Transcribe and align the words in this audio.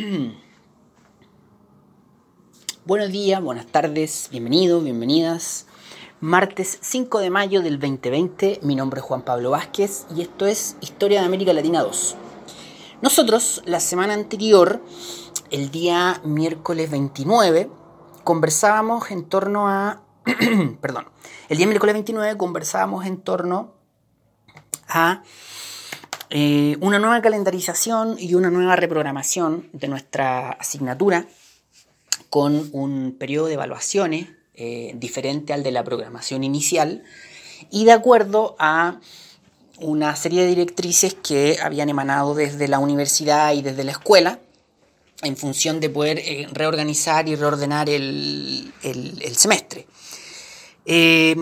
Buenos 2.84 3.10
días, 3.10 3.42
buenas 3.42 3.66
tardes, 3.66 4.28
bienvenidos, 4.30 4.82
bienvenidas. 4.84 5.66
Martes 6.20 6.78
5 6.80 7.18
de 7.18 7.30
mayo 7.30 7.62
del 7.62 7.78
2020, 7.78 8.60
mi 8.62 8.76
nombre 8.76 9.00
es 9.00 9.06
Juan 9.06 9.22
Pablo 9.22 9.50
Vázquez 9.50 10.06
y 10.14 10.22
esto 10.22 10.46
es 10.46 10.76
Historia 10.80 11.20
de 11.20 11.26
América 11.26 11.52
Latina 11.52 11.82
2. 11.82 12.16
Nosotros, 13.02 13.62
la 13.66 13.80
semana 13.80 14.14
anterior, 14.14 14.82
el 15.50 15.70
día 15.70 16.20
miércoles 16.24 16.90
29, 16.90 17.70
conversábamos 18.24 19.10
en 19.10 19.24
torno 19.24 19.68
a... 19.68 20.02
perdón, 20.80 21.06
el 21.48 21.58
día 21.58 21.66
miércoles 21.66 21.94
29 21.94 22.36
conversábamos 22.36 23.06
en 23.06 23.20
torno 23.20 23.74
a 24.88 25.22
eh, 26.30 26.76
una 26.80 27.00
nueva 27.00 27.20
calendarización 27.20 28.16
y 28.18 28.34
una 28.34 28.50
nueva 28.50 28.76
reprogramación 28.76 29.68
de 29.72 29.88
nuestra 29.88 30.50
asignatura 30.50 31.26
con 32.28 32.70
un 32.72 33.16
periodo 33.18 33.46
de 33.46 33.54
evaluaciones 33.54 34.28
eh, 34.54 34.92
diferente 34.94 35.52
al 35.52 35.64
de 35.64 35.72
la 35.72 35.82
programación 35.82 36.44
inicial 36.44 37.02
y 37.70 37.84
de 37.84 37.92
acuerdo 37.92 38.54
a 38.60 39.00
una 39.80 40.14
serie 40.14 40.42
de 40.42 40.48
directrices 40.48 41.14
que 41.14 41.58
habían 41.60 41.88
emanado 41.88 42.34
desde 42.34 42.68
la 42.68 42.78
universidad 42.78 43.52
y 43.54 43.62
desde 43.62 43.82
la 43.82 43.92
escuela 43.92 44.38
en 45.22 45.36
función 45.36 45.80
de 45.80 45.90
poder 45.90 46.20
eh, 46.20 46.46
reorganizar 46.52 47.28
y 47.28 47.34
reordenar 47.34 47.90
el 47.90 48.72
semestre. 49.36 49.86
Eh, 50.86 51.34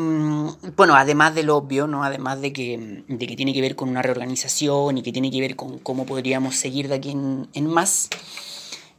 bueno, 0.76 0.94
además 0.94 1.34
de 1.34 1.42
lo 1.42 1.56
obvio, 1.56 1.86
¿no? 1.86 2.02
además 2.02 2.40
de 2.40 2.52
que, 2.52 3.04
que, 3.08 3.36
tiene 3.36 3.54
que 3.54 3.60
ver 3.60 3.76
con 3.76 3.88
una 3.88 4.02
reorganización 4.02 4.98
y 4.98 5.02
que 5.02 5.12
tiene 5.12 5.30
que 5.30 5.40
ver 5.40 5.56
con 5.56 5.78
cómo 5.78 6.06
podríamos 6.06 6.56
seguir 6.56 6.88
de 6.88 6.96
aquí 6.96 7.10
en, 7.10 7.66
más, 7.66 8.08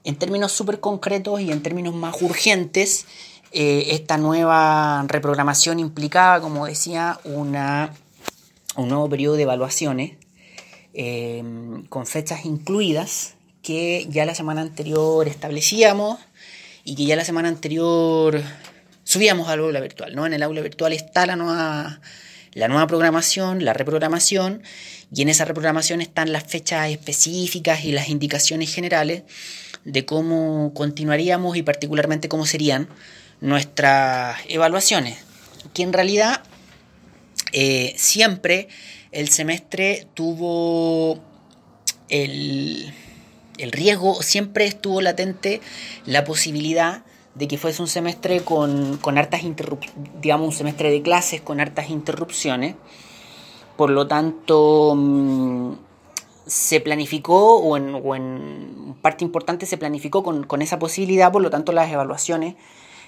en 0.03 0.15
términos 0.15 0.51
súper 0.51 0.79
concretos 0.79 1.41
y 1.41 1.51
en 1.51 1.61
términos 1.61 1.93
más 1.93 2.21
urgentes, 2.21 3.05
eh, 3.51 3.87
esta 3.91 4.17
nueva 4.17 5.03
reprogramación 5.07 5.79
implicaba, 5.79 6.39
como 6.39 6.65
decía, 6.67 7.19
una, 7.25 7.93
un 8.75 8.87
nuevo 8.87 9.09
periodo 9.09 9.35
de 9.35 9.43
evaluaciones 9.43 10.17
eh, 10.93 11.43
con 11.89 12.05
fechas 12.05 12.45
incluidas 12.45 13.35
que 13.61 14.07
ya 14.09 14.25
la 14.25 14.35
semana 14.35 14.61
anterior 14.61 15.27
establecíamos 15.27 16.19
y 16.83 16.95
que 16.95 17.05
ya 17.05 17.15
la 17.15 17.25
semana 17.25 17.49
anterior 17.49 18.41
subíamos 19.09 19.49
al 19.49 19.61
aula 19.61 19.79
virtual, 19.79 20.15
¿no? 20.15 20.27
En 20.27 20.33
el 20.33 20.43
aula 20.43 20.61
virtual 20.61 20.93
está 20.93 21.25
la 21.25 21.35
nueva, 21.35 21.99
la 22.53 22.67
nueva 22.67 22.85
programación, 22.85 23.65
la 23.65 23.73
reprogramación, 23.73 24.61
y 25.11 25.23
en 25.23 25.29
esa 25.29 25.45
reprogramación 25.45 25.99
están 25.99 26.31
las 26.31 26.43
fechas 26.43 26.91
específicas 26.91 27.85
y 27.85 27.91
las 27.91 28.09
indicaciones 28.09 28.71
generales 28.71 29.23
de 29.83 30.05
cómo 30.05 30.75
continuaríamos 30.75 31.57
y 31.57 31.63
particularmente 31.63 32.29
cómo 32.29 32.45
serían 32.45 32.87
nuestras 33.41 34.37
evaluaciones, 34.47 35.17
que 35.73 35.81
en 35.81 35.91
realidad 35.91 36.43
eh, 37.51 37.95
siempre 37.97 38.67
el 39.11 39.29
semestre 39.29 40.05
tuvo 40.13 41.19
el, 42.09 42.93
el 43.57 43.71
riesgo, 43.71 44.21
siempre 44.21 44.65
estuvo 44.67 45.01
latente 45.01 45.61
la 46.05 46.25
posibilidad 46.25 47.05
de 47.35 47.47
que 47.47 47.57
fuese 47.57 47.81
un 47.81 47.87
semestre 47.87 48.41
con, 48.41 48.97
con 48.97 49.17
hartas 49.17 49.41
digamos 50.21 50.47
un 50.47 50.53
semestre 50.53 50.91
de 50.91 51.01
clases 51.01 51.41
con 51.41 51.59
hartas 51.59 51.89
interrupciones. 51.89 52.75
Por 53.77 53.91
lo 53.91 54.07
tanto, 54.07 54.93
mm, 54.95 55.73
se 56.45 56.81
planificó, 56.81 57.57
o 57.57 57.77
en, 57.77 57.95
o 57.95 58.15
en, 58.15 58.95
parte 59.01 59.23
importante 59.23 59.65
se 59.65 59.77
planificó 59.77 60.23
con, 60.23 60.43
con, 60.43 60.61
esa 60.61 60.79
posibilidad, 60.79 61.31
por 61.31 61.41
lo 61.41 61.49
tanto 61.49 61.71
las 61.71 61.91
evaluaciones 61.91 62.55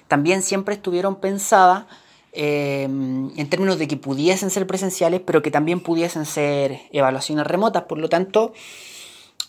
también 0.08 0.44
siempre 0.44 0.76
estuvieron 0.76 1.16
pensadas 1.16 1.86
eh, 2.34 2.84
en 2.84 3.50
términos 3.50 3.78
de 3.80 3.88
que 3.88 3.98
pudiesen 3.98 4.50
ser 4.50 4.68
presenciales, 4.68 5.22
pero 5.26 5.42
que 5.42 5.52
también 5.52 5.80
pudiesen 5.80 6.26
ser 6.26 6.82
evaluaciones 6.92 7.48
remotas. 7.48 7.84
Por 7.84 7.98
lo 7.98 8.10
tanto, 8.10 8.54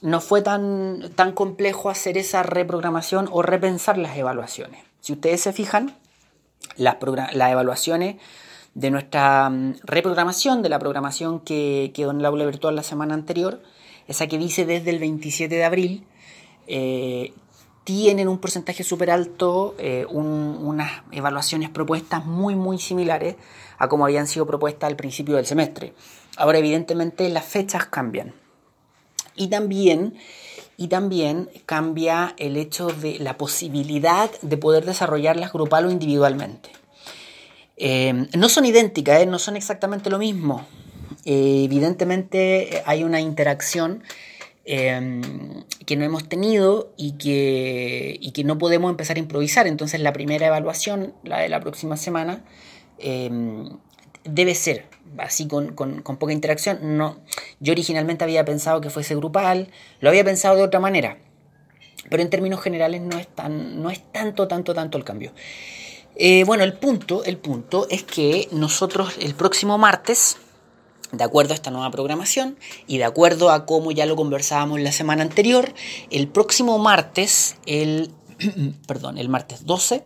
no 0.03 0.21
fue 0.21 0.43
tan, 0.43 1.11
tan 1.15 1.33
complejo 1.33 1.89
hacer 1.89 2.19
esa 2.19 2.43
reprogramación 2.43 3.29
o 3.31 3.41
repensar 3.41 3.97
las 3.97 4.17
evaluaciones. 4.17 4.85
Si 5.01 5.13
ustedes 5.13 5.41
se 5.41 5.53
fijan, 5.53 5.97
las, 6.77 6.97
evaluaciones 7.01 8.17
de 8.75 8.91
nuestra 8.91 9.49
mm, 9.49 9.77
reprogramación, 9.85 10.63
de 10.63 10.69
la 10.69 10.79
programación 10.79 11.41
que 11.41 11.93
quedó 11.95 12.11
en 12.11 12.19
el 12.19 12.27
aula 12.27 12.45
virtual 12.45 12.75
la 12.75 12.83
semana 12.83 13.15
anterior, 13.15 13.63
esa 14.09 14.27
que 14.27 14.39
dice 14.39 14.67
desde 14.67 14.91
el 14.91 14.99
27 14.99 15.55
de 15.55 15.65
abril, 15.65 16.07
eh, 16.67 17.33
tienen 17.85 18.29
un 18.29 18.39
porcentaje 18.39 18.85
súper 18.85 19.11
alto, 19.11 19.75
eh, 19.79 20.07
unas 20.09 21.03
evaluaciones 21.13 21.71
propuestas 21.71 22.25
muy, 22.25 22.55
muy 22.55 22.79
similares 22.79 23.37
a 23.79 23.89
como 23.89 24.05
habían 24.05 24.27
sido 24.27 24.47
propuestas 24.47 24.89
al 24.89 24.97
principio 24.97 25.37
del 25.37 25.47
semestre. 25.47 25.95
Ahora, 26.37 26.59
evidentemente, 26.59 27.29
las 27.29 27.45
fechas 27.45 27.87
cambian. 27.87 28.42
Y 29.37 29.49
también, 29.49 30.15
y 30.77 30.89
también 30.89 31.49
cambia 31.67 32.35
el 32.39 32.57
hecho 32.57 32.89
de 32.89 33.19
la 33.19 33.37
posibilidad 33.37 34.31
de 34.43 34.57
poder 34.57 34.85
desarrollarlas 34.85 35.53
grupal 35.53 35.87
o 35.87 35.91
individualmente. 35.91 36.71
Eh, 37.77 38.29
no 38.37 38.49
son 38.49 38.65
idénticas, 38.65 39.23
¿eh? 39.23 39.27
no 39.27 39.39
son 39.39 39.57
exactamente 39.57 40.11
lo 40.11 40.19
mismo. 40.19 40.67
Eh, 41.25 41.63
evidentemente 41.65 42.83
hay 42.87 43.05
una 43.05 43.21
interacción 43.21 44.03
que 44.65 45.97
no 45.97 46.05
hemos 46.05 46.29
tenido 46.29 46.93
y 46.97 47.13
que, 47.19 48.17
y 48.21 48.31
que 48.31 48.45
no 48.45 48.59
podemos 48.59 48.89
empezar 48.91 49.17
a 49.17 49.19
improvisar. 49.19 49.67
Entonces 49.67 50.01
la 50.01 50.13
primera 50.13 50.47
evaluación, 50.47 51.15
la 51.25 51.41
de 51.41 51.49
la 51.49 51.59
próxima 51.59 51.97
semana, 51.97 52.45
debe 52.99 54.55
ser 54.55 54.87
así 55.19 55.47
con, 55.47 55.75
poca 55.75 56.33
interacción. 56.33 56.97
No, 56.97 57.19
yo 57.61 57.73
originalmente 57.73 58.25
había 58.25 58.45
pensado 58.45 58.81
que 58.81 58.91
fuese 58.91 59.15
grupal, 59.15 59.69
lo 60.01 60.09
había 60.09 60.25
pensado 60.25 60.57
de 60.57 60.63
otra 60.63 60.81
manera, 60.81 61.19
pero 62.11 62.23
en 62.23 62.31
términos 62.31 62.61
generales 62.61 63.01
no 63.01 63.19
es, 63.19 63.29
tan, 63.29 63.83
no 63.83 63.91
es 63.91 64.01
tanto, 64.13 64.49
tanto, 64.49 64.75
tanto 64.75 64.99
el 64.99 65.05
cambio. 65.05 65.33
Eh, 66.15 66.45
bueno, 66.45 66.63
el 66.65 66.75
punto, 66.75 67.25
el 67.25 67.39
punto 67.39 67.87
es 67.89 68.03
que 68.03 68.49
nosotros 68.53 69.15
el 69.19 69.35
próximo 69.35 69.79
martes, 69.79 70.37
de 71.11 71.25
acuerdo 71.25 71.53
a 71.53 71.55
esta 71.55 71.71
nueva 71.71 71.91
programación 71.91 72.59
y 72.87 72.99
de 72.99 73.05
acuerdo 73.05 73.51
a 73.51 73.65
cómo 73.67 73.93
ya 73.93 74.07
lo 74.07 74.17
conversábamos 74.17 74.81
la 74.81 74.93
semana 74.93 75.23
anterior, 75.23 75.73
el 76.11 76.29
próximo 76.29 76.79
martes, 76.79 77.57
el, 77.67 78.11
perdón, 78.87 79.19
el 79.19 79.29
martes 79.29 79.65
12, 79.65 80.05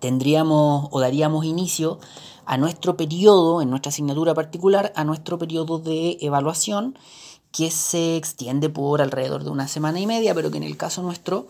tendríamos 0.00 0.88
o 0.90 1.00
daríamos 1.00 1.44
inicio 1.44 1.98
a 2.46 2.56
nuestro 2.56 2.96
periodo, 2.96 3.60
en 3.60 3.70
nuestra 3.70 3.90
asignatura 3.90 4.34
particular, 4.34 4.92
a 4.94 5.04
nuestro 5.04 5.38
periodo 5.38 5.78
de 5.78 6.16
evaluación 6.20 6.98
que 7.52 7.70
se 7.70 8.16
extiende 8.16 8.68
por 8.68 9.02
alrededor 9.02 9.44
de 9.44 9.50
una 9.50 9.68
semana 9.68 10.00
y 10.00 10.06
media, 10.06 10.34
pero 10.34 10.50
que 10.50 10.56
en 10.56 10.62
el 10.62 10.76
caso 10.76 11.02
nuestro 11.02 11.48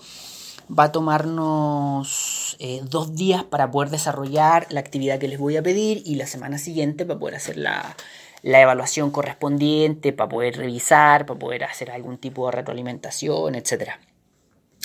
va 0.67 0.85
a 0.85 0.93
tomarnos 0.93 2.57
eh, 2.59 2.81
dos 2.85 3.15
días 3.15 3.45
para 3.45 3.71
poder 3.71 3.91
desarrollar 3.91 4.67
la 4.71 4.81
actividad 4.81 5.19
que 5.19 5.29
les 5.29 5.39
voy 5.39 5.57
a 5.57 5.63
pedir 5.63 6.03
y 6.05 6.17
la 6.17 6.27
semana 6.27 6.59
siguiente 6.59 7.05
para 7.05 7.21
poder 7.21 7.37
hacer 7.37 7.57
la, 7.57 7.97
la 8.43 8.61
evaluación 8.61 9.11
correspondiente, 9.11 10.13
para 10.13 10.29
poder 10.29 10.57
revisar, 10.57 11.27
para 11.27 11.39
poder 11.39 11.65
hacer 11.65 11.91
algún 11.91 12.19
tipo 12.19 12.47
de 12.47 12.53
retroalimentación, 12.53 13.55
etc. 13.55 13.91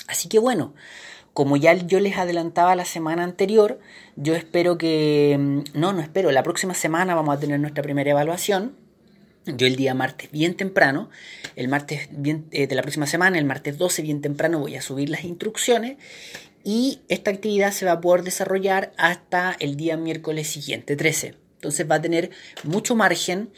Así 0.08 0.28
que 0.28 0.38
bueno, 0.38 0.74
como 1.34 1.56
ya 1.56 1.74
yo 1.74 2.00
les 2.00 2.18
adelantaba 2.18 2.76
la 2.76 2.84
semana 2.84 3.24
anterior, 3.24 3.80
yo 4.16 4.34
espero 4.34 4.78
que, 4.78 5.36
mm, 5.38 5.78
no, 5.78 5.92
no 5.92 6.00
espero, 6.00 6.30
la 6.30 6.42
próxima 6.42 6.74
semana 6.74 7.14
vamos 7.14 7.36
a 7.36 7.40
tener 7.40 7.58
nuestra 7.60 7.82
primera 7.82 8.10
evaluación. 8.10 8.76
Yo 9.44 9.66
el 9.66 9.74
día 9.74 9.92
martes 9.94 10.30
bien 10.30 10.54
temprano, 10.54 11.10
el 11.56 11.66
martes 11.66 12.08
bien, 12.12 12.46
eh, 12.52 12.68
de 12.68 12.74
la 12.76 12.82
próxima 12.82 13.06
semana, 13.06 13.38
el 13.38 13.44
martes 13.44 13.76
12 13.76 14.02
bien 14.02 14.20
temprano 14.20 14.60
voy 14.60 14.76
a 14.76 14.82
subir 14.82 15.08
las 15.10 15.24
instrucciones 15.24 15.96
y 16.62 17.00
esta 17.08 17.32
actividad 17.32 17.72
se 17.72 17.86
va 17.86 17.92
a 17.92 18.00
poder 18.00 18.22
desarrollar 18.22 18.92
hasta 18.96 19.56
el 19.58 19.76
día 19.76 19.96
miércoles 19.96 20.46
siguiente, 20.46 20.94
13. 20.94 21.34
Entonces 21.56 21.90
va 21.90 21.96
a 21.96 22.02
tener 22.02 22.30
mucho 22.62 22.94
margen 22.94 23.50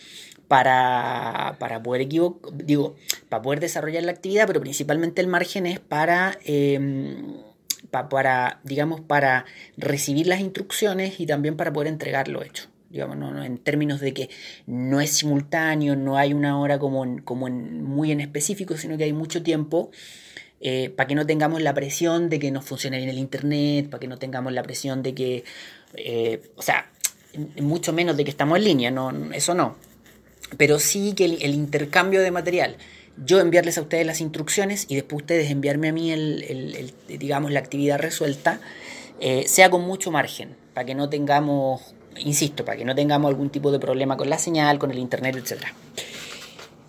para, 0.48 1.56
para 1.58 1.82
poder 1.82 2.06
digo, 2.08 2.96
para 3.28 3.42
poder 3.42 3.60
desarrollar 3.60 4.04
la 4.04 4.12
actividad, 4.12 4.46
pero 4.46 4.60
principalmente 4.60 5.20
el 5.20 5.26
margen 5.26 5.66
es 5.66 5.80
para 5.80 6.38
em, 7.92 8.08
para, 8.08 8.60
digamos, 8.64 9.00
para 9.00 9.44
recibir 9.76 10.26
las 10.26 10.40
instrucciones 10.40 11.20
y 11.20 11.26
también 11.26 11.56
para 11.56 11.72
poder 11.72 11.88
entregarlo 11.88 12.42
hecho. 12.42 12.68
Digamos, 12.90 13.16
no, 13.16 13.42
en 13.42 13.58
términos 13.58 14.00
de 14.00 14.14
que 14.14 14.30
no 14.66 15.00
es 15.00 15.10
simultáneo, 15.10 15.96
no 15.96 16.16
hay 16.16 16.32
una 16.32 16.60
hora 16.60 16.78
como, 16.78 17.04
como 17.24 17.48
muy 17.48 18.12
en 18.12 18.20
específico, 18.20 18.76
sino 18.76 18.96
que 18.96 19.04
hay 19.04 19.12
mucho 19.12 19.42
tiempo 19.42 19.90
eh, 20.60 20.90
para 20.90 21.08
que 21.08 21.14
no 21.14 21.26
tengamos 21.26 21.60
la 21.60 21.74
presión 21.74 22.28
de 22.28 22.38
que 22.38 22.50
no 22.50 22.62
funcione 22.62 22.98
bien 22.98 23.10
el 23.10 23.18
Internet, 23.18 23.90
para 23.90 24.00
que 24.00 24.06
no 24.06 24.16
tengamos 24.16 24.52
la 24.52 24.62
presión 24.62 25.02
de 25.02 25.14
que, 25.14 25.44
eh, 25.94 26.40
o 26.56 26.62
sea, 26.62 26.90
mucho 27.60 27.92
menos 27.92 28.16
de 28.16 28.24
que 28.24 28.30
estamos 28.30 28.58
en 28.58 28.64
línea, 28.64 28.90
no, 28.90 29.12
eso 29.32 29.54
no. 29.54 29.76
Pero 30.56 30.78
sí 30.78 31.14
que 31.14 31.24
el 31.24 31.54
intercambio 31.54 32.22
de 32.22 32.30
material 32.30 32.76
yo 33.16 33.40
enviarles 33.40 33.78
a 33.78 33.82
ustedes 33.82 34.06
las 34.06 34.20
instrucciones 34.20 34.86
y 34.88 34.96
después 34.96 35.22
ustedes 35.22 35.50
enviarme 35.50 35.88
a 35.88 35.92
mí 35.92 36.10
el, 36.10 36.92
digamos, 37.06 37.52
la 37.52 37.60
actividad 37.60 37.98
resuelta, 37.98 38.60
eh, 39.20 39.44
sea 39.46 39.70
con 39.70 39.82
mucho 39.82 40.10
margen, 40.10 40.56
para 40.74 40.84
que 40.84 40.94
no 40.94 41.08
tengamos, 41.08 41.94
insisto, 42.18 42.64
para 42.64 42.76
que 42.76 42.84
no 42.84 42.94
tengamos 42.94 43.28
algún 43.28 43.50
tipo 43.50 43.70
de 43.70 43.78
problema 43.78 44.16
con 44.16 44.28
la 44.28 44.38
señal, 44.38 44.78
con 44.78 44.90
el 44.90 44.98
internet, 44.98 45.36
etc. 45.36 45.62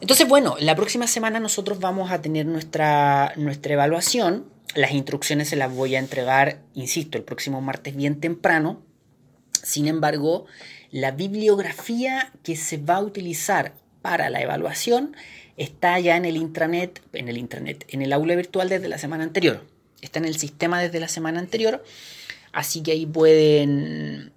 Entonces, 0.02 0.28
bueno, 0.28 0.56
la 0.60 0.76
próxima 0.76 1.08
semana 1.08 1.40
nosotros 1.40 1.80
vamos 1.80 2.12
a 2.12 2.22
tener 2.22 2.46
nuestra, 2.46 3.34
nuestra 3.36 3.74
evaluación. 3.74 4.46
Las 4.74 4.92
instrucciones 4.92 5.50
se 5.50 5.56
las 5.56 5.74
voy 5.74 5.96
a 5.96 6.00
entregar, 6.00 6.62
insisto, 6.74 7.18
el 7.18 7.24
próximo 7.24 7.62
martes 7.62 7.96
bien 7.96 8.20
temprano. 8.20 8.82
Sin 9.64 9.88
embargo, 9.88 10.46
la 10.92 11.12
bibliografía 11.12 12.32
que 12.44 12.56
se 12.56 12.78
va 12.78 12.96
a 12.96 13.02
utilizar 13.02 13.74
para 14.02 14.30
la 14.30 14.42
evaluación 14.42 15.16
está 15.58 16.00
ya 16.00 16.18
en 16.18 16.26
el 16.26 16.38
intranet, 16.38 17.02
en 17.14 17.30
el 17.30 17.38
intranet, 17.38 17.86
en 17.90 18.02
el 18.02 18.14
aula 18.14 18.36
virtual 18.36 18.70
desde 18.70 18.90
la 18.90 18.98
semana 18.98 19.24
anterior. 19.24 19.64
Está 20.02 20.20
en 20.20 20.26
el 20.26 20.38
sistema 20.38 20.82
desde 20.82 21.00
la 21.00 21.08
semana 21.08 21.40
anterior, 21.40 21.84
así 22.52 22.84
que 22.84 22.92
ahí 22.92 23.06
pueden, 23.06 24.32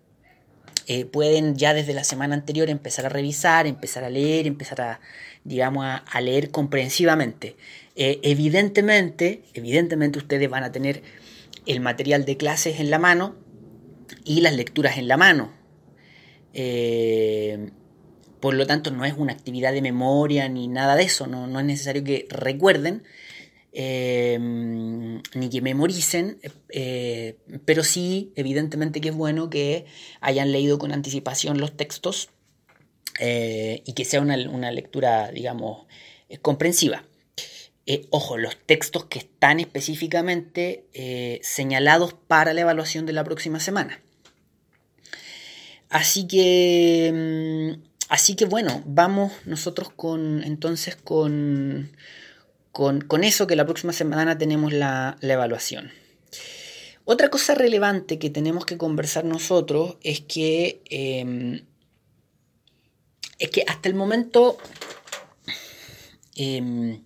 eh, 0.87 1.05
pueden 1.05 1.57
ya 1.57 1.75
desde 1.75 1.95
la 1.95 2.05
semana 2.05 2.35
anterior 2.35 2.71
empezar 2.71 3.07
a 3.07 3.09
revisar, 3.09 3.67
empezar 3.67 4.05
a 4.05 4.11
leer, 4.11 4.47
empezar 4.47 4.81
a, 4.81 5.01
digamos, 5.45 5.85
a, 5.85 6.21
leer 6.21 6.51
comprensivamente. 6.51 7.57
Eh, 7.97 8.21
evidentemente, 8.23 9.43
evidentemente 9.55 10.19
ustedes 10.19 10.49
van 10.49 10.63
a 10.63 10.73
tener 10.73 11.03
el 11.67 11.81
material 11.81 12.25
de 12.25 12.37
clases 12.37 12.81
en 12.81 12.91
la 12.91 12.99
mano 12.99 13.35
y 14.25 14.41
las 14.41 14.55
lecturas 14.55 14.97
en 14.97 15.09
la 15.09 15.17
mano. 15.17 15.53
Eh, 16.55 17.71
por 18.41 18.55
lo 18.55 18.67
tanto, 18.67 18.91
no 18.91 19.05
es 19.05 19.15
una 19.17 19.33
actividad 19.33 19.73
de 19.73 19.83
memoria 19.83 20.49
ni 20.49 20.69
nada 20.69 20.97
de 20.97 21.05
eso. 21.05 21.27
No, 21.27 21.59
es 21.59 21.67
necesario 21.67 22.05
que 22.05 22.27
recuerden 22.31 23.03
eh, 23.73 24.39
ni 24.39 25.51
que 25.51 25.61
memoricen, 25.61 26.39
eh, 26.71 27.37
pero 27.65 27.85
sí, 27.85 28.33
evidentemente 28.37 29.01
que 29.01 29.11
es 29.11 29.15
bueno 29.15 29.51
que 29.51 29.87
hayan 30.21 30.53
leído 30.53 30.79
con 30.79 30.93
anticipación 30.93 31.59
los 31.59 31.77
textos 31.77 32.31
eh, 33.21 33.83
y 33.85 33.93
que 33.95 34.05
sea 34.05 34.21
una, 34.21 34.73
lectura, 34.73 35.31
digamos, 35.31 35.87
comprensiva. 36.43 37.05
ojo, 38.11 38.37
los 38.37 38.57
textos 38.57 39.07
que 39.07 39.19
están 39.19 39.61
específicamente 39.61 40.85
señalados 41.43 42.15
para 42.15 42.53
la 42.53 42.61
evaluación 42.61 43.07
de 43.07 43.13
la 43.13 43.25
próxima 43.25 43.61
semana. 43.61 44.01
Así 45.91 46.27
que 46.27 47.11
mm, 47.81 47.88
Así 48.09 48.37
que 48.37 48.47
bueno, 48.47 48.83
vamos 48.87 49.33
nosotros 49.45 49.91
con 49.95 50.43
entonces 50.43 50.97
con, 50.97 51.91
con, 52.73 53.25
eso 53.25 53.47
que 53.47 53.57
la 53.57 53.67
próxima 53.67 53.93
semana 53.93 54.39
tenemos 54.39 54.73
la, 54.73 55.19
evaluación. 55.21 55.91
Otra 57.05 57.29
cosa 57.29 57.55
relevante 57.55 58.19
que 58.19 58.31
tenemos 58.31 58.65
que 58.65 58.79
conversar 58.79 59.25
nosotros 59.25 59.97
es 60.03 60.21
que, 60.21 60.81
em, 60.91 61.65
es 63.39 63.51
que 63.51 63.65
hasta 63.67 63.89
el 63.89 63.95
momento 63.95 64.59
em, 66.35 67.03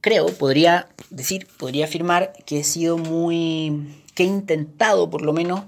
creo, 0.00 0.26
podría 0.26 0.88
decir, 1.10 1.48
podría 1.58 1.84
afirmar 1.84 2.32
que 2.46 2.60
he 2.60 2.64
sido 2.64 2.96
muy, 2.98 4.02
que 4.14 4.22
he 4.24 4.26
intentado 4.26 5.10
por 5.10 5.22
lo 5.22 5.32
menos 5.32 5.64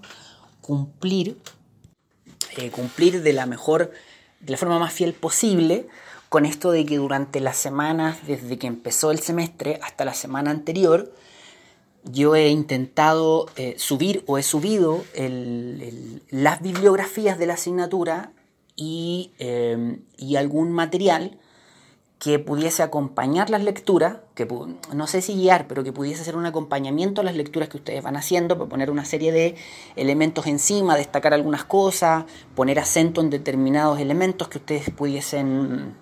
cumplir 0.61 1.37
eh, 2.57 2.71
cumplir 2.71 3.23
de 3.23 3.33
la 3.33 3.47
mejor, 3.47 3.93
de 4.41 4.53
la 4.53 4.57
forma 4.57 4.79
más 4.79 4.93
fiel 4.93 5.13
posible 5.13 5.87
con 6.29 6.47
esto 6.47 6.73
de 6.73 6.85
que 6.85 6.97
durante 6.97 7.39
las 7.41 7.57
semanas, 7.57 8.27
desde 8.27 8.59
que 8.59 8.67
empezó 8.67 9.13
el 9.13 9.21
semestre 9.21 9.79
hasta 9.83 10.05
la 10.05 10.15
semana 10.15 10.51
anterior, 10.51 11.13
yo 12.05 12.35
he 12.35 12.49
intentado 12.49 13.47
eh, 13.57 13.75
subir 13.79 14.25
o 14.27 14.37
he 14.37 14.43
subido 14.43 15.05
las 16.31 16.61
bibliografías 16.61 17.39
de 17.39 17.47
la 17.47 17.55
asignatura 17.55 18.33
y, 18.77 19.33
eh, 19.39 19.99
y 20.19 20.37
algún 20.37 20.73
material 20.73 21.39
que 22.25 22.39
pudiese 22.39 22.83
acompañar 22.83 23.51
las 23.51 23.63
lecturas, 23.63 24.17
que 24.35 24.49
no 24.95 25.07
sé 25.07 25.21
si 25.21 25.35
guiar, 25.35 25.69
pero 25.69 25.85
que 25.85 25.93
pudiese 25.93 26.25
ser 26.25 26.37
un 26.37 26.47
acompañamiento 26.47 27.21
a 27.21 27.25
las 27.25 27.37
lecturas 27.37 27.69
que 27.69 27.77
ustedes 27.77 28.03
van 28.03 28.17
haciendo, 28.17 28.57
para 28.57 28.71
poner 28.71 28.91
una 28.91 29.05
serie 29.05 29.31
de 29.31 29.57
elementos 29.95 30.47
encima, 30.47 30.97
destacar 30.97 31.35
algunas 31.35 31.65
cosas, 31.65 32.25
poner 32.55 32.79
acento 32.79 33.21
en 33.21 33.29
determinados 33.29 34.01
elementos 34.01 34.49
que 34.49 34.57
ustedes 34.57 34.89
pudiesen, 34.89 35.95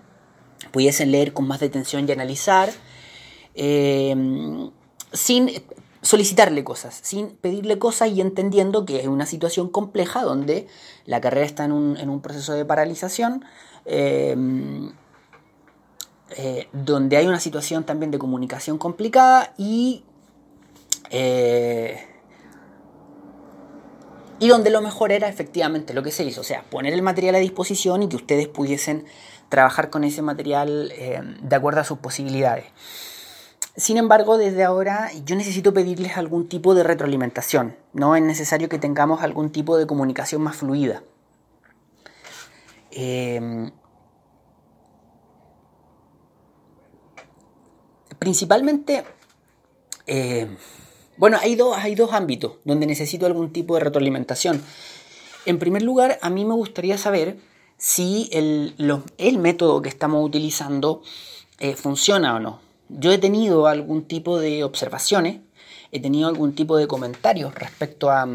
pudiesen 0.71 1.11
leer 1.11 1.33
con 1.33 1.49
más 1.49 1.59
detención 1.59 2.09
y 2.09 2.13
analizar, 2.13 2.71
eh, 3.57 4.15
sin 5.13 5.51
solicitarle 6.03 6.63
cosas, 6.63 7.01
sin 7.03 7.31
pedirle 7.31 7.81
cosas 7.81 8.11
y 8.11 8.21
entendiendo 8.21 8.87
que 8.87 9.01
es 9.01 9.09
una 9.09 9.27
situación 9.27 9.69
compleja 9.71 10.23
donde 10.23 10.69
la 11.05 11.21
carrera 11.21 11.47
está 11.47 11.65
en 11.65 11.73
un, 11.73 11.97
en 11.97 12.09
un 12.11 12.21
proceso 12.21 12.53
de 12.53 12.65
paralización. 12.65 13.45
Eh, 13.87 14.37
eh, 16.37 16.69
donde 16.73 17.17
hay 17.17 17.27
una 17.27 17.41
situación 17.41 17.85
también 17.85 18.11
de 18.11 18.19
comunicación 18.19 18.79
complicada 18.79 19.55
y, 19.59 20.05
eh, 21.11 21.99
y 24.39 24.49
donde 24.49 24.71
lo 24.71 24.81
mejor 24.81 25.13
era 25.13 25.29
efectivamente 25.29 25.95
lo 25.95 26.03
que 26.03 26.11
se 26.11 26.25
hizo, 26.25 26.41
o 26.41 26.45
sea, 26.45 26.63
poner 26.65 26.93
el 26.93 27.03
material 27.03 27.35
a 27.35 27.39
disposición 27.39 28.03
y 28.03 28.09
que 28.09 28.17
ustedes 28.17 28.49
pudiesen 28.49 29.05
trabajar 29.49 29.91
con 29.91 30.05
ese 30.05 30.23
material 30.23 30.93
eh, 30.97 31.21
de 31.43 31.57
acuerdo 31.57 31.81
a 31.81 31.85
sus 31.85 31.99
posibilidades. 31.99 32.65
Sin 33.77 33.97
embargo, 33.97 34.37
desde 34.37 34.65
ahora 34.65 35.11
yo 35.25 35.37
necesito 35.37 35.73
pedirles 35.73 36.17
algún 36.17 36.49
tipo 36.49 36.75
de 36.75 36.83
retroalimentación. 36.83 37.77
No 37.93 38.17
es 38.17 38.23
necesario 38.23 38.69
que 38.69 38.79
tengamos 38.79 39.23
algún 39.23 39.51
tipo 39.51 39.79
de 39.79 39.87
comunicación 39.87 40.43
más 40.43 40.57
fluida. 40.57 41.03
Principalmente, 48.23 49.03
eh, 50.07 50.47
bueno, 51.17 51.39
hay 51.41 51.57
dos, 51.57 51.77
hay 51.77 51.97
dos 51.97 52.13
ámbitos 52.13 52.53
donde 52.65 52.87
necesito 52.87 53.27
algún 53.27 53.53
tipo 53.53 53.75
de 53.75 53.81
retroalimentación. 53.81 54.63
En 55.45 55.59
primer 55.59 55.83
lugar, 55.83 56.21
a 56.23 56.31
mí 56.31 56.45
me 56.45 56.55
gustaría 56.55 56.97
saber 56.99 57.39
si 57.79 58.31
el, 58.33 58.77
método 59.41 59.83
que 59.83 59.89
estamos 59.89 60.25
utilizando 60.25 61.03
eh, 61.59 61.75
funciona 61.75 62.37
o 62.37 62.39
no. 62.39 62.61
Yo 62.89 63.11
he 63.11 63.19
tenido 63.19 63.67
algún 63.67 64.05
tipo 64.05 64.39
de 64.39 64.63
observaciones, 64.63 65.41
he 65.91 65.99
tenido 65.99 66.29
algún 66.29 66.55
tipo 66.55 66.77
de 66.77 66.87
comentarios 66.87 67.53
respecto 67.57 68.09
a, 68.09 68.29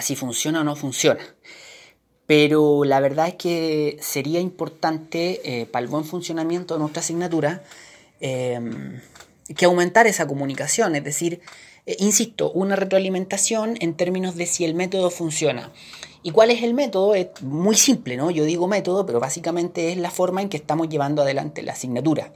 si 0.00 0.16
funciona 0.16 0.62
o 0.62 0.64
no 0.64 0.76
funciona. 0.76 1.20
Pero 2.24 2.84
la 2.84 3.00
verdad 3.00 3.28
es 3.28 3.34
que 3.34 3.98
sería 4.00 4.40
importante 4.40 5.42
eh, 5.44 5.66
para 5.66 5.82
el 5.82 5.90
buen 5.90 6.06
funcionamiento 6.06 6.72
de 6.72 6.80
nuestra 6.80 7.00
asignatura 7.00 7.62
Em, 8.24 9.00
que 9.56 9.64
aumentar 9.64 10.06
esa 10.06 10.28
comunicación, 10.28 10.94
es 10.94 11.02
decir, 11.02 11.40
eh, 11.86 11.96
insisto, 11.98 12.52
una 12.52 12.76
retroalimentación 12.76 13.76
en 13.80 13.96
términos 13.96 14.36
de 14.36 14.46
si 14.46 14.64
el 14.64 14.74
método 14.76 15.10
funciona. 15.10 15.72
¿Y 16.22 16.30
cuál 16.30 16.52
es 16.52 16.62
el 16.62 16.72
método? 16.72 17.16
Es 17.16 17.42
muy 17.42 17.74
simple, 17.74 18.16
¿no? 18.16 18.30
Yo 18.30 18.44
digo 18.44 18.68
método, 18.68 19.04
pero 19.06 19.18
básicamente 19.18 19.90
es 19.90 19.98
la 19.98 20.12
forma 20.12 20.40
en 20.40 20.48
que 20.48 20.56
estamos 20.56 20.88
llevando 20.88 21.22
adelante 21.22 21.62
la 21.62 21.72
asignatura. 21.72 22.32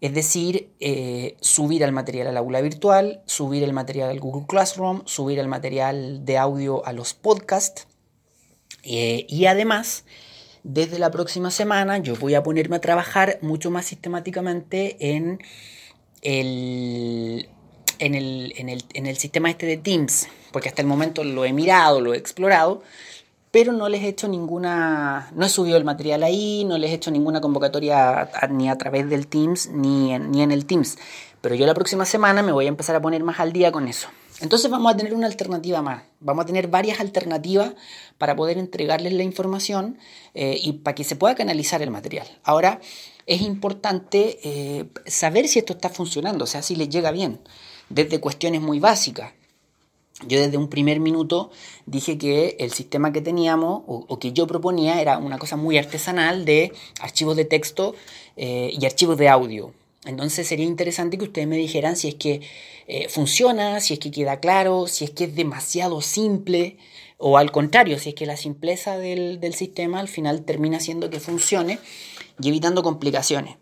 Es 0.00 0.14
decir, 0.14 0.72
eh, 0.80 1.36
subir 1.42 1.82
el 1.82 1.92
material 1.92 2.26
al 2.26 2.38
aula 2.38 2.62
virtual, 2.62 3.22
subir 3.26 3.62
el 3.62 3.74
material 3.74 4.08
al 4.08 4.18
Google 4.18 4.46
Classroom, 4.48 5.02
subir 5.04 5.38
el 5.38 5.46
material 5.46 6.24
de 6.24 6.38
audio 6.38 6.84
a 6.86 6.94
los 6.94 7.12
podcasts 7.12 7.86
eh, 8.82 9.26
y 9.28 9.44
además 9.44 10.06
desde 10.64 10.98
la 10.98 11.10
próxima 11.10 11.50
semana 11.50 11.98
yo 11.98 12.16
voy 12.16 12.34
a 12.34 12.42
ponerme 12.42 12.76
a 12.76 12.80
trabajar 12.80 13.38
mucho 13.42 13.70
más 13.70 13.86
sistemáticamente 13.86 14.96
en 15.14 15.40
el, 16.22 17.48
en 17.98 18.14
el, 18.14 18.52
en 18.56 18.68
el, 18.68 18.84
en 18.94 19.06
el 19.06 19.16
sistema 19.16 19.50
este 19.50 19.66
de 19.66 19.76
Teams, 19.76 20.28
porque 20.52 20.68
hasta 20.68 20.82
el 20.82 20.88
momento 20.88 21.24
lo 21.24 21.44
he 21.44 21.52
mirado, 21.52 22.00
lo 22.00 22.14
he 22.14 22.16
explorado, 22.16 22.82
pero 23.50 23.72
no 23.72 23.88
les 23.88 24.02
he 24.02 24.08
hecho 24.08 24.28
ninguna, 24.28 25.30
no 25.34 25.44
he 25.44 25.48
subido 25.48 25.76
el 25.76 25.84
material 25.84 26.22
ahí, 26.22 26.64
no 26.64 26.78
les 26.78 26.90
he 26.90 26.94
hecho 26.94 27.10
ninguna 27.10 27.40
convocatoria 27.40 28.30
ni 28.50 28.70
a 28.70 28.78
través 28.78 29.10
del 29.10 29.26
Teams 29.26 29.68
ni 29.68 30.18
ni 30.18 30.42
en 30.42 30.52
el 30.52 30.64
Teams. 30.64 30.96
Pero 31.40 31.56
yo 31.56 31.66
la 31.66 31.74
próxima 31.74 32.06
semana 32.06 32.42
me 32.42 32.52
voy 32.52 32.66
a 32.66 32.68
empezar 32.68 32.94
a 32.94 33.02
poner 33.02 33.24
más 33.24 33.40
al 33.40 33.52
día 33.52 33.72
con 33.72 33.88
eso. 33.88 34.08
Entonces 34.42 34.68
vamos 34.70 34.92
a 34.92 34.96
tener 34.96 35.14
una 35.14 35.28
alternativa 35.28 35.82
más, 35.82 36.02
vamos 36.18 36.42
a 36.42 36.46
tener 36.46 36.66
varias 36.66 36.98
alternativas 36.98 37.74
para 38.18 38.34
poder 38.34 38.58
entregarles 38.58 39.12
la 39.12 39.22
información 39.22 39.98
eh, 40.34 40.58
y 40.60 40.72
para 40.72 40.96
que 40.96 41.04
se 41.04 41.14
pueda 41.14 41.36
canalizar 41.36 41.80
el 41.80 41.92
material. 41.92 42.26
Ahora, 42.42 42.80
es 43.26 43.40
importante 43.40 44.40
eh, 44.42 44.86
saber 45.06 45.46
si 45.46 45.60
esto 45.60 45.74
está 45.74 45.88
funcionando, 45.90 46.42
o 46.42 46.46
sea, 46.48 46.60
si 46.60 46.74
les 46.74 46.88
llega 46.88 47.12
bien, 47.12 47.38
desde 47.88 48.18
cuestiones 48.18 48.60
muy 48.60 48.80
básicas. 48.80 49.32
yo 50.26 50.40
desde 50.40 50.56
un 50.56 50.68
primer 50.68 50.98
minuto 50.98 51.52
dije 51.86 52.18
que 52.18 52.56
el 52.58 52.72
sistema 52.72 53.12
que 53.12 53.20
teníamos 53.20 53.82
o, 53.86 54.18
que 54.18 54.32
yo 54.32 54.48
proponía 54.48 55.00
era 55.00 55.18
una 55.18 55.38
cosa 55.38 55.56
muy 55.56 55.78
artesanal 55.78 56.44
de 56.44 56.72
archivos 57.00 57.36
de 57.36 57.44
texto 57.44 57.94
eh, 58.36 58.72
y 58.72 58.84
archivos 58.86 59.16
de 59.18 59.28
audio. 59.28 59.72
Entonces 60.04 60.48
sería 60.48 60.66
interesante 60.66 61.16
que 61.16 61.24
ustedes 61.24 61.46
me 61.46 61.56
dijeran 61.56 61.96
si 61.96 62.08
es 62.08 62.14
que 62.16 62.40
eh, 62.88 63.08
funciona, 63.08 63.80
si 63.80 63.94
es 63.94 64.00
que 64.00 64.10
queda 64.10 64.40
claro, 64.40 64.86
si 64.88 65.04
es 65.04 65.10
que 65.10 65.24
es 65.24 65.34
demasiado 65.34 66.00
simple 66.00 66.76
o 67.18 67.38
al 67.38 67.52
contrario, 67.52 67.98
si 68.00 68.08
es 68.08 68.14
que 68.16 68.26
la 68.26 68.36
simpleza 68.36 68.98
del, 68.98 69.38
sistema 69.54 70.00
al 70.00 70.08
final 70.08 70.42
termina 70.42 70.78
haciendo 70.78 71.08
que 71.08 71.20
funcione 71.20 71.78
y 72.40 72.48
evitando 72.48 72.82
complicaciones. 72.82 73.56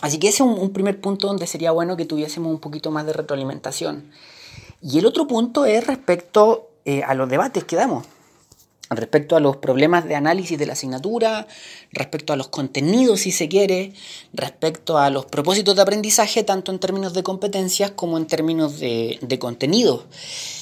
Así 0.00 0.18
que 0.18 0.28
ese 0.28 0.42
es 0.42 0.48
un 0.48 0.72
primer 0.72 1.00
punto 1.00 1.26
donde 1.26 1.46
sería 1.46 1.72
bueno 1.72 1.96
que 1.96 2.06
tuviésemos 2.06 2.50
un 2.50 2.60
poquito 2.60 2.90
más 2.90 3.04
de 3.04 3.12
retroalimentación. 3.12 4.10
Y 4.80 4.98
el 4.98 5.06
otro 5.06 5.26
punto 5.26 5.66
es 5.66 5.86
respecto 5.86 6.70
eh, 6.84 7.02
a 7.02 7.14
los 7.14 7.28
debates 7.28 7.64
que 7.64 7.76
damos, 7.76 8.06
respecto 8.90 9.36
a 9.36 9.40
los 9.40 9.56
problemas 9.56 10.06
de 10.06 10.14
análisis 10.14 10.58
de 10.58 10.66
la 10.66 10.72
asignatura, 10.72 11.46
respecto 11.92 12.32
a 12.32 12.36
los 12.36 12.48
contenidos, 12.48 13.20
si 13.20 13.32
se 13.32 13.48
quiere, 13.48 13.92
respecto 14.32 14.98
a 14.98 15.10
los 15.10 15.26
propósitos 15.26 15.76
de 15.76 15.82
aprendizaje, 15.82 16.42
tanto 16.42 16.72
en 16.72 16.78
términos 16.78 17.14
de 17.14 17.22
competencias 17.22 17.90
como 17.90 18.16
en 18.16 18.26
términos 18.26 18.78
de, 18.80 19.18
de 19.20 19.38
contenidos. 19.38 20.04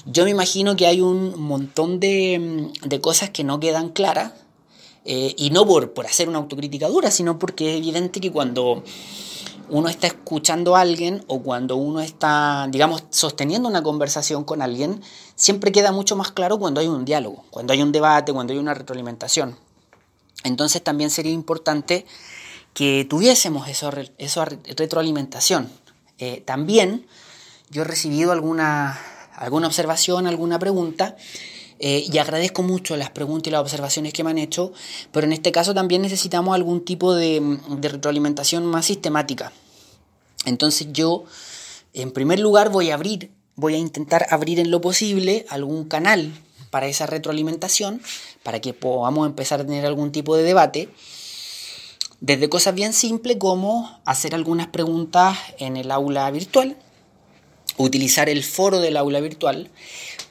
Yo 0.06 0.24
me 0.24 0.30
imagino 0.30 0.76
que 0.76 0.86
hay 0.86 1.00
un 1.00 1.40
montón 1.40 2.00
de, 2.00 2.70
de 2.84 3.00
cosas 3.00 3.30
que 3.30 3.44
no 3.44 3.60
quedan 3.60 3.90
claras, 3.90 4.32
eh, 5.08 5.34
y 5.38 5.50
no 5.50 5.64
por, 5.64 5.92
por 5.92 6.04
hacer 6.04 6.28
una 6.28 6.38
autocrítica 6.38 6.88
dura, 6.88 7.12
sino 7.12 7.38
porque 7.38 7.70
es 7.70 7.76
evidente 7.76 8.20
que 8.20 8.32
cuando 8.32 8.82
uno 9.68 9.88
está 9.88 10.06
escuchando 10.06 10.76
a 10.76 10.80
alguien 10.80 11.24
o 11.26 11.42
cuando 11.42 11.76
uno 11.76 12.00
está, 12.00 12.66
digamos, 12.70 13.04
sosteniendo 13.10 13.68
una 13.68 13.82
conversación 13.82 14.44
con 14.44 14.62
alguien, 14.62 15.02
siempre 15.34 15.72
queda 15.72 15.92
mucho 15.92 16.16
más 16.16 16.32
claro 16.32 16.58
cuando 16.58 16.80
hay 16.80 16.88
un 16.88 17.04
diálogo, 17.04 17.44
cuando 17.50 17.72
hay 17.72 17.82
un 17.82 17.92
debate, 17.92 18.32
cuando 18.32 18.52
hay 18.52 18.58
una 18.58 18.74
retroalimentación. 18.74 19.56
Entonces 20.44 20.82
también 20.82 21.10
sería 21.10 21.32
importante 21.32 22.06
que 22.74 23.06
tuviésemos 23.08 23.68
esa 23.68 24.44
retroalimentación. 24.44 25.70
Eh, 26.18 26.42
también 26.44 27.06
yo 27.70 27.82
he 27.82 27.84
recibido 27.84 28.32
alguna, 28.32 29.00
alguna 29.34 29.66
observación, 29.66 30.26
alguna 30.26 30.58
pregunta 30.58 31.16
eh, 31.78 32.04
y 32.10 32.18
agradezco 32.18 32.62
mucho 32.62 32.96
las 32.96 33.10
preguntas 33.10 33.48
y 33.48 33.50
las 33.50 33.60
observaciones 33.60 34.12
que 34.12 34.24
me 34.24 34.30
han 34.30 34.38
hecho, 34.38 34.72
pero 35.12 35.26
en 35.26 35.32
este 35.32 35.52
caso 35.52 35.74
también 35.74 36.02
necesitamos 36.02 36.54
algún 36.54 36.84
tipo 36.84 37.14
de, 37.14 37.58
de 37.68 37.88
retroalimentación 37.88 38.64
más 38.64 38.86
sistemática. 38.86 39.52
Entonces 40.44 40.88
yo, 40.92 41.24
en 41.92 42.12
primer 42.12 42.38
lugar, 42.40 42.70
voy 42.70 42.90
a 42.90 42.94
abrir, 42.94 43.30
voy 43.56 43.74
a 43.74 43.78
intentar 43.78 44.26
abrir 44.30 44.60
en 44.60 44.70
lo 44.70 44.80
posible 44.80 45.44
algún 45.50 45.84
canal 45.84 46.32
para 46.70 46.86
esa 46.86 47.06
retroalimentación, 47.06 48.00
para 48.42 48.60
que 48.60 48.72
podamos 48.72 49.26
empezar 49.26 49.60
a 49.60 49.64
tener 49.64 49.84
algún 49.86 50.12
tipo 50.12 50.36
de 50.36 50.44
debate. 50.44 50.88
Desde 52.20 52.48
cosas 52.48 52.74
bien 52.74 52.92
simples 52.92 53.36
como 53.38 54.00
hacer 54.04 54.34
algunas 54.34 54.68
preguntas 54.68 55.36
en 55.58 55.76
el 55.76 55.90
aula 55.90 56.30
virtual, 56.30 56.76
utilizar 57.76 58.28
el 58.28 58.42
foro 58.42 58.80
del 58.80 58.96
aula 58.96 59.20
virtual, 59.20 59.70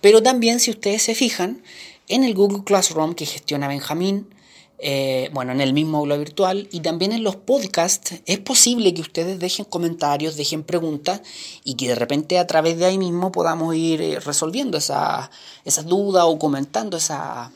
pero 0.06 0.22
también 0.22 0.60
si 0.60 0.70
ustedes 0.70 1.02
se 1.02 1.16
fijan, 1.16 1.64
en 2.08 2.24
el 2.24 2.36
Google 2.36 2.64
Classroom 2.64 3.16
que 3.16 3.26
gestiona 3.26 3.68
Benjamín, 3.68 4.30
eh, 4.78 5.32
bueno, 5.34 5.52
en 5.52 5.62
el 5.62 5.74
mismo 5.74 5.98
aula 5.98 6.16
virtual 6.16 6.70
y 6.72 6.82
también 6.82 7.12
en 7.12 7.24
los 7.24 7.38
podcasts, 7.38 8.14
es 8.28 8.38
posible 8.38 8.94
que 8.94 9.02
ustedes 9.02 9.40
dejen 9.40 9.66
comentarios, 9.66 10.38
dejen 10.38 10.62
preguntas 10.62 11.24
y 11.64 11.74
que 11.74 11.88
de 11.88 11.96
repente 11.96 12.38
a 12.38 12.46
través 12.46 12.78
de 12.78 12.86
ahí 12.86 13.00
mismo 13.00 13.32
podamos 13.32 13.76
ir 13.76 14.00
eh, 14.00 14.20
resolviendo 14.20 14.78
esas 14.78 15.32
esa 15.64 15.82
dudas 15.82 16.26
o 16.28 16.38
comentando 16.38 16.98
esa, 16.98 17.52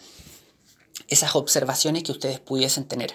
esas 1.07 1.35
observaciones 1.35 2.01
que 2.01 2.13
ustedes 2.13 2.39
pudiesen 2.39 2.85
tener. 2.85 3.13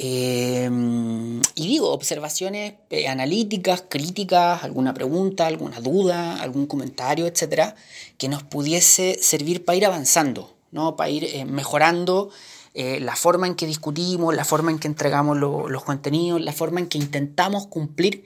Em, 0.00 1.40
y 1.56 1.66
digo, 1.66 1.90
observaciones 1.90 2.74
eh, 2.90 3.08
analíticas, 3.08 3.82
críticas, 3.88 4.62
alguna 4.62 4.94
pregunta, 4.94 5.48
alguna 5.48 5.80
duda, 5.80 6.40
algún 6.40 6.66
comentario, 6.66 7.26
etcétera, 7.26 7.74
que 8.16 8.28
nos 8.28 8.44
pudiese 8.44 9.18
servir 9.20 9.64
para 9.64 9.76
ir 9.76 9.86
avanzando, 9.86 10.54
¿no? 10.70 10.94
para 10.94 11.10
ir 11.10 11.24
eh, 11.24 11.44
mejorando 11.44 12.30
eh, 12.74 13.00
la 13.00 13.16
forma 13.16 13.48
en 13.48 13.56
que 13.56 13.66
discutimos, 13.66 14.36
la 14.36 14.44
forma 14.44 14.70
en 14.70 14.78
que 14.78 14.86
entregamos 14.86 15.36
los 15.36 15.82
contenidos, 15.82 16.40
la 16.40 16.52
forma 16.52 16.78
en 16.78 16.86
que 16.86 16.98
intentamos 16.98 17.66
cumplir 17.66 18.22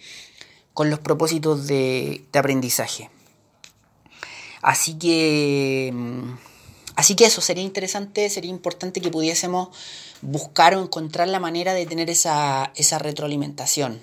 con 0.74 0.90
los 0.90 0.98
propósitos 0.98 1.66
de, 1.66 2.26
de 2.32 2.38
aprendizaje. 2.38 3.08
Así 4.60 4.98
que, 4.98 5.90
mm, 5.90 6.34
así 6.96 7.14
que 7.14 7.24
eso 7.24 7.40
sería 7.40 7.64
interesante, 7.64 8.28
sería 8.28 8.50
importante 8.50 9.00
que 9.00 9.10
pudiésemos 9.10 9.70
buscar 10.22 10.74
o 10.74 10.82
encontrar 10.82 11.28
la 11.28 11.40
manera 11.40 11.74
de 11.74 11.84
tener 11.84 12.08
esa, 12.08 12.72
retroalimentación. 12.98 14.02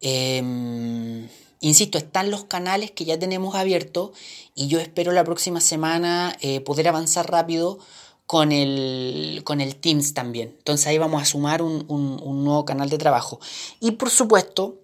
Em, 0.00 1.28
insisto, 1.60 1.98
están 1.98 2.30
los 2.30 2.44
canales 2.44 2.90
que 2.90 3.04
ya 3.04 3.18
tenemos 3.18 3.54
abiertos 3.54 4.10
y 4.54 4.68
yo 4.68 4.78
espero 4.78 5.12
la 5.12 5.24
próxima 5.24 5.60
semana 5.60 6.36
eh, 6.40 6.60
poder 6.60 6.88
avanzar 6.88 7.30
rápido 7.30 7.78
con 8.26 8.52
el, 8.52 9.42
con 9.44 9.60
el 9.60 9.76
Teams 9.76 10.14
también. 10.14 10.54
Entonces 10.58 10.86
ahí 10.86 10.98
vamos 10.98 11.22
a 11.22 11.24
sumar 11.24 11.62
un, 11.62 11.86
nuevo 12.44 12.64
canal 12.64 12.90
de 12.90 12.98
trabajo. 12.98 13.40
Y 13.80 13.92
por 13.92 14.10
supuesto 14.10 14.78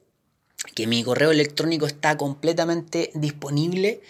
que 0.74 0.86
mi 0.86 1.04
correo 1.04 1.30
electrónico 1.30 1.86
está 1.86 2.16
completamente 2.16 3.10
disponible 3.14 4.00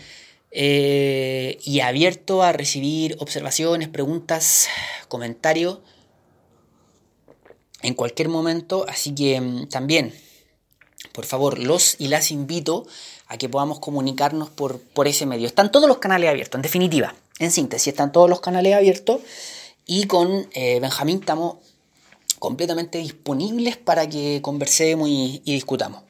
eh, 0.50 1.58
y 1.62 1.80
abierto 1.80 2.42
a 2.42 2.52
recibir 2.52 3.16
observaciones, 3.20 3.88
preguntas, 3.88 4.68
comentarios 5.08 5.80
en 7.82 7.94
cualquier 7.94 8.28
momento, 8.28 8.86
así 8.88 9.14
que 9.14 9.40
mm, 9.40 9.68
también, 9.68 10.14
por 11.12 11.24
favor, 11.24 11.58
los 11.58 11.96
y 11.98 12.08
las 12.08 12.30
invito 12.30 12.86
a 13.26 13.36
que 13.36 13.48
podamos 13.48 13.78
comunicarnos 13.78 14.50
por, 14.50 14.80
por 14.80 15.06
ese 15.06 15.26
medio. 15.26 15.46
Están 15.46 15.70
todos 15.70 15.88
los 15.88 15.98
canales 15.98 16.30
abiertos, 16.30 16.58
en 16.58 16.62
definitiva, 16.62 17.14
en 17.38 17.50
síntesis, 17.50 17.88
están 17.88 18.12
todos 18.12 18.28
los 18.28 18.40
canales 18.40 18.74
abiertos 18.74 19.20
y 19.86 20.06
con 20.06 20.48
eh, 20.52 20.80
Benjamín 20.80 21.20
estamos 21.20 21.56
completamente 22.38 22.98
disponibles 22.98 23.76
para 23.76 24.08
que 24.08 24.40
conversemos 24.42 25.08
y, 25.08 25.42
discutamos. 25.44 26.02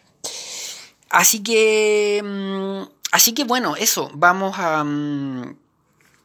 Así 1.10 1.42
que, 1.42 2.22
mm, 2.22 2.82
así 3.12 3.32
que 3.32 3.44
bueno, 3.44 3.76
eso, 3.76 4.10
vamos 4.14 4.54
a... 4.58 4.84
Mm, 4.84 5.56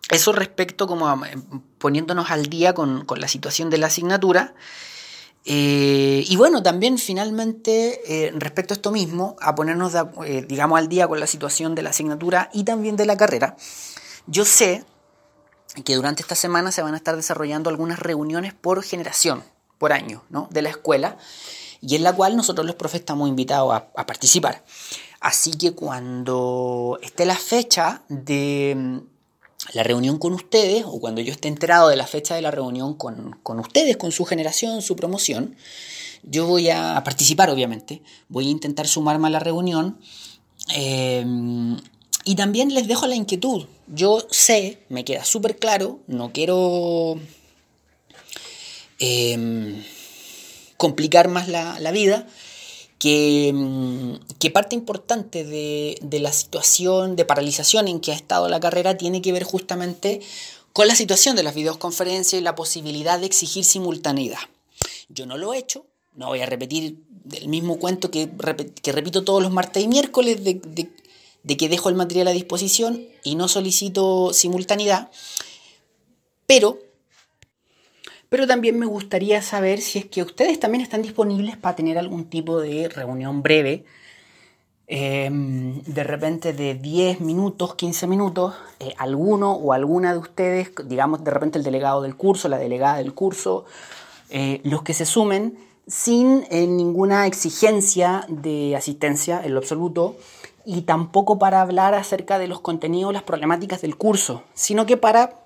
eso 0.09 0.33
respecto 0.33 0.85
como 0.85 1.21
poniéndonos 1.77 2.29
al 2.29 2.47
día 2.47 2.73
con, 2.73 3.05
con 3.05 3.21
la 3.21 3.27
situación 3.27 3.69
de 3.69 3.77
la 3.77 3.87
asignatura. 3.87 4.53
Eh, 5.45 6.23
y 6.27 6.35
bueno, 6.37 6.63
también 6.63 6.97
finalmente, 6.97 8.01
eh, 8.07 8.31
respecto 8.35 8.73
a 8.73 8.75
esto 8.75 8.91
mismo, 8.91 9.35
a 9.41 9.55
ponernos, 9.55 9.93
eh, 10.25 10.45
digamos, 10.47 10.79
al 10.79 10.87
día 10.87 11.07
con 11.07 11.19
la 11.19 11.27
situación 11.27 11.75
de 11.75 11.81
la 11.81 11.89
asignatura 11.89 12.49
y 12.53 12.63
también 12.63 12.95
de 12.95 13.05
la 13.05 13.17
carrera, 13.17 13.57
yo 14.25 14.45
sé 14.45 14.85
que 15.83 15.95
durante 15.95 16.21
esta 16.21 16.35
semana 16.35 16.71
se 16.71 16.81
van 16.81 16.93
a 16.93 16.97
estar 16.97 17.15
desarrollando 17.15 17.69
algunas 17.69 17.99
reuniones 17.99 18.53
por 18.53 18.83
generación, 18.83 19.43
por 19.77 19.91
año, 19.91 20.23
¿no? 20.29 20.47
de 20.51 20.61
la 20.61 20.69
escuela, 20.69 21.17
y 21.81 21.95
en 21.95 22.03
la 22.03 22.13
cual 22.13 22.37
nosotros 22.37 22.65
los 22.65 22.75
profes 22.75 23.01
estamos 23.01 23.27
invitados 23.27 23.73
a 23.73 24.05
participar. 24.05 24.63
Así 25.19 25.51
que 25.51 25.73
cuando 25.73 26.99
esté 27.01 27.25
la 27.25 27.35
fecha 27.35 28.03
de 28.07 29.03
la 29.71 29.83
reunión 29.83 30.19
con 30.19 30.33
ustedes, 30.33 30.83
o 30.85 30.99
cuando 30.99 31.21
yo 31.21 31.31
esté 31.31 31.47
enterado 31.47 31.89
de 31.89 31.95
la 31.95 32.05
fecha 32.05 32.35
de 32.35 32.41
la 32.41 32.51
reunión 32.51 32.95
con, 32.95 33.59
ustedes, 33.59 33.97
con 33.97 34.11
su 34.11 34.25
generación, 34.25 34.81
su 34.81 34.95
promoción, 34.95 35.55
yo 36.23 36.45
voy 36.45 36.69
a 36.69 37.01
participar, 37.03 37.49
obviamente, 37.49 38.01
voy 38.29 38.47
a 38.47 38.51
intentar 38.51 38.87
sumarme 38.87 39.27
a 39.27 39.31
la 39.31 39.39
reunión. 39.39 39.99
Eh, 40.75 41.25
y 42.25 42.35
también 42.35 42.73
les 42.73 42.87
dejo 42.87 43.07
la 43.07 43.15
inquietud. 43.15 43.65
Yo 43.87 44.25
sé, 44.29 44.79
me 44.89 45.03
queda 45.03 45.25
súper 45.25 45.57
claro, 45.57 45.99
no 46.07 46.31
quiero 46.31 47.19
eh, 48.99 49.83
complicar 50.77 51.27
más 51.27 51.49
la, 51.49 51.79
la 51.79 51.91
vida, 51.91 52.27
Mm, 53.01 54.13
que, 54.39 54.51
parte 54.51 54.75
importante 54.75 55.43
de, 55.43 56.19
la 56.19 56.31
situación 56.31 57.15
de 57.15 57.25
paralización 57.25 57.87
en 57.87 57.99
que 57.99 58.11
ha 58.11 58.15
estado 58.15 58.47
la 58.47 58.59
carrera 58.59 58.97
tiene 58.97 59.21
que 59.21 59.33
ver 59.33 59.43
justamente 59.43 60.21
con 60.71 60.87
la 60.87 60.95
situación 60.95 61.35
de 61.35 61.43
las 61.43 61.53
videoconferencias 61.53 62.39
y 62.39 62.43
la 62.43 62.55
posibilidad 62.55 63.19
de 63.19 63.25
exigir 63.25 63.65
simultaneidad. 63.65 64.39
Yo 65.09 65.25
no 65.25 65.37
lo 65.37 65.53
he 65.53 65.57
hecho, 65.57 65.85
no 66.15 66.27
voy 66.27 66.41
a 66.41 66.45
repetir 66.45 66.97
el 67.31 67.47
mismo 67.47 67.77
cuento 67.77 68.09
que, 68.09 68.29
que 68.81 68.91
repito 68.91 69.23
todos 69.23 69.41
los 69.41 69.51
martes 69.51 69.83
y 69.83 69.87
miércoles 69.87 70.43
de, 70.43 70.61
de 71.43 71.57
que 71.57 71.69
dejo 71.69 71.89
el 71.89 71.95
material 71.95 72.27
a 72.29 72.31
disposición 72.31 73.05
y 73.23 73.35
no 73.35 73.47
solicito 73.47 74.33
simultaneidad, 74.33 75.11
pero 76.47 76.79
pero 78.33 78.47
también 78.47 78.79
me 78.79 78.87
gustaría 78.87 79.43
saber 79.43 79.79
si 79.79 79.99
es 79.99 80.05
que 80.05 80.23
ustedes 80.23 80.59
también 80.59 80.81
están 80.81 81.03
disponibles 81.03 81.55
para 81.55 81.75
tener 81.75 81.99
algún 81.99 82.25
tipo 82.25 82.59
de 82.59 82.89
reunión 82.89 83.43
breve 83.43 83.85
em, 84.87 85.83
de 85.83 86.03
repente 86.03 86.51
de 86.51 86.73
10 86.73 87.19
minutos, 87.19 87.75
15 87.75 88.07
minutos, 88.07 88.55
eh, 88.79 88.95
alguno 88.97 89.51
o 89.51 89.71
alguna 89.71 90.13
de 90.13 90.17
ustedes, 90.17 90.71
digamos 90.85 91.23
de 91.23 91.29
repente 91.29 91.59
el 91.59 91.63
delegado 91.63 92.01
del 92.01 92.15
curso, 92.15 92.49
la 92.49 92.57
delegada 92.57 92.97
del 92.97 93.13
curso, 93.13 93.65
eh, 94.31 94.61
los 94.63 94.81
que 94.81 94.95
se 94.95 95.05
sumen 95.05 95.55
sin 95.85 96.43
eh, 96.49 96.65
ninguna 96.65 97.27
exigencia 97.27 98.25
de 98.29 98.75
asistencia 98.75 99.45
en 99.45 99.53
lo 99.53 99.59
absoluto 99.59 100.15
y 100.65 100.81
tampoco 100.81 101.37
para 101.37 101.61
hablar 101.61 101.93
acerca 101.93 102.39
de 102.39 102.47
los 102.47 102.61
contenidos, 102.61 103.13
las 103.13 103.21
problemáticas 103.21 103.81
del 103.81 103.95
curso, 103.95 104.41
sino 104.55 104.87
que 104.87 104.97
para 104.97 105.43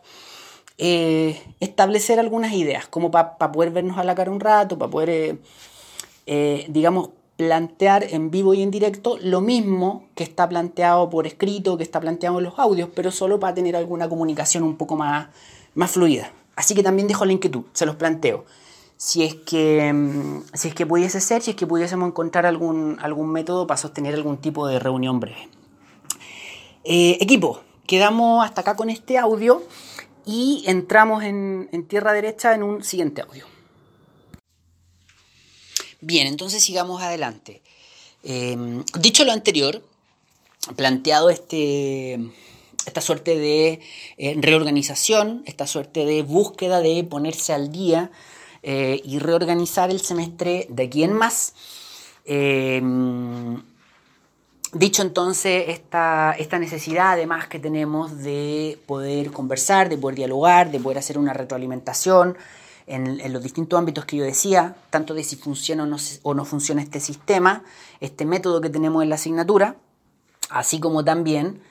eh, 0.79 1.41
establecer 1.59 2.19
algunas 2.19 2.53
ideas, 2.53 2.87
como 2.87 3.09
para 3.09 3.51
poder 3.51 3.71
vernos 3.71 3.97
a 3.97 4.03
la 4.03 4.13
cara 4.13 4.29
un 4.29 4.39
rato, 4.39 4.77
para 4.77 4.91
poder, 4.91 5.09
eh, 5.09 5.37
eh, 6.27 6.65
digamos, 6.69 7.09
plantear 7.35 8.03
en 8.03 8.29
vivo 8.29 8.53
y 8.53 8.61
en 8.61 8.69
directo 8.69 9.17
lo 9.21 9.41
mismo 9.41 10.07
que 10.13 10.23
está 10.23 10.47
planteado 10.47 11.09
por 11.09 11.25
escrito, 11.25 11.77
que 11.77 11.83
está 11.83 11.99
planteado 11.99 12.37
en 12.37 12.45
los 12.45 12.59
audios, 12.59 12.89
pero 12.93 13.11
solo 13.11 13.39
para 13.39 13.55
tener 13.55 13.75
alguna 13.75 14.07
comunicación 14.07 14.63
un 14.63 14.77
poco 14.77 14.95
más, 14.95 15.29
más 15.73 15.91
fluida. 15.91 16.31
Así 16.55 16.75
que 16.75 16.83
también 16.83 17.07
dejo 17.07 17.25
la 17.25 17.33
inquietud, 17.33 17.63
se 17.73 17.85
los 17.87 17.95
planteo. 17.95 18.45
Si 18.97 19.23
es 19.23 19.33
que, 19.33 19.91
mm, 19.93 20.43
si 20.53 20.67
es 20.67 20.75
que 20.75 20.85
pudiese 20.85 21.21
ser, 21.21 21.41
si 21.41 21.51
es 21.51 21.55
que 21.55 21.65
pudiésemos 21.65 22.07
encontrar 22.07 22.45
algún, 22.45 22.97
algún 23.01 23.31
método 23.31 23.65
para 23.65 23.77
sostener 23.77 24.13
algún 24.13 24.37
tipo 24.37 24.67
de 24.67 24.79
reunión 24.79 25.19
breve. 25.19 25.49
equipo, 26.83 27.61
quedamos 27.85 28.45
hasta 28.45 28.61
acá 28.61 28.75
con 28.75 28.89
este 28.89 29.17
audio 29.17 29.61
y 30.27 30.65
entramos 30.67 31.23
en, 31.23 31.69
tierra 31.87 32.11
derecha 32.11 32.53
en 32.53 32.61
un 32.61 32.83
siguiente 32.83 33.21
audio. 33.21 33.45
Bien, 36.01 36.27
entonces 36.27 36.61
sigamos 36.61 37.01
adelante. 37.01 37.63
Em, 38.23 38.83
dicho 38.99 39.23
lo 39.23 39.31
anterior, 39.31 39.81
planteado 40.75 41.29
este, 41.29 42.19
esta 42.85 42.99
suerte 42.99 43.37
de 43.37 43.79
eh, 44.17 44.35
reorganización, 44.37 45.43
esta 45.45 45.65
suerte 45.65 46.05
de 46.05 46.23
búsqueda 46.23 46.81
de 46.81 47.05
ponerse 47.05 47.53
al 47.53 47.71
día 47.71 48.11
eh, 48.63 49.01
y 49.05 49.19
reorganizar 49.19 49.89
el 49.91 50.01
semestre 50.01 50.67
de 50.69 50.83
aquí 50.83 51.03
en 51.03 51.13
más. 51.13 51.53
Dicho 54.73 55.01
entonces 55.01 55.65
esta, 55.69 56.33
esta, 56.37 56.59
necesidad 56.59 57.13
además 57.13 57.47
que 57.47 57.57
tenemos 57.57 58.21
de 58.21 58.77
poder 58.85 59.31
conversar, 59.31 59.87
de 59.87 59.97
poder 59.97 60.17
dialogar, 60.17 60.71
de 60.71 60.79
poder 60.79 60.97
hacer 60.97 61.17
una 61.17 61.31
retroalimentación 61.31 62.35
en, 62.85 63.33
los 63.33 63.43
distintos 63.43 63.77
ámbitos 63.77 64.05
que 64.05 64.17
yo 64.17 64.23
decía, 64.23 64.75
tanto 64.89 65.13
de 65.13 65.23
si 65.23 65.35
funciona 65.35 65.87
o 66.23 66.33
no, 66.33 66.45
funciona 66.45 66.81
este 66.81 66.99
sistema, 66.99 67.63
este 68.01 68.25
método 68.25 68.59
que 68.59 68.69
tenemos 68.69 69.03
en 69.03 69.09
la 69.09 69.15
asignatura, 69.15 69.75
así 70.49 70.79
como 70.79 71.03
también 71.03 71.61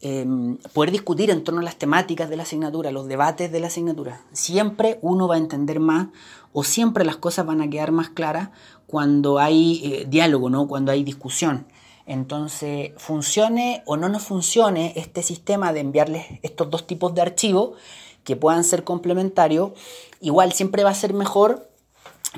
em, 0.00 0.56
poder 0.74 0.92
discutir 0.92 1.30
en 1.30 1.44
torno 1.44 1.60
a 1.60 1.64
las 1.64 1.76
temáticas 1.76 2.30
de 2.30 2.36
la 2.36 2.44
asignatura, 2.44 2.90
los 2.90 3.06
debates 3.06 3.52
de 3.52 3.60
la 3.60 3.66
asignatura. 3.66 4.20
Siempre 4.32 4.98
uno 5.02 5.28
va 5.28 5.34
a 5.34 5.38
entender 5.38 5.80
más 5.80 6.08
o 6.52 6.64
siempre 6.64 7.04
las 7.04 7.16
cosas 7.16 7.44
van 7.44 7.60
a 7.60 7.68
quedar 7.68 7.92
más 7.92 8.10
claras 8.10 8.50
cuando 8.86 9.38
hay 9.38 9.80
eh, 9.84 10.06
diálogo, 10.08 10.48
¿no? 10.50 10.68
cuando 10.68 10.92
hay 10.92 11.04
discusión. 11.04 11.66
Entonces, 12.06 12.92
funcione 12.96 13.82
o 13.84 13.96
no 13.96 14.08
nos 14.08 14.22
funcione 14.22 14.92
este 14.96 15.22
sistema 15.22 15.72
de 15.72 15.80
enviarles 15.80 16.26
estos 16.42 16.70
dos 16.70 16.86
tipos 16.86 17.14
de 17.14 17.22
archivos 17.22 17.76
que 18.22 18.36
puedan 18.36 18.64
ser 18.64 18.84
complementarios, 18.84 19.72
igual 20.20 20.52
siempre 20.52 20.84
va 20.84 20.90
a 20.90 20.94
ser 20.94 21.14
mejor 21.14 21.68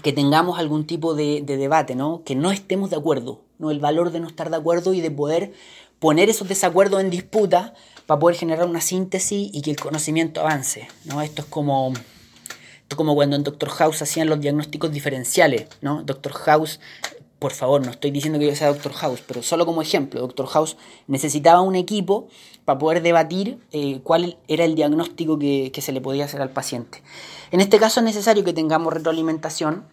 que 0.02 0.12
tengamos 0.12 0.58
algún 0.58 0.86
tipo 0.86 1.14
de, 1.14 1.42
debate, 1.42 1.94
¿no? 1.94 2.22
Que 2.24 2.34
no 2.34 2.50
estemos 2.50 2.90
de 2.90 2.96
acuerdo, 2.96 3.40
¿no? 3.58 3.70
El 3.70 3.80
valor 3.80 4.10
de 4.10 4.20
no 4.20 4.28
estar 4.28 4.50
de 4.50 4.56
acuerdo 4.56 4.94
y 4.94 5.00
de 5.00 5.10
poder 5.10 5.52
poner 5.98 6.30
esos 6.30 6.48
desacuerdos 6.48 7.00
en 7.00 7.10
disputa 7.10 7.74
para 8.06 8.20
poder 8.20 8.36
generar 8.36 8.66
una 8.66 8.80
síntesis 8.80 9.50
y 9.52 9.62
que 9.62 9.70
el 9.70 9.80
conocimiento 9.80 10.40
avance, 10.40 10.88
¿no? 11.04 11.20
Esto 11.20 11.42
es 11.42 11.48
como 11.48 11.92
como 12.96 13.14
cuando 13.14 13.36
en 13.36 13.44
Doctor 13.44 13.68
House 13.68 14.02
hacían 14.02 14.28
los 14.28 14.40
diagnósticos 14.40 14.90
diferenciales, 14.90 15.68
¿no? 15.82 16.02
Doctor 16.02 16.32
House 16.32 16.80
por 17.38 17.52
favor, 17.52 17.84
no 17.84 17.92
estoy 17.92 18.10
diciendo 18.10 18.38
que 18.38 18.46
yo 18.46 18.56
sea 18.56 18.68
Doctor 18.68 18.92
House, 18.94 19.22
pero 19.26 19.42
solo 19.42 19.64
como 19.64 19.80
ejemplo, 19.80 20.20
Doctor 20.20 20.46
House 20.48 20.76
necesitaba 21.06 21.60
un 21.60 21.76
equipo 21.76 22.28
para 22.64 22.78
poder 22.78 23.00
debatir 23.00 23.60
eh, 23.72 24.00
cuál 24.02 24.38
era 24.48 24.64
el 24.64 24.74
diagnóstico 24.74 25.38
que, 25.38 25.72
se 25.80 25.92
le 25.92 26.00
podía 26.00 26.24
hacer 26.24 26.42
al 26.42 26.50
paciente. 26.50 27.02
En 27.52 27.60
este 27.60 27.78
caso 27.78 28.00
es 28.00 28.04
necesario 28.04 28.44
que 28.44 28.52
tengamos 28.52 28.92
retroalimentación, 28.92 29.84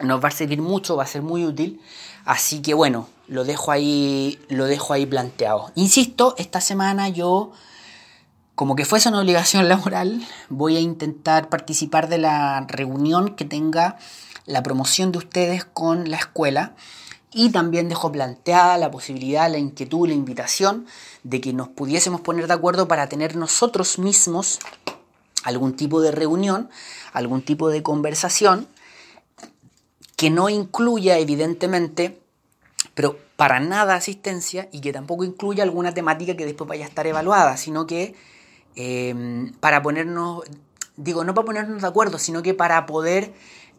nos 0.00 0.22
va 0.22 0.28
a 0.28 0.32
servir 0.32 0.60
mucho, 0.60 0.96
va 0.96 1.04
a 1.04 1.06
ser 1.06 1.22
muy 1.22 1.46
útil, 1.46 1.80
así 2.26 2.60
que 2.60 2.74
bueno, 2.74 3.08
lo 3.28 3.44
dejo 3.44 3.70
ahí, 3.70 4.38
lo 4.48 4.66
dejo 4.66 4.92
ahí 4.92 5.06
planteado. 5.06 5.72
Insisto, 5.76 6.34
esta 6.36 6.60
semana 6.60 7.08
yo, 7.08 7.52
como 8.54 8.76
que 8.76 8.84
fuese 8.84 9.08
una 9.08 9.20
obligación 9.20 9.68
laboral, 9.70 10.22
voy 10.50 10.76
a 10.76 10.80
intentar 10.80 11.48
participar 11.48 12.10
de 12.10 12.18
la 12.18 12.66
reunión 12.68 13.36
que 13.36 13.46
tenga 13.46 13.96
la 14.46 14.62
promoción 14.62 15.12
de 15.12 15.18
ustedes 15.18 15.64
con 15.64 16.10
la 16.10 16.16
escuela 16.16 16.74
y 17.32 17.50
también 17.50 17.88
dejo 17.88 18.12
planteada 18.12 18.78
la 18.78 18.90
posibilidad, 18.90 19.50
la 19.50 19.58
inquietud, 19.58 20.06
la 20.06 20.14
invitación 20.14 20.86
de 21.24 21.40
que 21.40 21.52
nos 21.52 21.68
pudiésemos 21.68 22.20
poner 22.20 22.46
de 22.46 22.54
acuerdo 22.54 22.86
para 22.86 23.08
tener 23.08 23.34
nosotros 23.34 23.98
mismos 23.98 24.60
algún 25.42 25.74
tipo 25.74 26.00
de 26.00 26.12
reunión, 26.12 26.70
algún 27.12 27.42
tipo 27.42 27.68
de 27.70 27.82
conversación 27.82 28.68
que 30.16 30.30
no 30.30 30.48
incluya 30.48 31.18
evidentemente, 31.18 32.20
pero 32.94 33.18
para 33.36 33.58
nada 33.58 33.96
asistencia 33.96 34.68
y 34.70 34.80
que 34.80 34.92
tampoco 34.92 35.24
incluya 35.24 35.64
alguna 35.64 35.92
temática 35.92 36.36
que 36.36 36.46
después 36.46 36.68
vaya 36.68 36.84
a 36.84 36.88
estar 36.88 37.06
evaluada, 37.06 37.56
sino 37.56 37.86
que 37.86 38.14
eh, 38.76 39.50
para 39.58 39.82
ponernos, 39.82 40.44
digo, 40.96 41.24
no 41.24 41.34
para 41.34 41.46
ponernos 41.46 41.82
de 41.82 41.88
acuerdo, 41.88 42.18
sino 42.18 42.42
que 42.42 42.54
para 42.54 42.86
poder 42.86 43.34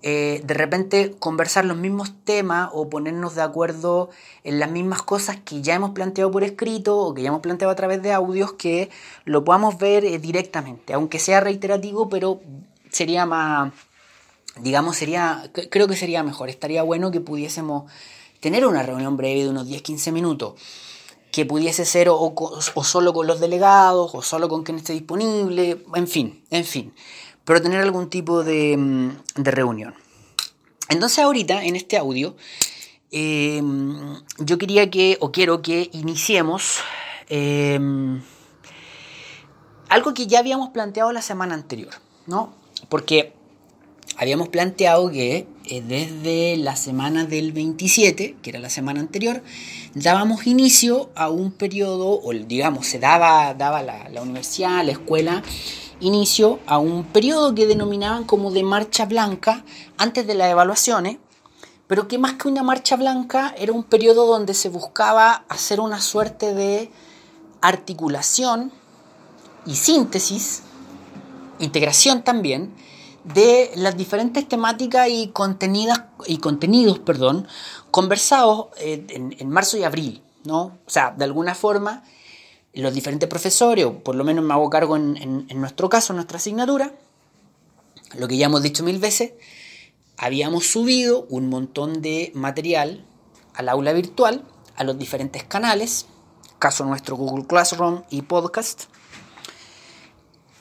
eh, 0.07 0.39
de 0.43 0.53
repente 0.53 1.15
conversar 1.17 1.65
los 1.65 1.77
mismos 1.77 2.13
temas 2.25 2.69
o 2.73 2.91
ponernos 2.91 3.33
de 3.33 3.41
acuerdo 3.41 4.11
en 4.43 4.59
las 4.59 4.69
mismas 4.69 5.01
cosas 5.01 5.37
que 5.43 5.63
ya 5.63 5.73
hemos 5.73 5.93
planteado 5.95 6.29
por 6.29 6.43
escrito 6.43 6.95
o 6.95 7.15
que 7.15 7.23
ya 7.23 7.29
hemos 7.29 7.41
planteado 7.41 7.71
a 7.71 7.75
través 7.75 8.03
de 8.03 8.13
audios, 8.13 8.53
que 8.53 8.91
lo 9.23 9.43
podamos 9.43 9.79
ver 9.79 10.05
eh, 10.05 10.19
directamente, 10.19 10.93
aunque 10.93 11.17
sea 11.17 11.39
reiterativo, 11.39 12.07
pero 12.07 12.39
sería 12.91 13.25
más, 13.25 13.73
digamos, 14.59 14.95
sería, 14.95 15.49
creo 15.71 15.87
que 15.87 15.95
sería 15.95 16.21
mejor, 16.21 16.49
estaría 16.49 16.83
bueno 16.83 17.09
que 17.09 17.19
pudiésemos 17.19 17.91
tener 18.41 18.67
una 18.67 18.83
reunión 18.83 19.17
breve 19.17 19.45
de 19.45 19.49
unos 19.49 19.67
10-15 19.67 20.11
minutos 20.11 20.53
que 21.31 21.47
pudiese 21.47 21.83
ser 21.83 22.09
o, 22.09 22.15
o, 22.19 22.83
solo 22.83 23.11
con 23.11 23.25
los 23.25 23.39
delegados 23.39 24.13
o 24.13 24.21
solo 24.21 24.49
con 24.49 24.61
quien 24.61 24.77
esté 24.77 24.93
disponible, 24.93 25.83
en 25.95 26.07
fin, 26.07 26.43
en 26.51 26.63
fin 26.63 26.93
pero 27.45 27.61
tener 27.61 27.79
algún 27.79 28.09
tipo 28.09 28.43
de, 28.43 28.75
mm, 28.75 29.09
reunión. 29.43 29.93
Entonces 30.89 31.19
ahorita, 31.19 31.63
en 31.63 31.75
este 31.75 31.97
audio, 31.97 32.35
em, 33.11 34.21
yo 34.39 34.57
quería 34.57 34.89
que, 34.89 35.17
o 35.21 35.31
quiero 35.31 35.61
que 35.61 35.89
iniciemos 35.93 36.79
em, 37.29 38.21
algo 39.89 40.13
que 40.13 40.27
ya 40.27 40.39
habíamos 40.39 40.69
planteado 40.69 41.11
la 41.11 41.21
semana 41.21 41.55
anterior, 41.55 41.93
¿no? 42.27 42.53
Porque 42.89 43.33
habíamos 44.17 44.49
planteado 44.49 45.09
que 45.09 45.47
eh, 45.67 45.81
desde 45.81 46.57
la 46.57 46.75
semana 46.75 47.25
del 47.25 47.51
27, 47.51 48.37
que 48.41 48.49
era 48.49 48.59
la 48.59 48.69
semana 48.69 48.99
anterior, 48.99 49.41
dábamos 49.93 50.45
inicio 50.47 51.09
a 51.15 51.29
un 51.29 51.51
periodo, 51.51 52.21
o 52.21 52.33
digamos, 52.33 52.87
se 52.87 52.99
daba, 52.99 53.53
daba 53.53 53.81
la, 53.81 54.09
la 54.09 54.21
universidad, 54.21 54.85
la 54.85 54.91
escuela, 54.91 55.43
inicio 55.99 56.59
a 56.67 56.77
un 56.77 57.03
periodo 57.03 57.55
que 57.55 57.65
denominaban 57.65 58.25
como 58.25 58.51
de 58.51 58.63
marcha 58.63 59.05
blanca 59.05 59.63
antes 59.97 60.27
de 60.27 60.35
las 60.35 60.51
evaluaciones, 60.51 61.17
pero 61.87 62.07
que 62.07 62.17
más 62.17 62.33
que 62.33 62.47
una 62.47 62.63
marcha 62.63 62.95
blanca 62.95 63.53
era 63.57 63.73
un 63.73 63.83
periodo 63.83 64.25
donde 64.27 64.53
se 64.53 64.69
buscaba 64.69 65.45
hacer 65.49 65.79
una 65.79 66.01
suerte 66.01 66.53
de 66.53 66.91
articulación 67.61 68.71
y 69.65 69.75
síntesis, 69.75 70.61
integración 71.59 72.23
también, 72.23 72.73
de 73.33 73.71
las 73.75 73.97
diferentes 73.97 74.47
temáticas 74.47 75.09
y, 75.09 75.29
contenidas, 75.29 76.03
y 76.27 76.37
contenidos 76.37 76.99
perdón, 76.99 77.47
conversados 77.91 78.67
eh, 78.77 79.05
en, 79.09 79.35
en 79.37 79.49
marzo 79.49 79.77
y 79.77 79.83
abril. 79.83 80.21
¿no? 80.45 80.77
O 80.85 80.89
sea, 80.89 81.11
de 81.17 81.25
alguna 81.25 81.55
forma 81.55 82.03
los 82.73 82.93
diferentes 82.93 83.29
profesores, 83.29 83.85
o 83.85 83.99
por 83.99 84.15
lo 84.15 84.23
menos 84.23 84.43
me 84.43 84.53
hago 84.53 84.69
cargo 84.69 84.97
en, 84.97 85.47
nuestro 85.55 85.89
caso, 85.89 86.13
en 86.13 86.17
nuestra 86.17 86.37
asignatura, 86.37 86.93
lo 88.17 88.27
que 88.27 88.37
ya 88.37 88.47
hemos 88.47 88.61
dicho 88.61 88.83
mil 88.83 88.99
veces, 88.99 89.33
habíamos 90.17 90.67
subido 90.67 91.25
un 91.29 91.49
montón 91.49 92.01
de 92.01 92.31
material 92.35 93.05
al 93.53 93.69
aula 93.69 93.93
virtual, 93.93 94.43
a 94.75 94.83
los 94.83 94.99
diferentes 94.99 95.45
canales, 95.45 96.07
caso 96.59 96.83
nuestro 96.83 97.15
Google 97.15 97.47
Classroom 97.47 98.03
y 98.09 98.23
podcast, 98.23 98.83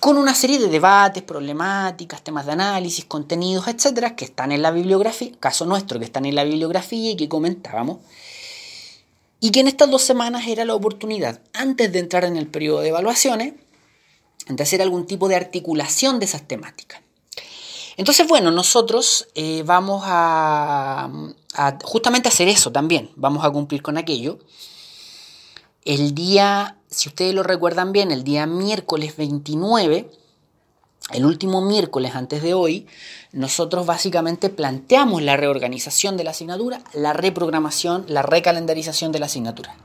con 0.04 0.18
una 0.18 0.34
serie 0.34 0.58
de 0.58 0.68
debates, 0.68 1.22
problemáticas, 1.22 2.20
temas 2.22 2.44
de 2.44 2.52
análisis, 2.52 3.06
contenidos, 3.06 3.68
etcétera, 3.68 4.14
que 4.14 4.26
están 4.26 4.52
en 4.52 4.60
la 4.60 4.70
bibliografía, 4.70 5.32
caso 5.40 5.64
nuestro, 5.64 5.98
que 5.98 6.04
están 6.04 6.26
en 6.26 6.34
la 6.34 6.44
bibliografía 6.44 7.12
y 7.12 7.16
que 7.16 7.26
comentábamos. 7.26 8.00
y 9.40 9.50
que 9.50 9.60
en 9.60 9.68
estas 9.68 9.90
dos 9.90 10.02
semanas 10.02 10.46
era 10.46 10.66
la 10.66 10.74
oportunidad, 10.74 11.40
antes 11.54 11.90
de 11.90 12.00
entrar 12.00 12.24
en 12.24 12.36
el 12.36 12.46
periodo 12.48 12.82
de 12.82 12.90
evaluaciones, 12.90 13.54
de 14.46 14.62
hacer 14.62 14.82
algún 14.82 15.06
tipo 15.06 15.26
de 15.26 15.36
articulación 15.36 16.18
de 16.18 16.26
esas 16.26 16.46
temáticas. 16.46 17.00
Entonces, 17.96 18.28
bueno, 18.28 18.50
nosotros 18.50 19.28
eh, 19.34 19.62
vamos 19.64 20.02
a, 20.04 21.10
a, 21.54 21.78
justamente 21.82 22.28
hacer 22.28 22.48
eso 22.48 22.70
también, 22.70 23.10
vamos 23.16 23.42
a 23.42 23.50
cumplir 23.50 23.80
con 23.80 23.96
aquello. 23.96 24.38
El 25.86 26.14
día, 26.14 26.76
si 26.94 27.08
ustedes 27.08 27.34
lo 27.34 27.42
recuerdan 27.42 27.92
bien, 27.92 28.12
el 28.12 28.22
día 28.22 28.46
miércoles 28.46 29.16
29, 29.16 30.08
el 31.10 31.26
último 31.26 31.60
miércoles 31.60 32.14
antes 32.14 32.40
de 32.40 32.54
hoy, 32.54 32.86
nosotros 33.32 33.84
básicamente 33.84 34.48
planteamos 34.48 35.20
la 35.20 35.36
reorganización 35.36 36.16
de 36.16 36.24
la 36.24 36.30
asignatura, 36.30 36.80
la 36.92 37.12
reprogramación, 37.12 38.04
la 38.06 38.22
recalendarización 38.22 39.10
de 39.10 39.18
la 39.18 39.26
asignatura. 39.26 39.76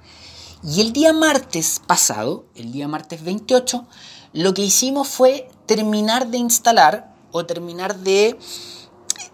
Y 0.63 0.82
el 0.82 0.93
día 0.93 1.12
martes 1.12 1.82
pasado, 1.86 2.45
el 2.56 2.72
día 2.72 2.88
martes 2.88 3.24
28, 3.24 3.86
lo 4.34 4.54
que 4.54 4.62
hicimos 4.62 5.08
fue 5.08 5.50
terminar 5.65 6.28
de 6.28 6.38
instalar 6.38 7.12
o 7.32 7.45
terminar 7.45 7.98
de 7.98 8.38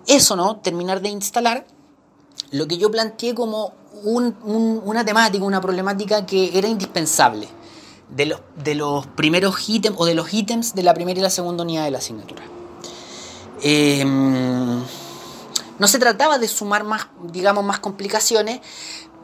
eso, 0.08 0.38
¿no? 0.38 0.58
Terminar 0.58 1.02
de 1.02 1.10
instalar 1.10 1.68
lo 2.52 2.68
que 2.68 2.78
yo 2.78 2.90
planteé 2.90 3.36
como 3.36 3.74
una 4.04 5.04
temática, 5.04 5.44
una 5.44 5.62
problemática 5.62 6.26
que 6.26 6.58
era 6.58 6.70
indispensable 6.70 7.50
de 8.10 8.26
los, 8.26 8.42
de 8.64 8.76
los 8.76 9.08
primeros 9.08 9.68
ítems 9.68 9.98
o 10.00 10.06
de 10.06 10.16
los 10.16 10.34
ítems 10.34 10.76
de 10.76 10.84
la 10.84 10.94
primera 10.94 11.20
y 11.20 11.24
la 11.24 11.30
segunda 11.30 11.64
unidad 11.64 11.86
de 11.86 11.92
la 11.92 11.98
asignatura. 11.98 12.44
Em, 13.62 14.84
no 15.80 15.88
se 15.88 16.00
trataba 16.00 16.38
de 16.38 16.48
sumar 16.48 16.84
más, 16.84 17.08
digamos, 17.32 17.64
más 17.64 17.80
complicaciones, 17.80 18.62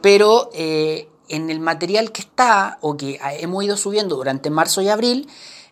pero 0.00 0.50
eh, 0.54 1.08
en 1.28 1.48
el 1.50 1.60
material 1.60 2.12
que 2.12 2.22
está 2.22 2.78
o 2.80 2.96
que 2.96 3.20
hemos 3.38 3.64
ido 3.64 3.76
subiendo 3.76 4.16
durante 4.16 4.50
marzo 4.50 4.82
y 4.82 4.88
abril, 4.88 5.28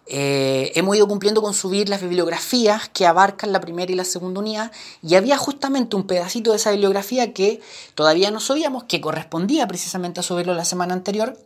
eh, 0.06 0.72
hemos 0.74 0.96
ido 0.96 1.06
cumpliendo 1.06 1.40
con 1.40 1.54
subir 1.54 1.88
las 1.88 2.00
bibliografías 2.00 2.88
que 2.88 3.06
abarcan 3.06 3.52
la 3.52 3.60
primera 3.60 3.92
y 3.92 3.94
la 3.94 4.04
segunda 4.04 4.40
unidad 4.40 4.72
y 5.02 5.14
había 5.14 5.36
justamente 5.36 5.94
un 5.94 6.06
pedacito 6.06 6.50
de 6.50 6.56
esa 6.56 6.72
bibliografía 6.72 7.32
que 7.32 7.60
todavía 7.94 8.30
no 8.30 8.40
sabíamos, 8.40 8.84
que 8.84 9.00
correspondía 9.00 9.68
precisamente 9.68 10.18
a 10.18 10.22
subirlo 10.24 10.54
la 10.54 10.64
semana 10.64 10.94
anterior 10.94 11.36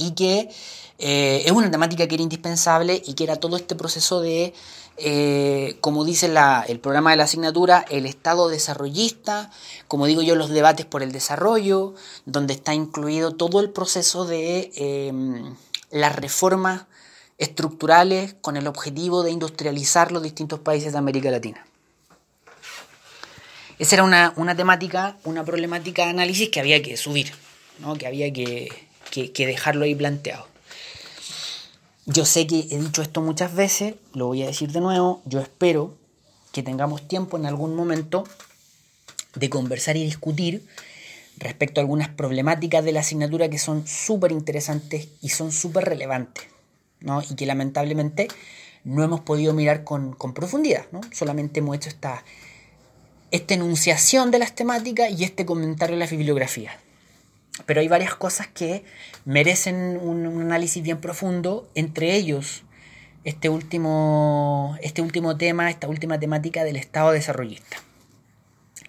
y 0.00 0.12
que 0.12 0.48
eh, 0.98 1.42
es 1.44 1.52
una 1.52 1.70
temática 1.70 2.06
que 2.08 2.14
era 2.14 2.22
indispensable 2.22 3.02
y 3.04 3.14
que 3.14 3.24
era 3.24 3.36
todo 3.36 3.56
este 3.56 3.74
proceso 3.74 4.20
de, 4.20 4.54
eh, 4.96 5.76
como 5.80 6.04
dice 6.04 6.32
el 6.68 6.80
programa 6.80 7.10
de 7.10 7.16
la 7.16 7.24
asignatura, 7.24 7.84
el 7.90 8.06
estado 8.06 8.48
desarrollista, 8.48 9.50
como 9.88 10.06
digo 10.06 10.22
yo, 10.22 10.34
los 10.34 10.50
debates 10.50 10.86
por 10.86 11.02
el 11.02 11.12
desarrollo, 11.12 11.94
donde 12.24 12.54
está 12.54 12.74
incluido 12.74 13.32
todo 13.32 13.60
el 13.60 13.70
proceso 13.70 14.24
de 14.24 15.52
las 15.90 16.16
reformas 16.16 16.86
estructurales 17.38 18.36
con 18.40 18.56
el 18.56 18.66
objetivo 18.66 19.22
de 19.22 19.32
industrializar 19.32 20.12
los 20.12 20.22
distintos 20.22 20.60
países 20.60 20.92
de 20.92 20.98
América 20.98 21.30
Latina. 21.30 21.66
Esa 23.78 23.96
era 23.96 24.04
una, 24.04 24.56
temática, 24.56 25.16
una 25.24 25.42
problemática 25.42 26.04
de 26.04 26.10
análisis 26.10 26.50
que 26.50 26.60
había 26.60 26.82
que 26.82 26.98
subir, 26.98 27.32
¿no? 27.78 27.94
que 27.96 28.06
había 28.06 28.30
que, 28.30 28.89
que 29.10 29.46
dejarlo 29.46 29.84
ahí 29.84 29.94
planteado. 29.94 30.50
Yo 32.06 32.24
sé 32.24 32.46
que 32.46 32.66
he 32.70 32.78
dicho 32.78 33.02
esto 33.02 33.20
muchas 33.20 33.54
veces, 33.54 33.94
lo 34.14 34.26
voy 34.26 34.42
a 34.42 34.46
decir 34.46 34.72
de 34.72 34.80
nuevo, 34.80 35.22
yo 35.26 35.38
espero 35.38 35.96
que 36.50 36.62
tengamos 36.62 37.06
tiempo 37.06 37.36
en 37.36 37.46
algún 37.46 37.76
momento 37.76 38.24
de 39.34 39.48
conversar 39.50 39.96
y 39.96 40.04
discutir 40.04 40.66
respecto 41.36 41.80
a 41.80 41.82
algunas 41.82 42.08
problemáticas 42.08 42.84
de 42.84 42.92
la 42.92 43.00
asignatura 43.00 43.48
que 43.48 43.58
son 43.58 43.86
súper 43.86 44.32
interesantes 44.32 45.08
y 45.20 45.28
son 45.28 45.52
súper 45.52 45.84
relevantes 45.84 46.48
y 47.28 47.34
que 47.34 47.46
lamentablemente 47.46 48.28
no 48.84 49.04
hemos 49.04 49.20
podido 49.20 49.52
mirar 49.54 49.84
con, 49.84 50.16
profundidad. 50.34 50.86
¿no? 50.92 51.00
Solamente 51.12 51.60
hemos 51.60 51.76
hecho 51.76 51.88
esta, 51.90 52.24
esta 53.30 53.54
enunciación 53.54 54.30
de 54.30 54.38
las 54.38 54.54
temáticas 54.54 55.10
y 55.16 55.24
este 55.24 55.46
comentario 55.46 55.96
de 55.96 56.04
la 56.04 56.10
bibliografía. 56.10 56.72
Pero 57.66 57.80
hay 57.80 57.88
varias 57.88 58.14
cosas 58.14 58.48
que 58.48 58.84
merecen 59.24 59.98
un, 60.02 60.26
análisis 60.40 60.82
bien 60.82 61.00
profundo, 61.00 61.68
entre 61.74 62.14
ellos 62.14 62.64
este 63.24 63.48
último, 63.48 64.76
este 64.82 65.02
último 65.02 65.36
tema, 65.36 65.70
esta 65.70 65.88
última 65.88 66.18
temática 66.18 66.64
del 66.64 66.76
Estado 66.76 67.12
desarrollista, 67.12 67.76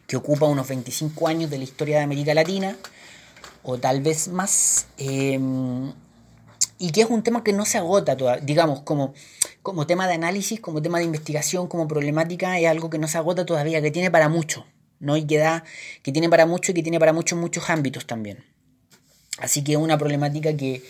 que 0.08 0.16
ocupa 0.16 0.46
unos 0.46 0.68
25 0.68 1.28
años 1.28 1.50
de 1.50 1.58
la 1.58 1.64
historia 1.64 1.98
de 1.98 2.04
América 2.04 2.34
Latina, 2.34 2.78
o 3.64 3.78
tal 3.78 4.02
vez 4.02 4.30
más, 4.30 4.88
eh, 4.98 5.40
y 6.82 6.92
que 6.92 7.02
es 7.02 7.10
un 7.10 7.22
tema 7.22 7.44
que 7.44 7.54
no 7.54 7.66
se 7.66 7.78
agota, 7.78 8.16
digamos, 8.42 8.82
como, 8.82 9.14
como 9.62 9.86
tema 9.86 10.08
de 10.08 10.16
análisis, 10.16 10.60
como 10.60 10.82
tema 10.82 10.98
de 10.98 11.06
investigación, 11.06 11.68
como 11.68 11.88
problemática, 11.88 12.58
es 12.58 12.68
algo 12.68 12.90
que 12.90 12.98
no 12.98 13.08
se 13.08 13.20
agota 13.20 13.46
todavía, 13.46 13.84
que 13.84 13.92
tiene 13.92 14.10
para 14.10 14.30
mucho, 14.30 14.66
¿no? 15.00 15.16
Y 15.16 15.26
que, 15.26 15.38
da, 15.38 15.64
que 16.02 16.12
tiene 16.12 16.28
para 16.28 16.48
mucho 16.48 16.72
y 16.72 16.76
que 16.76 16.82
tiene 16.82 17.00
para 17.00 17.14
mucho 17.14 17.36
en 17.36 17.42
muchos 17.42 17.70
ámbitos 17.70 18.08
también. 18.08 18.51
Así 19.38 19.64
que 19.64 19.74
es 19.74 19.78
una 19.78 19.98
problemática 19.98 20.56
que, 20.56 20.84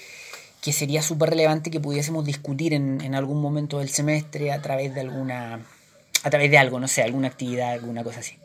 que 0.62 0.74
sería 0.74 1.02
súper 1.02 1.30
relevante 1.30 1.72
que 1.72 1.80
pudiésemos 1.80 2.26
discutir 2.26 2.74
en, 2.74 3.02
en, 3.02 3.16
algún 3.16 3.42
momento 3.42 3.80
del 3.80 3.90
semestre 3.90 4.52
a 4.52 4.62
través 4.62 4.94
de 4.94 5.02
alguna, 5.02 5.66
a 6.24 6.30
través 6.30 6.52
de 6.52 6.58
algo, 6.58 6.80
no 6.80 6.88
sé, 6.88 7.04
alguna 7.04 7.28
actividad, 7.28 7.72
alguna 7.72 8.04
cosa 8.04 8.20
así. 8.20 8.38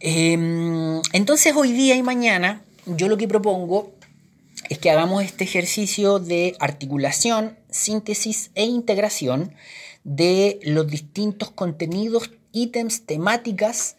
Em, 0.00 1.00
entonces 1.12 1.54
hoy 1.54 1.72
día 1.72 1.94
y 1.94 2.02
mañana 2.02 2.62
yo 2.86 3.08
lo 3.08 3.18
que 3.18 3.28
propongo 3.28 3.92
es 4.70 4.78
que 4.78 4.90
hagamos 4.90 5.22
este 5.22 5.44
ejercicio 5.44 6.18
de 6.18 6.56
articulación, 6.58 7.58
síntesis 7.70 8.50
e 8.54 8.64
integración 8.64 9.54
de 10.04 10.58
los 10.62 10.86
distintos 10.86 11.50
contenidos, 11.50 12.30
ítems, 12.52 13.04
temáticas 13.04 13.96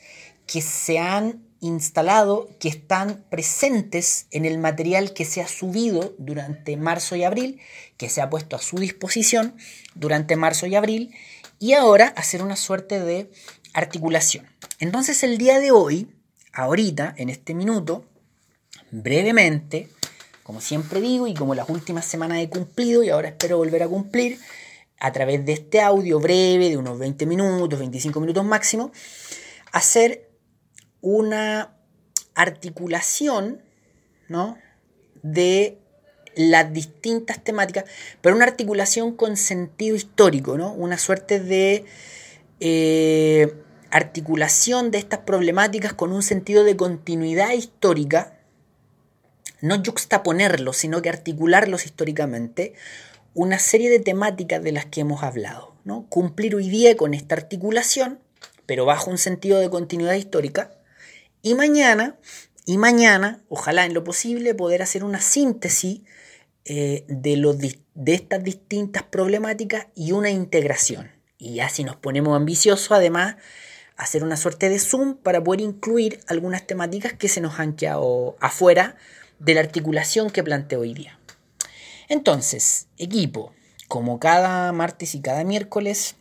que 0.47 0.61
se 0.61 0.97
han 0.97 1.43
instalado, 1.61 2.49
que 2.59 2.67
están 2.67 3.23
presentes 3.29 4.25
en 4.31 4.45
el 4.45 4.57
material 4.57 5.13
que 5.13 5.25
se 5.25 5.41
ha 5.41 5.47
subido 5.47 6.13
durante 6.17 6.75
marzo 6.75 7.15
y 7.15 7.23
abril, 7.23 7.61
que 7.97 8.09
se 8.09 8.19
ha 8.19 8.29
puesto 8.29 8.55
a 8.55 8.59
su 8.59 8.77
disposición 8.77 9.55
durante 9.95 10.35
marzo 10.35 10.65
y 10.65 10.75
abril, 10.75 11.15
y 11.59 11.73
ahora 11.73 12.07
hacer 12.17 12.41
una 12.41 12.55
suerte 12.55 12.99
de 12.99 13.31
articulación. 13.73 14.47
Entonces 14.79 15.23
el 15.23 15.37
día 15.37 15.59
de 15.59 15.71
hoy, 15.71 16.09
ahorita, 16.51 17.13
en 17.17 17.29
este 17.29 17.53
minuto, 17.53 18.05
brevemente, 18.89 19.87
como 20.43 20.59
siempre 20.61 20.99
digo 20.99 21.27
y 21.27 21.35
como 21.35 21.53
las 21.53 21.69
últimas 21.69 22.05
semanas 22.05 22.39
he 22.39 22.49
cumplido 22.49 23.03
y 23.03 23.09
ahora 23.09 23.29
espero 23.29 23.57
volver 23.57 23.83
a 23.83 23.87
cumplir 23.87 24.39
a 24.99 25.11
través 25.11 25.45
de 25.45 25.53
este 25.53 25.79
audio 25.79 26.19
breve 26.19 26.69
de 26.69 26.77
unos 26.77 26.97
20 26.97 27.25
minutos, 27.27 27.79
25 27.79 28.19
minutos 28.19 28.43
máximo, 28.43 28.91
hacer 29.71 30.30
una 31.01 31.75
articulación 32.35 33.61
¿no? 34.27 34.57
de 35.23 35.77
las 36.35 36.71
distintas 36.71 37.43
temáticas, 37.43 37.85
pero 38.21 38.35
una 38.35 38.45
articulación 38.45 39.15
con 39.15 39.35
sentido 39.35 39.95
histórico, 39.95 40.57
¿no? 40.57 40.71
una 40.71 40.97
suerte 40.97 41.39
de 41.39 41.85
eh, 42.59 43.53
articulación 43.89 44.91
de 44.91 44.99
estas 44.99 45.19
problemáticas 45.19 45.93
con 45.93 46.13
un 46.13 46.23
sentido 46.23 46.63
de 46.63 46.77
continuidad 46.77 47.51
histórica 47.51 48.37
no 49.61 49.81
juxtaponerlos, 49.83 50.77
sino 50.77 51.01
que 51.01 51.09
articularlos 51.09 51.85
históricamente, 51.85 52.73
una 53.33 53.59
serie 53.59 53.89
de 53.89 53.99
temáticas 53.99 54.61
de 54.63 54.71
las 54.71 54.85
que 54.85 55.01
hemos 55.01 55.23
hablado. 55.23 55.75
¿no? 55.85 56.05
Cumplir 56.09 56.55
hoy 56.55 56.69
día 56.69 56.97
con 56.97 57.13
esta 57.13 57.35
articulación, 57.35 58.19
pero 58.65 58.85
bajo 58.85 59.09
un 59.09 59.17
sentido 59.17 59.59
de 59.59 59.69
continuidad 59.69 60.15
histórica, 60.15 60.71
y 61.41 61.55
mañana, 61.55 62.17
y 62.65 62.77
mañana, 62.77 63.41
ojalá 63.49 63.85
en 63.85 63.93
lo 63.93 64.03
posible, 64.03 64.53
poder 64.53 64.81
hacer 64.81 65.03
una 65.03 65.19
síntesis 65.19 66.01
eh, 66.65 67.05
de, 67.07 67.37
los, 67.37 67.57
de 67.57 68.13
estas 68.13 68.43
distintas 68.43 69.03
problemáticas 69.03 69.87
y 69.95 70.11
una 70.11 70.29
integración. 70.29 71.11
Y 71.37 71.55
ya 71.55 71.69
si 71.69 71.83
nos 71.83 71.95
ponemos 71.95 72.35
ambiciosos, 72.35 72.91
además, 72.91 73.35
hacer 73.97 74.23
una 74.23 74.37
suerte 74.37 74.69
de 74.69 74.79
zoom 74.79 75.15
para 75.15 75.43
poder 75.43 75.61
incluir 75.61 76.19
algunas 76.27 76.65
temáticas 76.67 77.13
que 77.13 77.27
se 77.27 77.41
nos 77.41 77.59
han 77.59 77.75
quedado 77.75 78.35
afuera 78.39 78.95
de 79.39 79.55
la 79.55 79.61
articulación 79.61 80.29
que 80.29 80.43
planteo 80.43 80.81
hoy 80.81 80.93
día. 80.93 81.19
Entonces, 82.09 82.87
equipo, 82.97 83.53
como 83.87 84.19
cada 84.19 84.71
martes 84.71 85.15
y 85.15 85.21
cada 85.21 85.43
miércoles, 85.43 86.15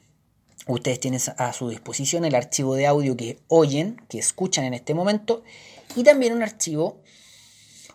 ustedes 0.67 1.01
tienen 1.01 1.21
a 1.37 1.53
su 1.53 1.69
disposición 1.69 2.25
el 2.25 2.35
archivo 2.35 2.75
de 2.75 2.87
audio 2.87 3.17
que 3.17 3.41
oyen, 3.49 4.01
que 4.09 4.19
escuchan 4.19 4.65
en 4.65 4.75
este 4.75 4.95
momento, 4.95 5.43
y 5.97 6.03
también 6.05 6.33
un 6.33 6.43
archivo, 6.43 7.01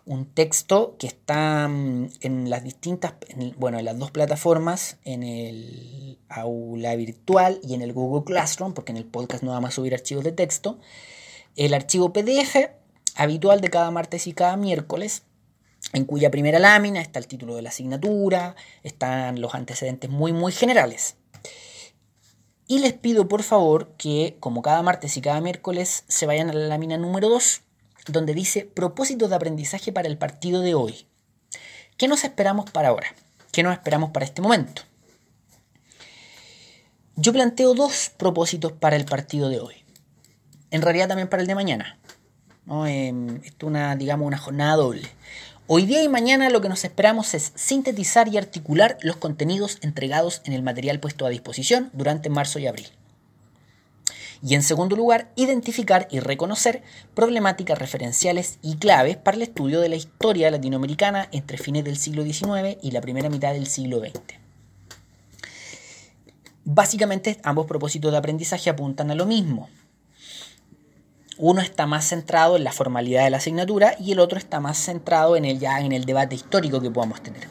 un 0.04 0.26
texto 0.26 0.96
que 0.98 1.06
está 1.08 1.68
mm, 1.68 2.10
en 2.20 2.50
las 2.50 2.62
distintas, 2.62 3.14
bueno, 3.56 3.78
en 3.78 3.84
las 3.84 3.98
dos 3.98 4.10
plataformas, 4.10 4.98
en 5.04 5.22
el 5.22 6.18
aula 6.28 6.94
virtual 6.96 7.60
y 7.62 7.74
en 7.74 7.82
el 7.82 7.92
Google 7.92 8.24
Classroom, 8.24 8.72
porque 8.72 8.92
en 8.92 8.98
el 8.98 9.04
podcast 9.04 9.42
no 9.42 9.50
vamos 9.50 9.70
a 9.70 9.72
subir 9.72 9.94
archivos 9.94 10.24
de 10.24 10.32
texto. 10.32 10.78
El 11.56 11.74
archivo 11.74 12.12
PDF 12.12 12.56
habitual 13.16 13.60
de 13.60 13.70
cada 13.70 13.90
martes 13.90 14.26
y 14.26 14.32
cada 14.32 14.56
miércoles, 14.56 15.22
en 15.92 16.04
cuya 16.04 16.30
primera 16.30 16.58
lámina 16.58 17.00
está 17.00 17.18
el 17.18 17.26
título 17.26 17.56
de 17.56 17.62
la 17.62 17.70
asignatura, 17.70 18.54
están 18.82 19.40
los 19.40 19.54
antecedentes 19.54 20.10
muy, 20.10 20.32
muy 20.32 20.52
generales. 20.52 21.16
Y 22.68 22.80
les 22.80 22.94
pido 22.94 23.28
por 23.28 23.42
favor 23.42 23.92
que, 23.96 24.36
como 24.40 24.62
cada 24.62 24.82
martes 24.82 25.16
y 25.16 25.20
cada 25.20 25.40
miércoles, 25.40 26.04
se 26.08 26.26
vayan 26.26 26.50
a 26.50 26.52
la 26.52 26.66
lámina 26.66 26.96
número 26.96 27.28
2, 27.28 27.62
donde 28.08 28.34
dice 28.34 28.64
propósitos 28.64 29.30
de 29.30 29.36
aprendizaje 29.36 29.92
para 29.92 30.08
el 30.08 30.18
partido 30.18 30.62
de 30.62 30.74
hoy. 30.74 31.06
¿Qué 31.96 32.08
nos 32.08 32.24
esperamos 32.24 32.70
para 32.70 32.88
ahora? 32.88 33.08
¿Qué 33.52 33.62
nos 33.62 33.72
esperamos 33.72 34.10
para 34.10 34.26
este 34.26 34.42
momento? 34.42 34.82
Yo 37.14 37.32
planteo 37.32 37.72
dos 37.74 38.10
propósitos 38.16 38.72
para 38.72 38.96
el 38.96 39.04
partido 39.04 39.48
de 39.48 39.60
hoy. 39.60 39.74
En 40.70 40.82
realidad 40.82 41.08
también 41.08 41.28
para 41.28 41.42
el 41.42 41.46
de 41.46 41.54
mañana. 41.54 41.98
Em, 42.68 43.36
esto 43.36 43.66
es 43.66 43.70
una, 43.70 43.96
digamos, 43.96 44.26
una 44.26 44.38
jornada 44.38 44.76
doble. 44.76 45.08
Hoy 45.68 45.84
día 45.84 46.00
y 46.04 46.08
mañana 46.08 46.48
lo 46.48 46.60
que 46.60 46.68
nos 46.68 46.84
esperamos 46.84 47.34
es 47.34 47.50
sintetizar 47.56 48.28
y 48.28 48.38
articular 48.38 48.98
los 49.00 49.16
contenidos 49.16 49.78
entregados 49.80 50.40
en 50.44 50.52
el 50.52 50.62
material 50.62 51.00
puesto 51.00 51.26
a 51.26 51.28
disposición 51.28 51.90
durante 51.92 52.30
marzo 52.30 52.60
y 52.60 52.68
abril. 52.68 52.86
Y 54.44 54.54
en 54.54 54.62
segundo 54.62 54.94
lugar, 54.94 55.32
identificar 55.34 56.06
y 56.08 56.20
reconocer 56.20 56.84
problemáticas 57.14 57.80
referenciales 57.80 58.60
y 58.62 58.76
claves 58.76 59.16
para 59.16 59.38
el 59.38 59.42
estudio 59.42 59.80
de 59.80 59.88
la 59.88 59.96
historia 59.96 60.52
latinoamericana 60.52 61.28
entre 61.32 61.58
fines 61.58 61.82
del 61.82 61.96
siglo 61.96 62.22
XIX 62.22 62.78
y 62.80 62.92
la 62.92 63.00
primera 63.00 63.28
mitad 63.28 63.52
del 63.52 63.66
siglo 63.66 63.98
XX. 63.98 64.38
Básicamente, 66.64 67.40
ambos 67.42 67.66
propósitos 67.66 68.12
de 68.12 68.18
aprendizaje 68.18 68.70
apuntan 68.70 69.10
a 69.10 69.16
lo 69.16 69.26
mismo, 69.26 69.68
uno 71.38 71.60
está 71.60 71.86
más 71.86 72.08
centrado 72.08 72.56
en 72.56 72.64
la 72.64 72.72
formalidad 72.72 73.24
de 73.24 73.30
la 73.30 73.36
asignatura 73.38 73.94
y 73.98 74.12
el 74.12 74.20
otro 74.20 74.38
está 74.38 74.60
más 74.60 74.78
centrado 74.78 75.36
en 75.36 75.44
el 75.44 75.58
ya 75.58 75.80
en 75.80 75.92
el 75.92 76.04
debate 76.04 76.34
histórico 76.34 76.80
que 76.80 76.90
podamos 76.90 77.22
tener. 77.22 77.46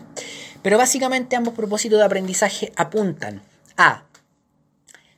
Pero 0.62 0.78
básicamente 0.78 1.36
ambos 1.36 1.54
propósitos 1.54 2.00
de 2.00 2.06
aprendizaje 2.06 2.74
apuntan 2.76 3.44
a 3.78 4.06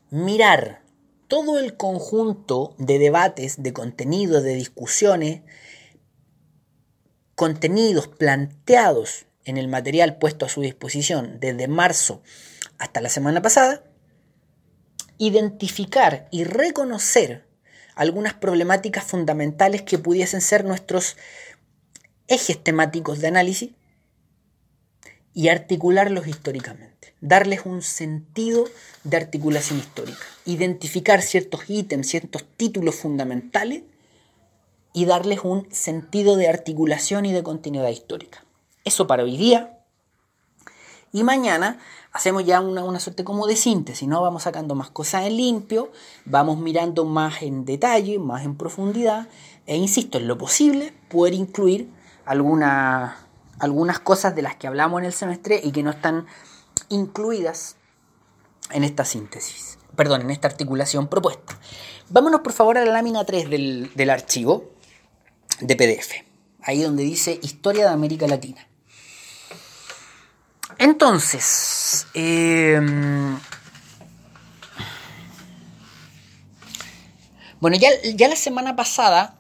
mirar 0.09 0.81
todo 1.27 1.59
el 1.59 1.75
conjunto 1.77 2.75
de 2.77 2.99
debates, 2.99 3.61
de 3.61 3.73
contenidos, 3.73 4.43
de 4.43 4.55
discusiones, 4.55 5.41
contenidos 7.35 8.07
planteados 8.07 9.25
en 9.45 9.57
el 9.57 9.67
material 9.67 10.17
puesto 10.17 10.45
a 10.45 10.49
su 10.49 10.61
disposición 10.61 11.39
desde 11.39 11.67
marzo 11.67 12.21
hasta 12.77 12.99
la 13.01 13.09
semana 13.09 13.41
pasada, 13.41 13.83
identificar 15.17 16.27
y 16.31 16.43
reconocer 16.43 17.46
algunas 17.97 18.33
problemáticas 18.33 19.03
fundamentales 19.03 19.81
que 19.81 19.97
pudiesen 19.97 20.41
ser 20.41 20.63
nuestros 20.63 21.17
ejes 22.27 22.63
temáticos 22.63 23.19
de 23.19 23.27
análisis 23.27 23.71
y 25.33 25.49
articularlos 25.49 26.27
históricamente, 26.27 27.13
darles 27.21 27.65
un 27.65 27.81
sentido 27.81 28.65
de 29.03 29.17
articulación 29.17 29.79
histórica, 29.79 30.23
identificar 30.45 31.21
ciertos 31.21 31.69
ítems, 31.69 32.07
ciertos 32.07 32.45
títulos 32.57 32.95
fundamentales 32.95 33.83
y 34.93 35.05
darles 35.05 35.41
un 35.43 35.71
sentido 35.71 36.37
de 36.37 36.47
articulación 36.47 37.25
y 37.25 37.33
de 37.33 37.43
continuidad 37.43 37.89
histórica. 37.89 38.43
Eso 38.83 39.05
para 39.05 39.23
hoy 39.23 39.37
día. 39.37 39.76
Y 41.11 41.23
mañana 41.23 41.79
hacemos 42.11 42.45
ya 42.45 42.59
una, 42.61 42.99
suerte 42.99 43.23
como 43.23 43.47
de 43.47 43.55
síntesis, 43.55 44.07
¿no? 44.07 44.21
Vamos 44.21 44.43
sacando 44.43 44.75
más 44.75 44.89
cosas 44.89 45.25
en 45.25 45.37
limpio, 45.37 45.91
vamos 46.25 46.57
mirando 46.57 47.05
más 47.05 47.41
en 47.41 47.65
detalle, 47.65 48.19
más 48.19 48.43
en 48.43 48.55
profundidad, 48.55 49.27
e 49.65 49.75
insisto, 49.77 50.17
en 50.17 50.27
lo 50.27 50.37
posible, 50.37 50.93
poder 51.09 51.33
incluir 51.33 51.89
algunas 52.25 53.15
cosas 54.03 54.35
de 54.35 54.41
las 54.41 54.55
que 54.55 54.67
hablamos 54.67 54.99
en 54.99 55.05
el 55.05 55.13
semestre 55.13 55.61
y 55.63 55.71
que 55.71 55.83
no 55.83 55.91
están 55.91 56.25
incluidas 56.89 57.77
en 58.71 58.83
esta 58.83 59.05
síntesis, 59.05 59.77
perdón, 59.95 60.21
en 60.21 60.31
esta 60.31 60.47
articulación 60.47 61.07
propuesta. 61.07 61.57
Vámonos 62.09 62.41
por 62.41 62.53
favor 62.53 62.77
a 62.77 62.85
la 62.85 62.91
lámina 62.91 63.23
3 63.23 63.49
del, 63.49 63.91
del 63.95 64.09
archivo 64.09 64.71
de 65.61 65.75
PDF, 65.75 66.25
ahí 66.61 66.81
donde 66.81 67.03
dice 67.03 67.39
Historia 67.41 67.85
de 67.85 67.91
América 67.91 68.27
Latina. 68.27 68.67
Entonces, 70.79 72.05
em, 72.13 73.39
bueno, 77.59 77.77
ya, 77.77 78.27
la 78.27 78.35
semana 78.35 78.75
pasada 78.75 79.39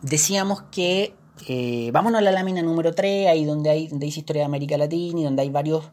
decíamos 0.00 0.62
que, 0.70 1.14
eh, 1.48 1.90
vámonos 1.92 2.20
a 2.20 2.22
la 2.22 2.30
lámina 2.30 2.62
número 2.62 2.94
3, 2.94 3.26
ahí 3.26 3.44
donde 3.44 3.70
hay, 3.70 3.88
donde 3.88 4.06
historia 4.06 4.42
de 4.42 4.46
América 4.46 4.78
Latina 4.78 5.20
y 5.20 5.24
donde 5.24 5.42
hay 5.42 5.50
varios, 5.50 5.90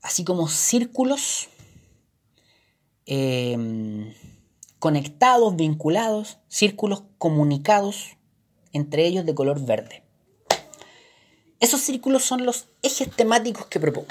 así 0.00 0.24
como 0.24 0.48
círculos 0.48 1.48
em, 3.04 4.14
conectados, 4.78 5.56
vinculados, 5.56 6.38
círculos 6.48 7.02
comunicados 7.18 8.16
entre 8.72 9.06
ellos 9.06 9.26
de 9.26 9.34
color 9.34 9.64
verde. 9.64 10.09
Esos 11.60 11.82
círculos 11.82 12.24
son 12.24 12.46
los 12.46 12.66
ejes 12.82 13.10
temáticos 13.14 13.66
que 13.66 13.78
propongo. 13.78 14.08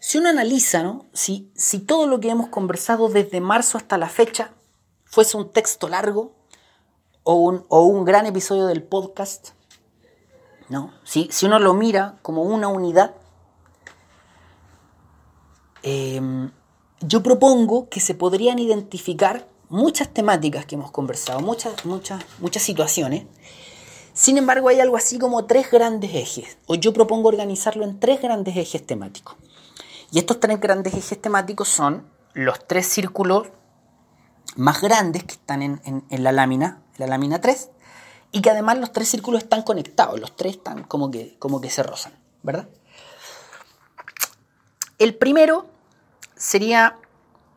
Si 0.00 0.18
uno 0.18 0.28
analiza, 0.28 0.82
¿no? 0.82 1.06
si, 1.14 1.50
si 1.54 1.78
todo 1.78 2.06
lo 2.06 2.20
que 2.20 2.28
hemos 2.28 2.48
conversado 2.48 3.08
desde 3.08 3.40
marzo 3.40 3.78
hasta 3.78 3.96
la 3.96 4.08
fecha 4.08 4.52
fuese 5.04 5.36
un 5.36 5.50
texto 5.50 5.88
largo 5.88 6.34
o 7.22 7.36
un, 7.36 7.64
o 7.68 7.84
un 7.84 8.04
gran 8.04 8.26
episodio 8.26 8.66
del 8.66 8.82
podcast, 8.82 9.50
¿no? 10.68 10.92
si, 11.04 11.28
si 11.30 11.46
uno 11.46 11.58
lo 11.58 11.72
mira 11.72 12.18
como 12.20 12.42
una 12.42 12.68
unidad, 12.68 13.14
em, 15.82 16.50
yo 17.00 17.22
propongo 17.22 17.88
que 17.88 18.00
se 18.00 18.14
podrían 18.14 18.58
identificar 18.58 19.48
muchas 19.68 20.08
temáticas 20.12 20.66
que 20.66 20.74
hemos 20.74 20.90
conversado, 20.90 21.40
muchas, 21.40 21.84
muchas, 21.84 22.22
muchas 22.40 22.62
situaciones, 22.62 23.24
sin 24.14 24.38
embargo, 24.38 24.68
hay 24.68 24.78
algo 24.80 24.96
así 24.96 25.18
como 25.18 25.44
tres 25.44 25.70
grandes 25.70 26.14
ejes, 26.14 26.56
o 26.66 26.76
yo 26.76 26.92
propongo 26.92 27.28
organizarlo 27.28 27.84
en 27.84 27.98
tres 27.98 28.22
grandes 28.22 28.56
ejes 28.56 28.86
temáticos. 28.86 29.34
Y 30.12 30.20
estos 30.20 30.38
tres 30.38 30.60
grandes 30.60 30.94
ejes 30.94 31.20
temáticos 31.20 31.68
son 31.68 32.06
los 32.32 32.64
tres 32.66 32.86
círculos 32.86 33.48
más 34.54 34.80
grandes 34.80 35.24
que 35.24 35.32
están 35.32 35.62
en, 35.62 36.04
la 36.10 36.30
lámina, 36.30 36.80
la 36.96 37.08
lámina 37.08 37.40
3, 37.40 37.70
y 38.30 38.40
que 38.40 38.50
además 38.50 38.78
los 38.78 38.92
tres 38.92 39.08
círculos 39.08 39.42
están 39.42 39.62
conectados, 39.62 40.20
los 40.20 40.36
tres 40.36 40.56
están 40.56 40.84
como 40.84 41.10
que, 41.10 41.36
como 41.40 41.60
que 41.60 41.70
se 41.70 41.82
rozan, 41.82 42.12
¿verdad? 42.44 42.68
El 44.98 45.16
primero 45.16 45.66
sería 46.36 46.96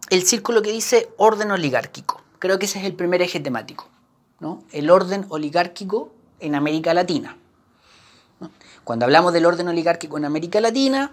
el 0.10 0.26
círculo 0.26 0.64
que 0.64 0.72
dice 0.72 1.10
orden 1.18 1.52
oligárquico. 1.52 2.22
Creo 2.40 2.58
que 2.58 2.66
ese 2.66 2.80
es 2.80 2.86
el 2.86 2.96
primer 2.96 3.22
eje 3.22 3.40
temático. 3.40 3.88
¿no? 4.40 4.64
El 4.72 4.90
orden 4.90 5.26
oligárquico 5.30 6.14
en 6.40 6.56
América 6.56 6.94
Latina. 6.94 7.38
Cuando 8.84 9.06
hablamos 9.06 9.34
del 9.34 9.46
orden 9.46 9.68
oligárquico 9.68 10.18
en 10.18 10.26
América 10.26 10.62
Latina, 10.62 11.12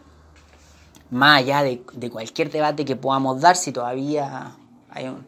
más 1.11 1.41
allá 1.41 1.63
de, 1.63 2.11
cualquier 2.11 2.51
debate 2.51 2.85
que 2.85 2.97
podamos 2.97 3.41
dar, 3.41 3.57
si 3.57 3.73
todavía 3.73 4.57
hay 4.91 5.09
un, 5.09 5.27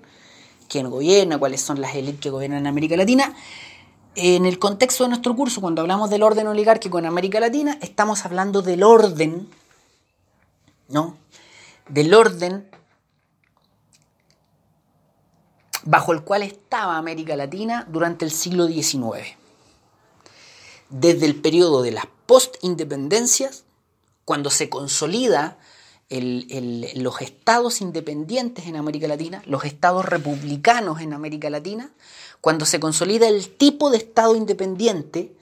quién 0.69 0.91
gobierna, 0.91 1.39
cuáles 1.39 1.61
son 1.61 1.81
las 1.81 1.95
élites 1.95 2.21
que 2.21 2.31
gobiernan 2.31 2.61
en 2.61 2.67
América 2.67 2.97
Latina, 2.97 3.35
en 4.15 4.47
el 4.47 4.59
contexto 4.59 5.05
de 5.05 5.11
nuestro 5.11 5.35
curso, 5.37 5.61
cuando 5.61 5.83
hablamos 5.83 6.09
del 6.09 6.23
orden 6.23 6.47
oligárquico 6.47 6.99
en 6.99 7.07
América 7.07 7.41
Latina, 7.41 7.79
estamos 7.81 8.25
hablando 8.25 8.63
del 8.63 8.83
orden, 8.83 9.49
¿no? 10.89 11.17
Del 11.89 12.15
orden 12.15 12.69
bajo 15.85 16.13
el 16.13 16.23
cual 16.23 16.43
estaba 16.43 16.97
América 16.97 17.37
Latina 17.37 17.87
durante 17.91 18.25
el 18.25 18.31
siglo 18.31 18.67
XIX 18.67 19.37
desde 20.91 21.27
el 21.27 21.37
periodo 21.37 21.83
de 21.83 21.93
las 21.93 22.07
post-independencias, 22.27 23.65
cuando 24.25 24.51
se 24.51 24.69
consolida 24.69 25.59
los 26.09 27.21
estados 27.21 27.81
independientes 27.81 28.67
en 28.67 28.77
América 28.77 29.09
Latina, 29.09 29.43
los 29.47 29.65
estados 29.65 30.05
republicanos 30.05 31.01
en 31.01 31.13
América 31.13 31.51
Latina, 31.51 31.91
cuando 32.41 32.65
se 32.65 32.79
consolida 32.79 33.27
el 33.27 33.49
tipo 33.49 33.91
de 33.91 33.99
estado 33.99 34.37
independiente 34.37 35.35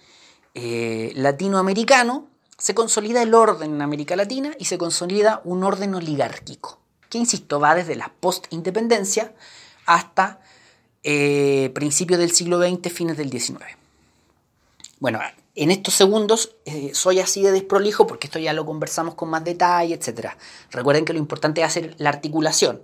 eh, 0.55 1.13
latinoamericano, 1.17 2.29
se 2.57 2.75
consolida 2.75 3.21
el 3.23 3.35
orden 3.35 3.75
en 3.75 3.83
América 3.83 4.17
Latina 4.17 4.55
y 4.59 4.67
se 4.67 4.79
consolida 4.79 5.43
un 5.45 5.65
orden 5.65 5.95
oligárquico, 5.95 6.79
que 7.11 7.19
insisto, 7.19 7.61
va 7.61 7.75
desde 7.75 7.97
la 7.97 8.13
post-independencia 8.21 9.35
hasta 9.85 10.41
eh, 11.03 11.71
principios 11.75 12.21
del 12.21 12.31
siglo 12.31 12.59
XX, 12.59 12.91
fines 12.91 13.17
del 13.19 13.31
XIX. 13.31 13.84
Bueno, 15.05 15.21
en 15.55 15.71
estos 15.71 15.93
segundos 15.93 16.57
eh, 16.65 16.93
soy 16.95 17.21
así 17.21 17.43
de 17.43 17.53
desprolijo 17.53 18.07
porque 18.07 18.27
esto 18.27 18.39
ya 18.39 18.55
lo 18.55 18.65
conversamos 18.65 19.15
con 19.15 19.29
más 19.29 19.45
detalle, 19.45 19.93
etc. 19.93 20.29
Recuerden 20.71 21.05
que 21.05 21.13
lo 21.13 21.19
importante 21.19 21.61
es 21.61 21.67
hacer 21.67 21.95
la 21.99 22.09
articulación. 22.09 22.83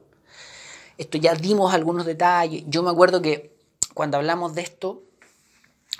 Esto 0.98 1.16
ya 1.16 1.34
dimos 1.34 1.72
algunos 1.72 2.04
detalles. 2.04 2.64
Yo 2.66 2.82
me 2.82 2.90
acuerdo 2.90 3.22
que 3.22 3.56
cuando 3.94 4.18
hablamos 4.18 4.54
de 4.54 4.60
esto, 4.60 5.02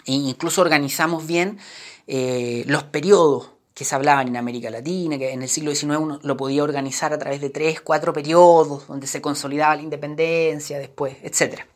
E 0.04 0.12
incluso 0.12 0.60
organizamos 0.60 1.26
bien 1.26 1.58
eh, 2.06 2.64
los 2.66 2.82
periodos 2.84 3.52
que 3.72 3.86
se 3.86 3.94
hablaban 3.94 4.28
en 4.28 4.36
América 4.36 4.68
Latina, 4.68 5.16
que 5.16 5.32
en 5.32 5.40
el 5.40 5.48
siglo 5.48 5.74
XIX 5.74 5.96
uno 5.96 6.20
lo 6.22 6.36
podía 6.36 6.62
organizar 6.62 7.14
a 7.14 7.18
través 7.18 7.40
de 7.40 7.48
tres, 7.48 7.80
cuatro 7.80 8.12
periodos, 8.12 8.88
donde 8.88 9.06
se 9.06 9.22
consolidaba 9.22 9.74
la 9.74 9.82
independencia 9.84 10.78
después, 10.78 11.16
etcétera, 11.22 11.66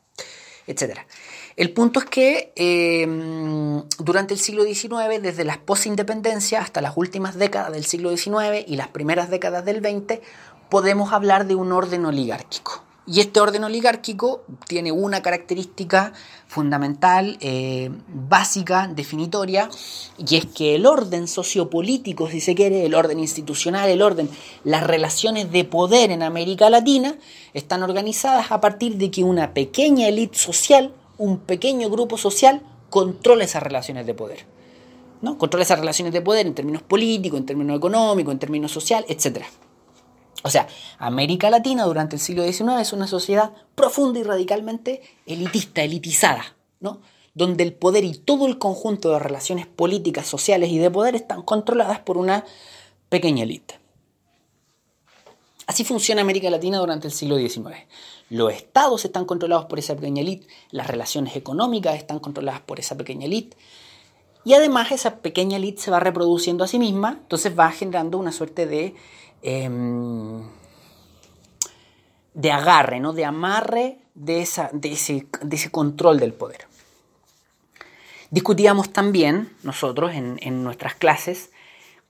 etcétera. 0.67 1.07
El 1.57 1.73
punto 1.73 2.01
es 2.01 2.07
que 2.07 2.53
eh, 2.57 3.07
durante 3.99 4.35
el 4.35 4.40
siglo 4.40 4.64
XIX, 4.64 5.23
desde 5.23 5.45
las 5.45 5.59
posindependencias 5.59 6.64
hasta 6.64 6.81
las 6.81 6.97
últimas 6.97 7.37
décadas 7.37 7.73
del 7.73 7.85
siglo 7.85 8.17
XIX 8.17 8.64
y 8.67 8.77
las 8.77 8.88
primeras 8.88 9.31
décadas 9.31 9.64
del 9.64 9.79
XX, 9.79 10.21
podemos 10.69 11.12
hablar 11.12 11.47
de 11.47 11.55
un 11.55 11.71
orden 11.71 12.07
oligárquico. 12.07 12.83
Y 13.07 13.21
este 13.21 13.38
orden 13.38 13.62
oligárquico 13.64 14.45
tiene 14.67 14.90
una 14.90 15.21
característica 15.21 16.14
fundamental, 16.47 17.37
eh, 17.40 17.90
básica, 18.09 18.88
definitoria, 18.88 19.69
y 20.17 20.37
es 20.37 20.47
que 20.47 20.75
el 20.75 20.87
orden 20.87 21.29
sociopolítico, 21.29 22.31
si 22.31 22.40
se 22.40 22.55
quiere, 22.55 22.87
el 22.87 22.95
orden 22.95 23.21
institucional, 23.21 23.90
el 23.90 24.01
orden, 24.01 24.31
las 24.64 24.87
relaciones 24.87 25.53
de 25.53 25.64
poder 25.64 26.11
en 26.12 26.23
América 26.23 26.71
Latina 26.71 27.14
están 27.53 27.83
organizadas 27.83 28.51
a 28.51 28.61
partir 28.62 28.97
de 28.97 29.11
que 29.11 29.23
una 29.23 29.53
pequeña 29.53 30.09
élite 30.09 30.38
social, 30.38 30.95
un 31.18 31.38
pequeño 31.38 31.90
grupo 31.90 32.18
social, 32.18 32.62
controla 32.90 33.44
esas 33.44 33.62
relaciones 33.62 34.07
de 34.07 34.14
poder. 34.14 34.46
¿no? 35.22 35.38
Controla 35.38 35.64
esas 35.64 35.79
relaciones 35.79 36.12
de 36.12 36.20
poder 36.20 36.46
en 36.46 36.55
términos 36.55 36.83
políticos, 36.83 37.40
en 37.40 37.46
términos 37.46 37.77
económicos, 37.77 38.33
en 38.33 38.38
términos 38.38 38.72
social, 38.72 39.05
etcétera. 39.09 39.46
O 40.42 40.50
sea, 40.50 40.68
América 40.98 41.48
Latina 41.48 41.85
durante 41.85 42.16
el 42.16 42.20
siglo 42.20 42.44
XIX 42.44 42.81
es 42.81 42.92
una 42.92 43.07
sociedad 43.07 43.53
profunda 43.74 44.20
y 44.20 44.24
radicalmente 44.24 45.00
elitista, 45.27 45.83
elitizada, 45.83 46.44
¿no? 46.81 47.00
donde 47.33 47.64
el 47.64 47.72
poder 47.72 48.05
y 48.05 48.12
todo 48.12 48.46
el 48.46 48.59
conjunto 48.59 49.11
de 49.11 49.18
relaciones 49.18 49.66
políticas, 49.66 50.27
sociales 50.27 50.70
y 50.70 50.79
de 50.79 50.90
poder 50.90 51.14
están 51.14 51.42
controladas 51.42 52.00
por 52.00 52.18
una 52.18 52.44
pequeña 53.09 53.42
élite. 53.42 53.81
Así 55.66 55.85
funciona 55.85 56.20
América 56.20 56.50
Latina 56.50 56.79
durante 56.79 57.07
el 57.07 57.12
siglo 57.12 57.37
XIX. 57.37 57.77
Los 58.31 58.53
estados 58.53 59.05
están 59.05 59.24
controlados 59.24 59.66
por 59.66 59.79
esa 59.79 59.94
pequeña 59.94 60.22
élite, 60.22 60.46
las 60.70 60.87
relaciones 60.87 61.37
económicas 61.37 61.96
están 61.96 62.18
controladas 62.18 62.61
por 62.61 62.81
esa 62.81 62.96
pequeña 62.96 63.27
élite, 63.27 63.57
y 64.44 64.53
además 64.53 64.92
esa 64.92 65.16
pequeña 65.18 65.57
élite 65.57 65.81
se 65.81 65.90
va 65.90 66.00
reproduciendo 66.00 66.64
a 66.64 66.68
sí 66.68 66.79
misma, 66.79 67.18
entonces 67.22 67.59
va 67.59 67.70
generando 67.70 68.18
una 68.18 68.33
suerte 68.33 68.66
de 68.66 68.94
Em, 69.46 70.42
de 72.33 72.50
agarre, 72.50 72.98
¿no? 72.98 73.12
de 73.12 73.27
amarre 73.27 73.98
de, 74.14 74.40
ese, 74.40 74.70
de 74.72 75.57
ese 75.57 75.70
control 75.70 76.18
del 76.18 76.33
poder. 76.33 76.66
Discutíamos 78.31 78.90
también 78.90 79.55
nosotros 79.62 80.12
en, 80.14 80.64
nuestras 80.64 80.94
clases 80.94 81.50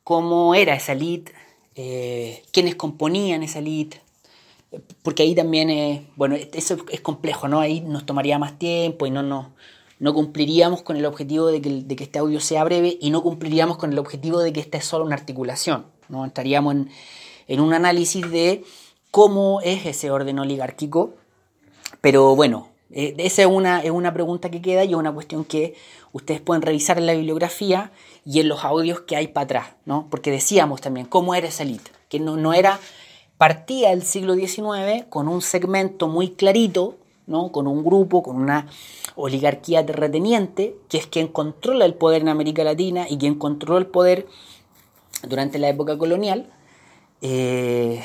cómo 0.05 0.55
era 0.55 0.75
esa 0.75 0.93
elite, 0.93 1.33
eh, 1.77 2.43
quiénes 2.53 2.75
componían 2.75 3.43
esa 3.43 3.59
elite, 3.59 4.01
porque 5.03 5.23
ahí 5.23 5.35
también, 5.35 6.09
bueno, 6.17 6.37
eso 6.37 6.77
es 6.91 7.01
complejo, 7.01 7.49
¿no? 7.49 7.61
Ahí 7.61 7.81
nos 7.81 8.07
tomaría 8.07 8.39
más 8.39 8.59
tiempo 8.59 9.07
y 9.07 9.11
no, 9.11 9.23
no, 9.23 9.55
no 9.99 10.15
cumpliríamos 10.15 10.83
con 10.83 10.97
el 10.97 11.07
objetivo 11.07 11.47
de 11.47 11.61
que, 11.61 11.71
de 11.71 11.97
que, 11.97 12.05
este 12.05 12.19
audio 12.19 12.41
sea 12.41 12.65
breve 12.65 12.99
y 13.01 13.11
no 13.11 13.23
cumpliríamos 13.23 13.77
con 13.77 13.93
el 13.93 13.99
objetivo 13.99 14.41
de 14.41 14.53
que 14.53 14.61
esta 14.61 14.79
es 14.79 14.85
solo 14.85 15.05
una 15.05 15.15
articulación, 15.15 15.87
¿no? 16.09 16.25
Estaríamos 16.25 16.75
en, 16.75 16.91
en 17.47 17.61
un 17.61 17.73
análisis 17.73 18.29
de 18.31 18.65
cómo 19.11 19.61
es 19.61 19.87
ese 19.87 20.11
orden 20.11 20.39
oligárquico. 20.39 21.15
Pero 22.01 22.35
bueno, 22.35 22.69
eh, 22.97 23.15
esa 23.19 23.43
es 23.43 23.49
una, 23.49 23.81
es 23.81 23.91
una 23.91 24.15
pregunta 24.15 24.51
que 24.51 24.63
queda 24.63 24.85
y 24.85 24.91
es 24.91 24.95
una 24.95 25.13
cuestión 25.13 25.45
que 25.45 25.75
ustedes 26.13 26.41
pueden 26.41 26.63
revisar 26.63 26.97
en 26.97 27.07
la 27.07 27.15
bibliografía 27.15 27.91
y 28.25 28.39
en 28.39 28.49
los 28.49 28.65
audios 28.65 29.01
que 29.01 29.17
hay 29.17 29.27
para 29.27 29.45
atrás, 29.45 29.67
¿no? 29.85 30.07
Porque 30.11 30.31
decíamos 30.31 30.81
también 30.81 31.07
cómo 31.07 31.35
era 31.35 31.49
esa 31.49 31.65
élite, 31.65 31.91
que 32.09 32.21
no, 32.21 32.37
no 32.37 32.55
era, 32.55 32.79
partía 33.37 33.91
del 33.91 34.05
siglo 34.05 34.35
XIX 34.35 35.07
con 35.09 35.27
un 35.27 35.43
segmento 35.43 36.07
muy 36.07 36.31
clarito, 36.31 36.97
¿no? 37.27 37.51
Con 37.51 37.67
un 37.67 37.85
grupo, 37.85 38.23
con 38.23 38.37
una 38.37 38.69
oligarquía 39.17 39.85
terrateniente, 39.85 40.77
que 40.89 40.99
es 40.99 41.09
quien 41.09 41.27
controla 41.27 41.87
el 41.87 41.95
poder 41.95 42.23
en 42.23 42.29
América 42.29 42.63
Latina 42.63 43.07
y 43.11 43.19
quien 43.19 43.35
controla 43.35 43.81
el 43.81 43.87
poder 43.87 44.29
durante 45.29 45.59
la 45.59 45.69
época 45.69 45.99
colonial, 45.99 46.47
eh, 47.23 48.05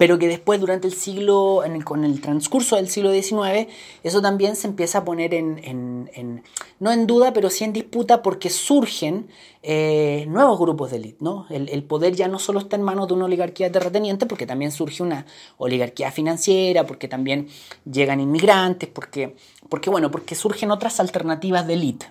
pero 0.00 0.18
que 0.18 0.28
después 0.28 0.58
durante 0.58 0.88
el 0.88 0.94
siglo, 0.94 1.62
con 1.84 2.04
el 2.04 2.22
transcurso 2.22 2.76
del 2.76 2.88
siglo 2.88 3.12
XIX, 3.12 3.68
eso 4.02 4.22
también 4.22 4.56
se 4.56 4.66
empieza 4.66 4.96
a 4.96 5.04
poner 5.04 5.34
en, 5.34 6.42
no 6.78 6.90
en 6.90 7.06
duda, 7.06 7.34
pero 7.34 7.50
sí 7.50 7.64
en 7.64 7.74
disputa 7.74 8.22
porque 8.22 8.48
surgen 8.48 9.28
eh, 9.62 10.24
nuevos 10.26 10.58
grupos 10.58 10.90
de 10.90 10.96
élite. 10.96 11.18
¿no? 11.20 11.44
El, 11.50 11.84
poder 11.84 12.16
ya 12.16 12.28
no 12.28 12.38
solo 12.38 12.60
está 12.60 12.76
en 12.76 12.82
manos 12.82 13.08
de 13.08 13.12
una 13.12 13.26
oligarquía 13.26 13.70
terrateniente, 13.70 14.24
porque 14.24 14.46
también 14.46 14.72
surge 14.72 15.02
una 15.02 15.26
oligarquía 15.58 16.10
financiera, 16.10 16.86
porque 16.86 17.06
también 17.06 17.48
llegan 17.84 18.20
inmigrantes, 18.20 18.88
porque, 18.88 19.36
porque, 19.68 19.90
bueno, 19.90 20.10
porque 20.10 20.34
surgen 20.34 20.70
otras 20.70 20.98
alternativas 20.98 21.66
de 21.66 21.74
élite. 21.74 22.06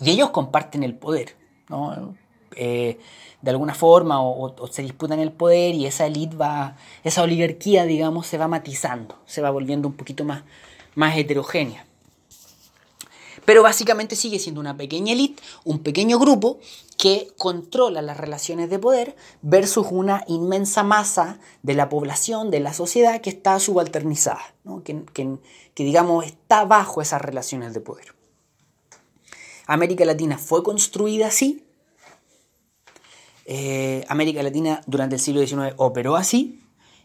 Y 0.00 0.12
ellos 0.12 0.30
comparten 0.30 0.82
el 0.82 0.94
poder. 0.94 1.36
¿no? 1.68 2.16
Eh, 2.56 2.98
de 3.42 3.50
alguna 3.50 3.74
forma 3.74 4.20
o, 4.20 4.66
se 4.70 4.82
disputan 4.82 5.20
el 5.20 5.30
poder 5.30 5.74
y 5.74 5.86
esa 5.86 6.06
élite 6.06 6.36
va, 6.36 6.76
esa 7.04 7.22
oligarquía, 7.22 7.84
digamos, 7.84 8.26
se 8.26 8.38
va 8.38 8.48
matizando, 8.48 9.16
se 9.26 9.40
va 9.40 9.50
volviendo 9.50 9.86
un 9.86 9.94
poquito 9.94 10.24
más, 10.24 10.42
más 10.94 11.16
heterogénea. 11.16 11.86
Pero 13.44 13.62
básicamente 13.62 14.16
sigue 14.16 14.40
siendo 14.40 14.60
una 14.60 14.76
pequeña 14.76 15.12
élite, 15.12 15.40
un 15.64 15.78
pequeño 15.78 16.18
grupo 16.18 16.58
que 16.98 17.28
controla 17.36 18.02
las 18.02 18.16
relaciones 18.16 18.70
de 18.70 18.80
poder 18.80 19.14
versus 19.42 19.86
una 19.90 20.24
inmensa 20.26 20.82
masa 20.82 21.38
de 21.62 21.74
la 21.74 21.88
población, 21.88 22.50
de 22.50 22.58
la 22.58 22.72
sociedad 22.72 23.20
que 23.20 23.30
está 23.30 23.60
subalternizada, 23.60 24.42
que, 24.82 25.04
que 25.12 25.84
digamos 25.84 26.24
está 26.24 26.64
bajo 26.64 27.00
esas 27.00 27.22
relaciones 27.22 27.74
de 27.74 27.80
poder. 27.80 28.16
América 29.66 30.04
Latina 30.04 30.38
fue 30.38 30.62
construida 30.64 31.28
así, 31.28 31.65
eh, 33.46 34.04
América 34.08 34.42
Latina 34.42 34.80
durante 34.86 35.14
el 35.16 35.20
siglo 35.20 35.46
XIX 35.46 35.74
operó 35.76 36.16
así 36.16 36.62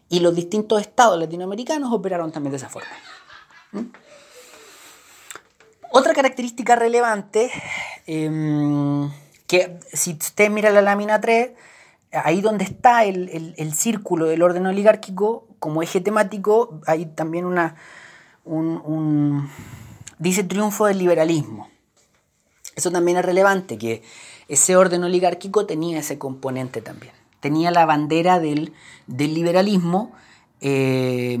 y 0.08 0.20
los 0.20 0.34
distintos 0.34 0.80
estados 0.80 1.18
latinoamericanos 1.18 1.92
operaron 1.92 2.32
también 2.32 2.50
de 2.50 2.56
esa 2.56 2.68
forma. 2.68 2.90
¿Mm? 3.72 3.80
Otra 5.94 6.14
característica 6.14 6.74
relevante, 6.74 7.50
em, 8.06 9.10
que 9.46 9.78
si 9.92 10.12
usted 10.12 10.50
mira 10.50 10.70
la 10.70 10.80
lámina 10.80 11.20
3, 11.20 11.50
ahí 12.12 12.40
donde 12.40 12.64
está 12.64 13.04
el, 13.04 13.74
círculo 13.74 14.26
del 14.26 14.42
orden 14.42 14.66
oligárquico 14.66 15.46
como 15.58 15.82
eje 15.82 16.00
temático, 16.00 16.80
hay 16.86 17.06
también 17.06 17.44
una, 17.44 17.76
un, 18.44 19.50
dice 20.18 20.44
triunfo 20.44 20.86
del 20.86 20.98
liberalismo. 20.98 21.70
Eso 22.74 22.90
también 22.90 23.18
es 23.18 23.24
relevante, 23.24 23.76
que 23.76 24.02
ese 24.52 24.76
orden 24.76 25.02
oligárquico 25.02 25.64
tenía 25.64 25.98
ese 25.98 26.18
componente 26.18 26.82
también. 26.82 27.14
Tenía 27.40 27.70
la 27.70 27.86
bandera 27.86 28.38
del, 28.38 28.74
liberalismo 29.06 30.12
eh, 30.60 31.38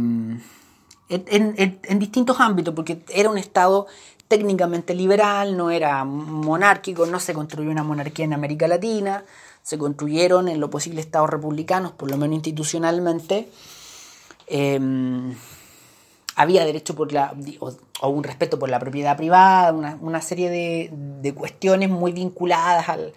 en, 1.08 1.98
distintos 1.98 2.40
ámbitos, 2.40 2.74
porque 2.74 3.02
era 3.10 3.28
un 3.28 3.36
Estado 3.36 3.86
técnicamente 4.28 4.94
liberal, 4.94 5.58
no 5.58 5.70
era 5.70 6.04
monárquico, 6.06 7.04
no 7.04 7.20
se 7.20 7.34
construyó 7.34 7.70
una 7.70 7.82
monarquía 7.82 8.24
en 8.24 8.32
América 8.32 8.66
Latina, 8.66 9.24
se 9.62 9.76
construyeron 9.76 10.48
en 10.48 10.58
lo 10.58 10.70
posible 10.70 11.02
Estados 11.02 11.28
republicanos, 11.28 11.92
por 11.92 12.10
lo 12.10 12.16
menos 12.16 12.36
institucionalmente. 12.36 13.50
Eh, 14.46 14.80
había 16.42 16.64
derecho 16.64 16.94
por 16.94 17.12
la, 17.12 17.34
o, 18.00 18.08
un 18.08 18.24
respeto 18.24 18.58
por 18.58 18.68
la 18.68 18.78
propiedad 18.78 19.16
privada, 19.16 19.72
una, 19.72 20.20
serie 20.20 20.50
de, 20.50 21.34
cuestiones 21.34 21.88
muy 21.88 22.12
vinculadas 22.12 22.88
al, 22.88 23.12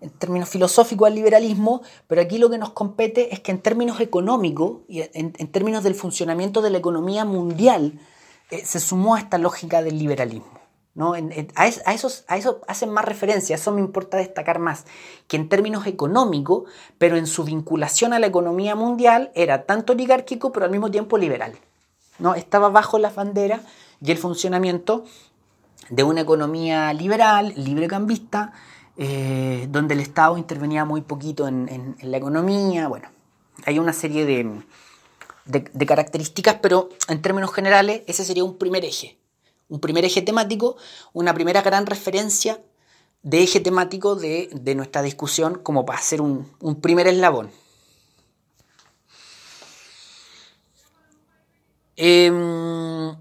en 0.00 0.10
términos 0.10 0.48
filosóficos 0.48 1.06
al 1.06 1.14
liberalismo, 1.14 1.82
pero 2.06 2.20
aquí 2.20 2.38
lo 2.38 2.50
que 2.50 2.58
nos 2.58 2.70
compete 2.70 3.32
es 3.32 3.40
que 3.40 3.52
en 3.52 3.60
términos 3.60 4.00
económicos 4.00 4.78
y 4.88 5.02
en, 5.12 5.32
términos 5.32 5.84
del 5.84 5.94
funcionamiento 5.94 6.62
de 6.62 6.70
la 6.70 6.78
economía 6.78 7.24
mundial 7.24 8.00
eh, 8.50 8.64
se 8.64 8.80
sumó 8.80 9.14
a 9.14 9.18
esta 9.18 9.38
lógica 9.38 9.82
del 9.82 9.98
liberalismo. 9.98 10.56
¿no? 10.94 11.12
a, 11.12 11.66
esos, 11.66 12.24
a 12.26 12.38
eso 12.38 12.62
hacen 12.68 12.88
más 12.88 13.04
referencia, 13.04 13.56
eso 13.56 13.70
me 13.70 13.82
importa 13.82 14.16
destacar 14.16 14.58
más, 14.58 14.86
que 15.28 15.36
en 15.36 15.50
términos 15.50 15.86
económicos, 15.86 16.70
pero 16.96 17.18
en 17.18 17.26
su 17.26 17.44
vinculación 17.44 18.14
a 18.14 18.18
la 18.18 18.28
economía 18.28 18.74
mundial 18.74 19.30
era 19.34 19.66
tanto 19.66 19.92
oligárquico, 19.92 20.52
pero 20.52 20.64
al 20.64 20.72
mismo 20.72 20.90
tiempo 20.90 21.18
liberal. 21.18 21.52
¿No? 22.18 22.34
Estaba 22.34 22.68
bajo 22.68 22.98
las 22.98 23.14
banderas 23.14 23.60
y 24.00 24.10
el 24.10 24.18
funcionamiento 24.18 25.04
de 25.90 26.02
una 26.02 26.20
economía 26.20 26.92
liberal, 26.92 27.52
librecambista, 27.56 28.52
eh, 28.96 29.66
donde 29.70 29.94
el 29.94 30.00
Estado 30.00 30.38
intervenía 30.38 30.84
muy 30.84 31.02
poquito 31.02 31.46
en, 31.48 31.96
la 32.00 32.16
economía. 32.16 32.88
Bueno, 32.88 33.08
hay 33.64 33.78
una 33.78 33.92
serie 33.92 34.24
de, 34.24 34.62
de, 35.44 35.86
características, 35.86 36.56
pero 36.62 36.88
en 37.08 37.22
términos 37.22 37.52
generales 37.52 38.02
ese 38.06 38.24
sería 38.24 38.44
un 38.44 38.56
primer 38.56 38.84
eje. 38.84 39.18
Un 39.68 39.80
primer 39.80 40.04
eje 40.04 40.22
temático, 40.22 40.76
una 41.12 41.34
primera 41.34 41.62
gran 41.62 41.86
referencia 41.86 42.60
de 43.22 43.42
eje 43.42 43.60
temático 43.60 44.14
de, 44.14 44.74
nuestra 44.76 45.02
discusión 45.02 45.58
como 45.62 45.84
para 45.84 45.98
hacer 45.98 46.20
un, 46.20 46.50
un 46.60 46.80
primer 46.80 47.06
eslabón. 47.06 47.50
Em, 51.96 53.16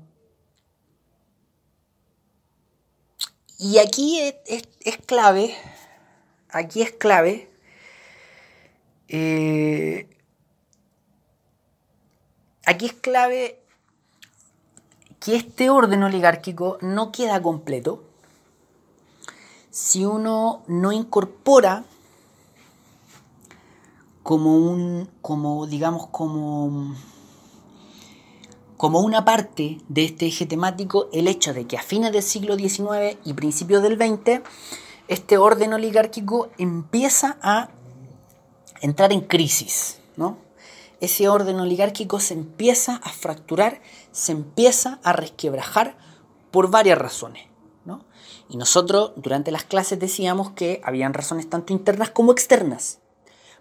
y 3.57 3.77
aquí 3.77 4.19
es, 4.19 4.97
clave, 5.05 5.55
aquí 6.49 6.81
es 6.81 6.91
clave 6.91 7.49
eh, 9.07 10.09
aquí 12.65 12.87
es 12.87 12.93
clave 12.93 13.61
que 15.19 15.35
este 15.35 15.69
orden 15.69 16.03
oligárquico 16.03 16.77
no 16.81 17.11
queda 17.11 17.41
completo 17.41 18.03
si 19.69 20.05
uno 20.05 20.63
no 20.67 20.91
incorpora 20.91 21.85
como 24.23 24.57
un, 24.57 25.09
como 25.21 25.67
digamos, 25.67 26.07
como, 26.07 26.95
como 28.77 28.99
una 29.01 29.25
parte 29.25 29.79
de 29.87 30.05
este 30.05 30.27
eje 30.27 30.45
temático 30.45 31.09
el 31.13 31.27
hecho 31.27 31.53
de 31.53 31.65
que 31.65 31.77
a 31.77 31.81
fines 31.81 32.11
del 32.11 32.23
siglo 32.23 32.55
XIX 32.57 33.17
y 33.23 33.33
principios 33.33 33.81
del 33.81 33.97
XX 33.97 34.41
este 35.07 35.37
orden 35.37 35.73
oligárquico 35.73 36.49
empieza 36.57 37.37
a 37.41 37.69
entrar 38.81 39.13
en 39.13 39.21
crisis, 39.21 39.99
¿no? 40.17 40.37
Ese 40.99 41.27
orden 41.27 41.59
oligárquico 41.59 42.19
se 42.19 42.33
empieza 42.33 42.95
a 43.03 43.09
fracturar, 43.09 43.81
se 44.11 44.31
empieza 44.31 44.99
a 45.03 45.13
resquebrajar 45.13 45.97
por 46.51 46.71
varias 46.71 46.97
razones. 46.97 47.47
Y 48.49 48.57
nosotros 48.57 49.13
durante 49.15 49.51
las 49.51 49.63
clases 49.63 49.99
decíamos 49.99 50.51
que 50.51 50.81
habían 50.83 51.13
razones 51.13 51.49
tanto 51.49 51.73
internas 51.73 52.11
como 52.11 52.31
externas. 52.31 52.99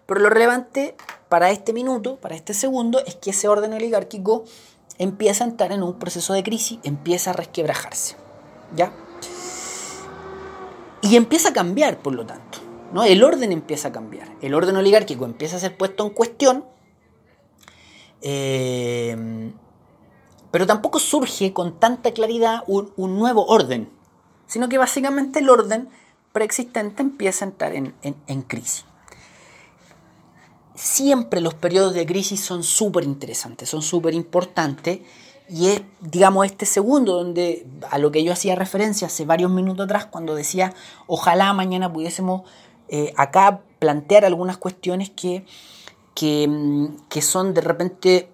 Pero 0.05 0.19
lo 0.19 0.29
relevante 0.29 0.95
para 1.29 1.49
este 1.49 1.73
minuto, 1.73 2.17
para 2.17 2.35
este 2.35 2.53
segundo, 2.53 3.03
es 3.05 3.15
que 3.15 3.31
ese 3.31 3.47
orden 3.47 3.73
oligárquico 3.73 4.43
empieza 4.97 5.43
a 5.43 5.47
entrar 5.47 5.71
en 5.71 5.83
un 5.83 5.99
proceso 5.99 6.33
de 6.33 6.43
crisis, 6.43 6.79
empieza 6.83 7.31
a 7.31 7.33
resquebrajarse. 7.33 8.15
¿Ya? 8.75 8.91
Y 11.01 11.15
empieza 11.15 11.49
a 11.49 11.53
cambiar, 11.53 11.99
por 11.99 12.13
lo 12.13 12.25
tanto. 12.25 12.59
¿no? 12.93 13.03
El 13.03 13.23
orden 13.23 13.51
empieza 13.51 13.89
a 13.89 13.91
cambiar. 13.91 14.29
El 14.41 14.53
orden 14.53 14.75
oligárquico 14.75 15.25
empieza 15.25 15.57
a 15.57 15.59
ser 15.59 15.77
puesto 15.77 16.05
en 16.05 16.09
cuestión. 16.11 16.65
Eh, 18.21 19.51
pero 20.51 20.65
tampoco 20.65 20.99
surge 20.99 21.53
con 21.53 21.79
tanta 21.79 22.11
claridad 22.11 22.63
un 22.67 23.19
nuevo 23.19 23.45
orden 23.45 23.95
sino 24.47 24.69
que 24.69 24.77
básicamente 24.77 25.39
el 25.39 25.49
orden 25.49 25.89
preexistente 26.31 27.01
empieza 27.01 27.45
a 27.45 27.47
entrar 27.49 27.73
en, 27.75 28.41
crisis. 28.43 28.85
Siempre 30.75 31.41
los 31.41 31.53
periodos 31.53 31.93
de 31.93 32.05
crisis 32.05 32.41
son 32.41 32.63
súper 32.63 33.03
interesantes, 33.03 33.69
son 33.69 33.81
súper 33.81 34.13
importantes, 34.13 34.99
y 35.47 35.67
es, 35.67 35.81
digamos, 36.01 36.45
este 36.45 36.65
segundo 36.65 37.13
donde 37.13 37.67
a 37.91 37.97
lo 37.97 38.11
que 38.11 38.23
yo 38.23 38.33
hacía 38.33 38.55
referencia 38.55 39.07
hace 39.07 39.25
varios 39.25 39.51
minutos 39.51 39.85
atrás, 39.85 40.05
cuando 40.07 40.35
decía, 40.35 40.73
ojalá 41.07 41.53
mañana 41.53 41.91
pudiésemos 41.91 42.43
eh, 42.87 43.13
acá 43.15 43.61
plantear 43.79 44.25
algunas 44.25 44.57
cuestiones 44.57 45.11
que, 45.11 45.45
que, 46.15 46.89
que 47.09 47.21
son 47.21 47.53
de 47.53 47.61
repente 47.61 48.29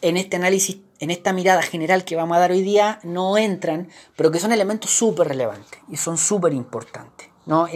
en 0.00 0.16
este 0.16 0.36
análisis 0.36 0.78
en 1.02 1.10
esta 1.10 1.32
mirada 1.32 1.62
general 1.62 2.04
que 2.04 2.14
vamos 2.14 2.36
a 2.36 2.40
dar 2.40 2.52
hoy 2.52 2.62
día 2.62 3.00
no 3.02 3.36
entran, 3.36 3.88
pero 4.16 4.30
que 4.30 4.38
son 4.38 4.52
elementos 4.52 4.92
súper 4.92 5.26
relevantes 5.26 5.80
y 5.88 5.96
son 5.96 6.16
súper 6.16 6.52
importantes. 6.52 7.28
¿no? 7.44 7.66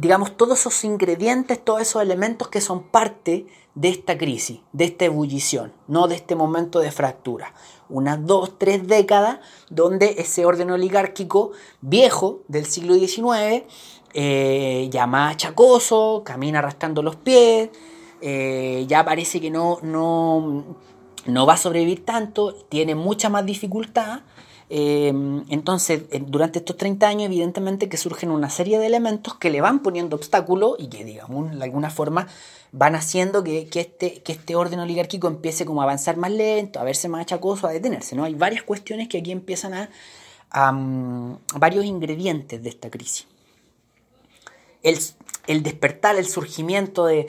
Digamos, 0.00 0.36
todos 0.36 0.60
esos 0.60 0.84
ingredientes, 0.84 1.62
todos 1.62 1.82
esos 1.82 2.02
elementos 2.02 2.48
que 2.48 2.60
son 2.60 2.84
parte 2.84 3.46
de 3.74 3.88
esta 3.88 4.16
crisis, 4.16 4.60
de 4.72 4.84
esta 4.84 5.04
ebullición, 5.04 5.72
no 5.88 6.08
de 6.08 6.14
este 6.14 6.34
momento 6.34 6.80
de 6.80 6.90
fractura. 6.90 7.52
Unas 7.88 8.24
dos, 8.24 8.58
tres 8.58 8.86
décadas 8.86 9.40
donde 9.70 10.16
ese 10.18 10.44
orden 10.44 10.70
oligárquico 10.70 11.52
viejo 11.80 12.40
del 12.48 12.66
siglo 12.66 12.94
XIX, 12.94 13.64
eh, 14.14 14.88
ya 14.90 15.06
más 15.06 15.36
chacoso, 15.36 16.22
camina 16.24 16.60
arrastrando 16.60 17.02
los 17.02 17.16
pies, 17.16 17.70
eh, 18.20 18.84
ya 18.88 19.04
parece 19.04 19.40
que 19.40 19.50
no, 19.50 19.78
no, 19.82 20.76
no 21.26 21.46
va 21.46 21.54
a 21.54 21.56
sobrevivir 21.56 22.04
tanto, 22.04 22.54
tiene 22.68 22.94
mucha 22.94 23.28
más 23.28 23.44
dificultad. 23.44 24.20
Eh, 24.70 25.08
entonces, 25.48 26.02
durante 26.26 26.58
estos 26.58 26.76
30 26.76 27.08
años, 27.08 27.26
evidentemente 27.26 27.88
que 27.88 27.96
surgen 27.96 28.30
una 28.30 28.50
serie 28.50 28.78
de 28.78 28.86
elementos 28.86 29.34
que 29.36 29.50
le 29.50 29.60
van 29.60 29.80
poniendo 29.80 30.16
obstáculos 30.16 30.76
y 30.78 30.88
que, 30.88 31.04
digamos, 31.04 31.56
de 31.56 31.64
alguna 31.64 31.90
forma 31.90 32.26
van 32.72 32.94
haciendo 32.94 33.42
que, 33.42 33.68
este, 33.72 34.22
que 34.22 34.32
este 34.32 34.56
orden 34.56 34.80
oligárquico 34.80 35.26
empiece 35.28 35.64
como 35.64 35.80
a 35.80 35.84
avanzar 35.84 36.16
más 36.16 36.30
lento, 36.30 36.80
a 36.80 36.84
verse 36.84 37.08
más 37.08 37.22
achacoso, 37.22 37.66
a 37.66 37.72
detenerse. 37.72 38.14
¿no? 38.14 38.24
Hay 38.24 38.34
varias 38.34 38.62
cuestiones 38.62 39.08
que 39.08 39.18
aquí 39.18 39.32
empiezan 39.32 39.74
a, 39.74 39.90
varios 41.56 41.84
ingredientes 41.84 42.62
de 42.62 42.68
esta 42.68 42.90
crisis. 42.90 43.26
El, 44.82 44.98
el 45.46 45.62
despertar, 45.62 46.16
el 46.16 46.26
surgimiento 46.26 47.04
de, 47.04 47.28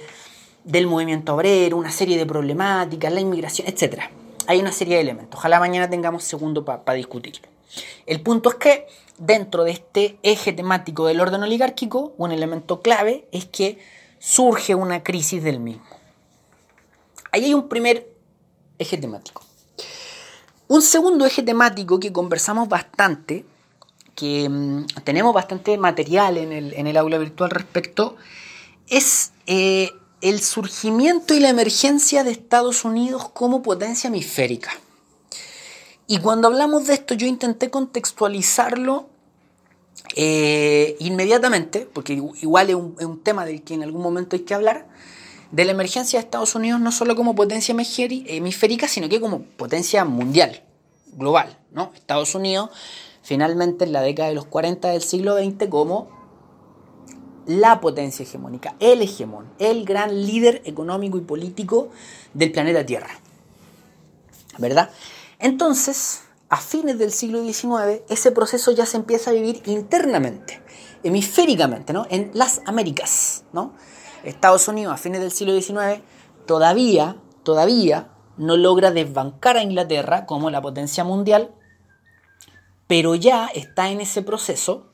del 0.64 0.88
movimiento 0.88 1.36
obrero, 1.36 1.78
una 1.78 1.92
serie 1.92 2.18
de 2.18 2.26
problemáticas, 2.26 3.12
la 3.12 3.20
inmigración, 3.20 3.68
etc. 3.68 4.04
Hay 4.50 4.60
una 4.60 4.72
serie 4.72 4.96
de 4.96 5.02
elementos. 5.02 5.38
Ojalá 5.38 5.60
mañana 5.60 5.88
tengamos 5.92 6.24
segundo 6.24 6.66
para 6.66 6.94
discutirlo. 6.94 7.48
El 8.08 8.20
punto 8.22 8.50
es 8.50 8.56
que 8.56 8.88
dentro 9.20 9.64
de 9.64 9.70
este 9.70 10.18
eje 10.24 10.54
temático 10.54 11.06
del 11.06 11.22
orden 11.22 11.44
oligárquico, 11.44 12.16
un 12.18 12.32
elemento 12.32 12.82
clave 12.82 13.28
es 13.32 13.46
que 13.46 13.78
surge 14.18 14.74
una 14.74 15.04
crisis 15.04 15.44
del 15.44 15.60
mismo. 15.60 15.86
Ahí 17.32 17.46
hay 17.46 17.54
un 17.54 17.70
primer 17.70 18.12
eje 18.80 18.98
temático. 18.98 19.44
Un 20.68 20.82
segundo 20.82 21.28
eje 21.28 21.44
temático 21.44 22.00
que 22.00 22.12
conversamos 22.12 22.68
bastante, 22.68 23.46
que 24.16 24.50
mm, 24.50 24.86
tenemos 25.04 25.32
bastante 25.32 25.78
material 25.78 26.38
en 26.38 26.54
el, 26.54 26.74
en 26.74 26.88
el 26.88 26.98
aula 26.98 27.20
virtual 27.20 27.52
respecto, 27.52 28.16
es 28.88 29.32
eh, 29.46 29.92
el 30.22 30.42
surgimiento 30.42 31.34
y 31.34 31.40
la 31.40 31.50
emergencia 31.50 32.24
de 32.24 32.32
Estados 32.32 32.86
Unidos 32.86 33.30
como 33.30 33.62
potencia 33.62 34.08
hemisférica. 34.08 34.72
Y 36.08 36.20
cuando 36.20 36.48
hablamos 36.48 36.88
de 36.88 36.96
esto 36.96 37.14
yo 37.14 37.28
intenté 37.28 37.70
contextualizarlo 37.70 39.10
eh, 40.16 40.96
inmediatamente, 41.00 41.88
porque 41.92 42.14
igual 42.14 42.70
es 42.70 42.76
un, 42.76 43.22
tema 43.24 43.46
del 43.46 43.62
que 43.62 43.76
en 43.76 43.84
algún 43.84 44.02
momento 44.02 44.36
hay 44.36 44.42
que 44.42 44.54
hablar, 44.54 44.88
de 45.52 45.66
la 45.66 45.72
emergencia 45.72 46.20
de 46.20 46.26
Estados 46.26 46.56
Unidos 46.56 46.80
no 46.80 46.92
solo 46.92 47.16
como 47.16 47.36
potencia 47.36 47.74
hemisférica, 47.74 48.88
sino 48.88 49.10
que 49.10 49.20
como 49.20 49.44
potencia 49.44 50.06
mundial, 50.06 50.64
global. 51.14 51.58
¿no? 51.72 51.92
Estados 51.96 52.36
Unidos 52.36 52.72
finalmente 53.22 53.86
en 53.86 53.94
la 53.94 54.02
década 54.02 54.30
de 54.30 54.36
los 54.36 54.46
40 54.46 54.90
del 54.90 55.02
siglo 55.02 55.38
XX 55.38 55.70
como 55.70 56.19
la 57.46 57.82
potencia 57.82 58.24
hegemónica, 58.24 58.76
el 58.80 59.02
hegemón, 59.02 59.52
el 59.60 59.86
gran 59.86 60.26
líder 60.26 60.62
económico 60.66 61.18
y 61.18 61.22
político 61.22 61.90
del 62.34 62.52
planeta 62.52 62.86
Tierra. 62.86 63.10
¿Verdad? 64.58 64.90
Entonces, 65.40 66.24
a 66.50 66.58
fines 66.58 66.98
del 66.98 67.12
siglo 67.12 67.44
XIX, 67.44 68.02
ese 68.10 68.32
proceso 68.32 68.72
ya 68.72 68.86
se 68.86 68.98
empieza 68.98 69.30
a 69.30 69.34
vivir 69.34 69.62
internamente, 69.66 70.62
hemisféricamente, 71.04 71.94
¿no? 71.94 72.06
En 72.10 72.32
las 72.34 72.62
Américas, 72.66 73.46
¿no? 73.54 73.74
Estados 74.24 74.68
Unidos 74.68 74.94
a 74.94 74.98
fines 74.98 75.22
del 75.22 75.32
siglo 75.32 75.54
XIX 75.60 76.02
todavía, 76.46 77.16
todavía 77.44 78.10
no 78.38 78.58
logra 78.58 78.92
desbancar 78.92 79.58
a 79.58 79.64
Inglaterra 79.64 80.26
como 80.26 80.50
la 80.50 80.62
potencia 80.62 81.04
mundial, 81.04 81.54
pero 82.88 83.14
ya 83.16 83.48
está 83.54 83.92
en 83.92 84.02
ese 84.02 84.24
proceso 84.24 84.92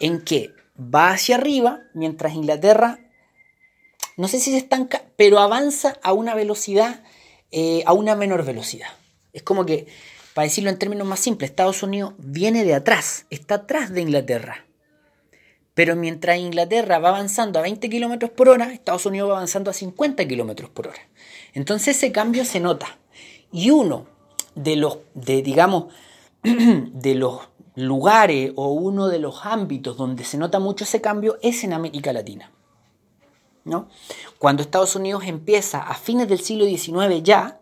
en 0.00 0.22
que 0.22 0.54
va 0.78 1.10
hacia 1.10 1.36
arriba, 1.36 1.80
mientras 1.94 2.34
Inglaterra, 2.34 2.98
no 4.16 4.28
sé 4.28 4.38
si 4.38 4.50
se 4.52 4.58
estanca, 4.58 5.02
pero 5.16 5.38
avanza 5.38 5.98
a 6.02 6.12
una 6.12 6.34
velocidad, 6.34 7.02
eh, 7.50 7.82
a 7.86 7.92
una 7.92 8.14
menor 8.14 8.44
velocidad. 8.44 8.88
Es 9.32 9.42
como 9.42 9.66
que, 9.66 9.86
para 10.34 10.44
decirlo 10.44 10.70
en 10.70 10.78
términos 10.78 11.06
más 11.06 11.20
simples, 11.20 11.50
Estados 11.50 11.82
Unidos 11.82 12.14
viene 12.18 12.64
de 12.64 12.74
atrás, 12.74 13.26
está 13.30 13.56
atrás 13.56 13.92
de 13.92 14.02
Inglaterra. 14.02 14.66
Pero 15.74 15.96
mientras 15.96 16.38
Inglaterra 16.38 17.00
va 17.00 17.08
avanzando 17.08 17.58
a 17.58 17.62
20 17.62 17.90
kilómetros 17.90 18.30
por 18.30 18.48
hora, 18.48 18.72
Estados 18.72 19.06
Unidos 19.06 19.30
va 19.30 19.34
avanzando 19.34 19.70
a 19.70 19.74
50 19.74 20.26
kilómetros 20.28 20.70
por 20.70 20.86
hora. 20.86 21.00
Entonces 21.52 21.96
ese 21.96 22.12
cambio 22.12 22.44
se 22.44 22.60
nota. 22.60 22.98
Y 23.52 23.70
uno 23.70 24.06
de 24.54 24.76
los, 24.76 24.98
de, 25.14 25.42
digamos, 25.42 25.92
de 26.42 27.14
los 27.16 27.48
lugares 27.74 28.52
o 28.56 28.72
uno 28.72 29.08
de 29.08 29.18
los 29.18 29.44
ámbitos 29.44 29.96
donde 29.96 30.24
se 30.24 30.38
nota 30.38 30.60
mucho 30.60 30.84
ese 30.84 31.00
cambio 31.00 31.38
es 31.42 31.64
en 31.64 31.72
América 31.72 32.12
Latina. 32.12 32.50
¿no? 33.64 33.88
Cuando 34.38 34.62
Estados 34.62 34.94
Unidos 34.94 35.24
empieza 35.26 35.80
a 35.80 35.94
fines 35.94 36.28
del 36.28 36.40
siglo 36.40 36.66
XIX 36.66 37.22
ya 37.22 37.60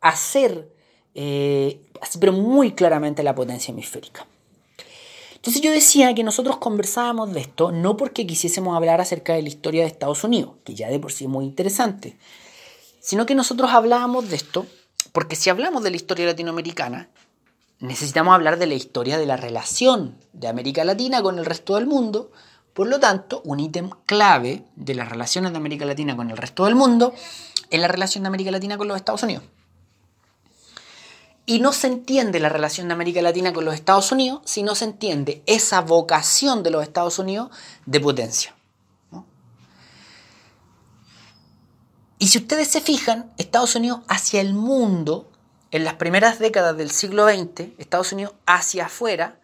a 0.00 0.08
hacer, 0.08 0.70
eh, 1.14 1.80
pero 2.20 2.32
muy 2.32 2.72
claramente 2.72 3.22
la 3.22 3.34
potencia 3.34 3.72
hemisférica. 3.72 4.26
Entonces 5.34 5.60
yo 5.60 5.72
decía 5.72 6.14
que 6.14 6.22
nosotros 6.22 6.58
conversábamos 6.58 7.32
de 7.32 7.40
esto 7.40 7.72
no 7.72 7.96
porque 7.96 8.26
quisiésemos 8.26 8.76
hablar 8.76 9.00
acerca 9.00 9.34
de 9.34 9.42
la 9.42 9.48
historia 9.48 9.82
de 9.82 9.88
Estados 9.88 10.22
Unidos, 10.22 10.52
que 10.64 10.74
ya 10.74 10.88
de 10.88 11.00
por 11.00 11.12
sí 11.12 11.24
es 11.24 11.30
muy 11.30 11.44
interesante, 11.44 12.16
sino 13.00 13.26
que 13.26 13.34
nosotros 13.34 13.72
hablábamos 13.72 14.28
de 14.30 14.36
esto 14.36 14.66
porque 15.10 15.34
si 15.34 15.50
hablamos 15.50 15.82
de 15.82 15.90
la 15.90 15.96
historia 15.96 16.26
latinoamericana, 16.26 17.10
necesitamos 17.82 18.32
hablar 18.32 18.58
de 18.58 18.66
la 18.66 18.74
historia 18.74 19.18
de 19.18 19.26
la 19.26 19.36
relación 19.36 20.16
de 20.32 20.46
América 20.46 20.84
Latina 20.84 21.20
con 21.20 21.38
el 21.38 21.44
resto 21.44 21.74
del 21.74 21.86
mundo. 21.86 22.30
Por 22.72 22.86
lo 22.86 23.00
tanto, 23.00 23.42
un 23.44 23.58
ítem 23.58 23.90
clave 24.06 24.64
de 24.76 24.94
las 24.94 25.08
relaciones 25.08 25.50
de 25.50 25.58
América 25.58 25.84
Latina 25.84 26.16
con 26.16 26.30
el 26.30 26.36
resto 26.36 26.64
del 26.64 26.76
mundo 26.76 27.12
es 27.70 27.80
la 27.80 27.88
relación 27.88 28.22
de 28.22 28.28
América 28.28 28.52
Latina 28.52 28.78
con 28.78 28.86
los 28.86 28.96
Estados 28.96 29.24
Unidos. 29.24 29.42
Y 31.44 31.58
no 31.58 31.72
se 31.72 31.88
entiende 31.88 32.38
la 32.38 32.48
relación 32.48 32.86
de 32.86 32.94
América 32.94 33.20
Latina 33.20 33.52
con 33.52 33.64
los 33.64 33.74
Estados 33.74 34.12
Unidos 34.12 34.42
si 34.44 34.62
no 34.62 34.76
se 34.76 34.84
entiende 34.84 35.42
esa 35.46 35.80
vocación 35.80 36.62
de 36.62 36.70
los 36.70 36.84
Estados 36.84 37.18
Unidos 37.18 37.50
de 37.84 37.98
potencia. 37.98 38.54
Y 42.20 42.28
si 42.28 42.38
ustedes 42.38 42.68
se 42.68 42.80
fijan, 42.80 43.32
Estados 43.38 43.74
Unidos 43.74 44.02
hacia 44.06 44.40
el 44.40 44.54
mundo, 44.54 45.31
en 45.72 45.84
las 45.84 45.94
primeras 45.94 46.38
décadas 46.38 46.76
del 46.76 46.90
siglo 46.90 47.26
XX, 47.26 47.70
Estados 47.78 48.12
Unidos 48.12 48.34
hacia 48.46 48.86
afuera, 48.86 49.40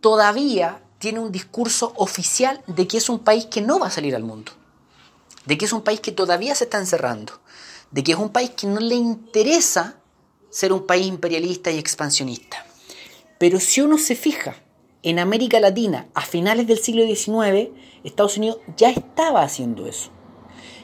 todavía 0.00 0.82
tiene 0.98 1.20
un 1.20 1.30
discurso 1.30 1.94
oficial 1.96 2.62
de 2.66 2.88
que 2.88 2.98
es 2.98 3.08
un 3.08 3.20
país 3.20 3.46
que 3.46 3.62
no 3.62 3.78
va 3.78 3.86
a 3.86 3.90
salir 3.90 4.16
al 4.16 4.24
mundo, 4.24 4.52
de 5.46 5.56
que 5.56 5.64
es 5.64 5.72
un 5.72 5.82
país 5.82 6.00
que 6.00 6.10
todavía 6.10 6.56
se 6.56 6.64
está 6.64 6.78
encerrando, 6.78 7.40
de 7.92 8.02
que 8.02 8.12
es 8.12 8.18
un 8.18 8.30
país 8.30 8.50
que 8.50 8.66
no 8.66 8.80
le 8.80 8.96
interesa 8.96 9.96
ser 10.50 10.72
un 10.72 10.84
país 10.84 11.06
imperialista 11.06 11.70
y 11.70 11.78
expansionista. 11.78 12.66
Pero 13.38 13.60
si 13.60 13.80
uno 13.80 13.98
se 13.98 14.16
fija 14.16 14.56
en 15.04 15.20
América 15.20 15.60
Latina 15.60 16.08
a 16.14 16.22
finales 16.22 16.66
del 16.66 16.78
siglo 16.78 17.04
XIX, 17.04 17.70
Estados 18.02 18.36
Unidos 18.36 18.58
ya 18.76 18.90
estaba 18.90 19.42
haciendo 19.42 19.86
eso. 19.86 20.10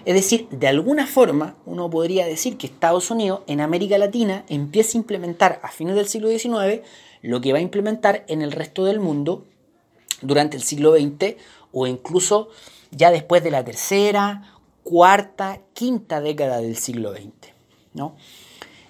Es 0.08 0.14
decir, 0.14 0.48
de 0.48 0.68
alguna 0.68 1.06
forma 1.06 1.54
uno 1.66 1.90
podría 1.90 2.24
decir 2.24 2.56
que 2.56 2.66
Estados 2.66 3.10
Unidos 3.10 3.40
en 3.46 3.60
América 3.60 3.98
Latina 3.98 4.42
empieza 4.48 4.96
a 4.96 5.02
implementar 5.02 5.60
a 5.62 5.68
fines 5.68 5.96
del 5.96 6.08
siglo 6.08 6.30
XIX 6.30 6.80
lo 7.20 7.42
que 7.42 7.52
va 7.52 7.58
a 7.58 7.60
implementar 7.60 8.24
en 8.26 8.40
el 8.40 8.52
resto 8.52 8.86
del 8.86 9.00
mundo 9.00 9.44
durante 10.22 10.56
el 10.56 10.62
siglo 10.62 10.94
XX 10.94 11.36
o 11.72 11.86
incluso 11.86 12.48
ya 12.90 13.10
después 13.10 13.44
de 13.44 13.50
la 13.50 13.62
tercera, 13.66 14.54
cuarta, 14.82 15.60
quinta 15.74 16.22
década 16.22 16.62
del 16.62 16.78
siglo 16.78 17.12
XX. 17.12 17.52
¿no? 17.92 18.16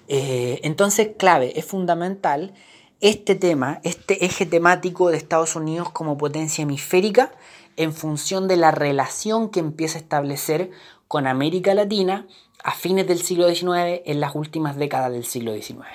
Eh, 0.07 0.61
entonces, 0.63 1.09
clave, 1.17 1.59
es 1.59 1.65
fundamental 1.65 2.53
este 3.01 3.35
tema, 3.35 3.81
este 3.83 4.23
eje 4.23 4.45
temático 4.45 5.09
de 5.09 5.17
Estados 5.17 5.57
Unidos 5.57 5.89
como 5.89 6.17
potencia 6.17 6.61
hemisférica 6.61 7.33
en 7.75 7.93
función 7.93 8.47
de 8.47 8.57
la 8.57 8.71
relación 8.71 9.49
que 9.49 9.59
empieza 9.59 9.97
a 9.97 10.01
establecer 10.01 10.71
con 11.09 11.25
América 11.25 11.73
Latina 11.73 12.27
a 12.63 12.71
fines 12.71 13.07
del 13.07 13.21
siglo 13.21 13.49
XIX, 13.49 14.03
en 14.05 14.19
las 14.19 14.35
últimas 14.35 14.77
décadas 14.77 15.11
del 15.11 15.25
siglo 15.25 15.53
XIX. 15.53 15.87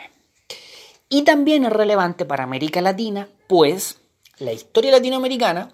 Y 1.09 1.23
también 1.23 1.65
es 1.65 1.73
relevante 1.73 2.25
para 2.25 2.43
América 2.43 2.83
Latina, 2.83 3.29
pues 3.47 4.01
la 4.39 4.53
historia 4.53 4.91
latinoamericana, 4.91 5.73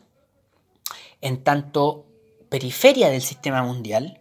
en 1.23 1.43
tanto 1.43 2.05
periferia 2.51 3.09
del 3.09 3.23
sistema 3.23 3.63
mundial, 3.63 4.21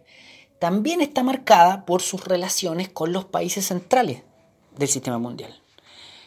también 0.58 1.02
está 1.02 1.22
marcada 1.22 1.84
por 1.84 2.00
sus 2.00 2.24
relaciones 2.24 2.88
con 2.88 3.12
los 3.12 3.26
países 3.26 3.66
centrales 3.66 4.22
del 4.74 4.88
sistema 4.88 5.18
mundial. 5.18 5.60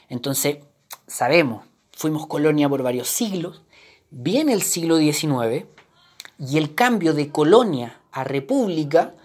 Entonces, 0.07 0.59
sabemos, 1.07 1.65
fuimos 1.93 2.27
colonia 2.27 2.69
por 2.69 2.83
varios 2.83 3.07
siglos, 3.07 3.63
viene 4.11 4.53
el 4.53 4.61
siglo 4.61 4.97
XIX 4.97 5.65
y 6.37 6.59
el 6.59 6.75
cambio 6.75 7.15
de 7.15 7.31
colonia 7.31 8.02
a 8.13 8.23
república 8.23 9.15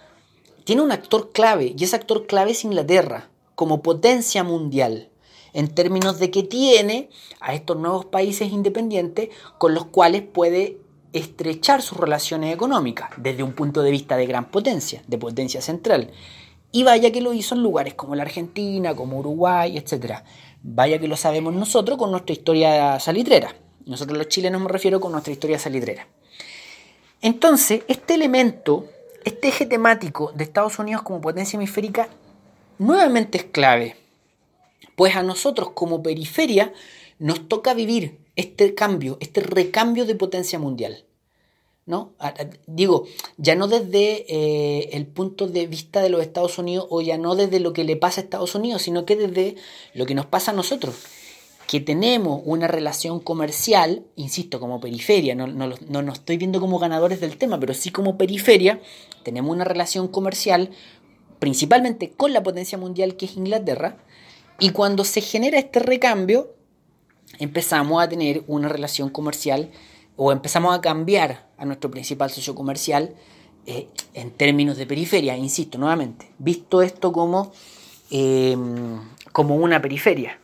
tiene 0.65 0.81
un 0.81 0.91
actor 0.91 1.31
clave 1.31 1.73
y 1.77 1.83
ese 1.83 1.95
actor 1.95 2.27
clave 2.27 2.51
es 2.51 2.63
Inglaterra 2.63 3.29
como 3.55 3.81
potencia 3.81 4.43
mundial 4.43 5.09
en 5.53 5.67
términos 5.67 6.19
de 6.19 6.31
que 6.31 6.43
tiene 6.43 7.09
a 7.39 7.53
estos 7.53 7.77
nuevos 7.77 8.05
países 8.05 8.51
independientes 8.51 9.29
con 9.57 9.73
los 9.73 9.85
cuales 9.85 10.23
puede 10.23 10.77
estrechar 11.13 11.81
sus 11.81 11.97
relaciones 11.97 12.53
económicas 12.53 13.09
desde 13.17 13.43
un 13.43 13.53
punto 13.53 13.81
de 13.81 13.91
vista 13.91 14.15
de 14.17 14.27
gran 14.27 14.51
potencia, 14.51 15.01
de 15.07 15.17
potencia 15.17 15.61
central. 15.61 16.11
Y 16.71 16.83
vaya 16.83 17.11
que 17.11 17.21
lo 17.21 17.33
hizo 17.33 17.55
en 17.55 17.63
lugares 17.63 17.95
como 17.95 18.15
la 18.15 18.23
Argentina, 18.23 18.95
como 18.95 19.19
Uruguay, 19.19 19.75
etc. 19.75 20.19
Vaya 20.61 20.99
que 20.99 21.07
lo 21.07 21.17
sabemos 21.17 21.53
nosotros 21.53 21.97
con 21.97 22.11
nuestra 22.11 22.33
historia 22.33 22.99
salitrera. 22.99 23.55
Nosotros 23.85 24.19
los 24.19 24.27
chilenos 24.27 24.61
me 24.61 24.67
refiero 24.67 24.99
con 24.99 25.11
nuestra 25.11 25.33
historia 25.33 25.57
salitrera. 25.57 26.07
Entonces, 27.21 27.83
este 27.87 28.13
elemento, 28.13 28.87
este 29.25 29.49
eje 29.49 29.65
temático 29.65 30.31
de 30.35 30.43
Estados 30.43 30.79
Unidos 30.79 31.01
como 31.01 31.21
potencia 31.21 31.57
hemisférica, 31.57 32.09
nuevamente 32.77 33.37
es 33.39 33.43
clave. 33.45 33.97
Pues 34.95 35.15
a 35.15 35.23
nosotros 35.23 35.71
como 35.73 36.01
periferia 36.01 36.73
nos 37.19 37.47
toca 37.47 37.73
vivir 37.73 38.19
este 38.35 38.73
cambio, 38.73 39.17
este 39.19 39.41
recambio 39.41 40.05
de 40.05 40.15
potencia 40.15 40.59
mundial. 40.59 41.05
¿no? 41.89 42.13
Digo, 42.67 43.05
ya 43.37 43.55
no 43.55 43.67
desde 43.67 44.25
eh, 44.29 44.89
el 44.93 45.07
punto 45.07 45.47
de 45.47 45.65
vista 45.65 46.01
de 46.01 46.09
los 46.09 46.21
Estados 46.21 46.59
Unidos 46.59 46.85
o 46.91 47.01
ya 47.01 47.17
no 47.17 47.35
desde 47.35 47.59
lo 47.59 47.73
que 47.73 47.83
le 47.83 47.95
pasa 47.95 48.21
a 48.21 48.23
Estados 48.25 48.53
Unidos, 48.53 48.83
sino 48.83 49.05
que 49.05 49.15
desde 49.15 49.55
lo 49.95 50.05
que 50.05 50.13
nos 50.13 50.27
pasa 50.27 50.51
a 50.51 50.53
nosotros, 50.53 50.95
que 51.69 51.79
tenemos 51.79 52.41
una 52.45 52.67
relación 52.67 53.19
comercial, 53.19 54.03
insisto, 54.15 54.59
como 54.59 54.81
periferia, 54.81 55.35
no, 55.35 55.45
no, 55.45 55.69
no 55.87 56.01
nos 56.01 56.17
estoy 56.17 56.37
viendo 56.37 56.59
como 56.59 56.79
ganadores 56.79 57.21
del 57.21 57.37
tema, 57.37 57.59
pero 57.59 57.75
sí 57.75 57.91
como 57.91 58.17
periferia, 58.17 58.81
tenemos 59.21 59.51
una 59.55 59.65
relación 59.65 60.07
comercial 60.07 60.71
principalmente 61.37 62.09
con 62.09 62.33
la 62.33 62.41
potencia 62.41 62.79
mundial 62.79 63.17
que 63.17 63.27
es 63.27 63.37
Inglaterra, 63.37 63.97
y 64.57 64.71
cuando 64.71 65.03
se 65.03 65.21
genera 65.21 65.59
este 65.59 65.77
recambio, 65.77 66.55
empezamos 67.37 68.01
a 68.01 68.09
tener 68.09 68.43
una 68.47 68.67
relación 68.67 69.11
comercial 69.11 69.69
o 70.15 70.31
empezamos 70.31 70.75
a 70.75 70.81
cambiar 70.81 71.49
a 71.55 71.65
nuestro 71.65 71.91
principal 71.91 72.31
socio 72.31 72.55
comercial 72.55 73.13
eh, 73.67 73.89
en 74.15 74.31
términos 74.31 74.75
de 74.77 74.87
periferia, 74.87 75.37
insisto 75.37 75.77
nuevamente, 75.77 76.31
visto 76.39 76.81
esto 76.81 77.11
como, 77.11 77.51
em, 78.09 78.99
como 79.31 79.55
una 79.55 79.79
periferia. 79.79 80.39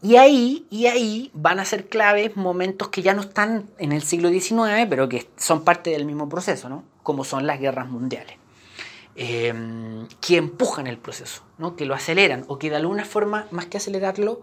Y 0.00 0.16
ahí, 0.16 0.66
y 0.70 0.86
ahí 0.86 1.30
van 1.34 1.58
a 1.58 1.64
ser 1.64 1.88
claves 1.88 2.36
momentos 2.36 2.88
que 2.88 3.02
ya 3.02 3.14
no 3.14 3.22
están 3.22 3.68
en 3.78 3.90
el 3.90 4.02
siglo 4.02 4.28
XIX, 4.28 4.86
pero 4.88 5.08
que 5.08 5.28
son 5.36 5.64
parte 5.64 5.90
del 5.90 6.04
mismo 6.04 6.28
proceso, 6.28 6.68
¿no? 6.68 6.84
como 7.02 7.24
son 7.24 7.46
las 7.46 7.58
guerras 7.58 7.88
mundiales, 7.88 8.36
em, 9.16 10.06
que 10.20 10.36
empujan 10.36 10.86
el 10.86 10.98
proceso, 10.98 11.42
¿no? 11.58 11.74
que 11.74 11.84
lo 11.84 11.94
aceleran 11.94 12.44
o 12.46 12.58
que 12.58 12.70
de 12.70 12.76
alguna 12.76 13.04
forma, 13.04 13.48
más 13.50 13.66
que 13.66 13.78
acelerarlo, 13.78 14.40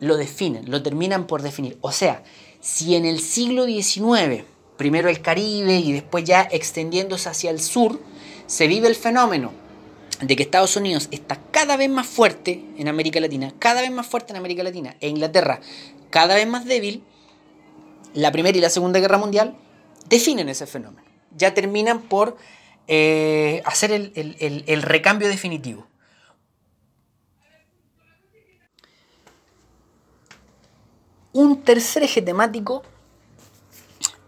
lo 0.00 0.16
definen, 0.16 0.68
lo 0.68 0.82
terminan 0.82 1.28
por 1.28 1.42
definir. 1.42 1.78
O 1.80 1.92
sea, 1.92 2.24
si 2.60 2.96
en 2.96 3.04
el 3.04 3.20
siglo 3.20 3.66
XIX, 3.66 4.44
primero 4.76 5.08
el 5.08 5.22
Caribe 5.22 5.76
y 5.76 5.92
después 5.92 6.24
ya 6.24 6.42
extendiéndose 6.50 7.28
hacia 7.28 7.52
el 7.52 7.60
sur, 7.60 8.00
se 8.46 8.66
vive 8.66 8.88
el 8.88 8.96
fenómeno 8.96 9.61
de 10.22 10.36
que 10.36 10.42
Estados 10.42 10.76
Unidos 10.76 11.08
está 11.10 11.38
cada 11.50 11.76
vez 11.76 11.90
más 11.90 12.06
fuerte 12.06 12.64
en 12.76 12.88
América 12.88 13.20
Latina, 13.20 13.52
cada 13.58 13.82
vez 13.82 13.90
más 13.90 14.06
fuerte 14.06 14.32
en 14.32 14.38
América 14.38 14.62
Latina, 14.62 14.96
e 15.00 15.08
Inglaterra 15.08 15.60
cada 16.10 16.34
vez 16.34 16.46
más 16.46 16.64
débil, 16.64 17.02
la 18.14 18.32
Primera 18.32 18.56
y 18.56 18.60
la 18.60 18.70
Segunda 18.70 19.00
Guerra 19.00 19.18
Mundial 19.18 19.56
definen 20.08 20.48
ese 20.48 20.66
fenómeno. 20.66 21.06
Ya 21.36 21.54
terminan 21.54 22.02
por 22.02 22.36
eh, 22.86 23.62
hacer 23.64 23.90
el 23.92 24.82
recambio 24.82 25.28
definitivo. 25.28 25.86
Un 31.32 31.62
tercer 31.62 32.02
eje 32.02 32.20
temático, 32.20 32.82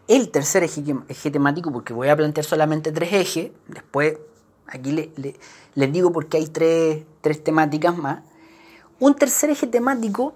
el 0.09 0.30
tercer 0.30 0.64
eje, 0.64 1.30
temático, 1.30 1.70
porque 1.70 1.92
voy 1.92 2.09
a 2.09 2.16
plantear 2.16 2.47
solamente 2.47 2.92
tres 2.92 3.12
ejes, 3.12 3.51
después 3.68 4.18
aquí 4.67 5.12
les 5.75 5.93
digo 5.93 6.12
porque 6.12 6.39
hay 6.39 6.47
tres, 6.47 7.05
tres 7.21 7.43
temáticas 7.43 7.97
más. 7.97 8.21
Un 9.01 9.15
tercer 9.15 9.51
eje 9.51 9.67
temático 9.67 10.35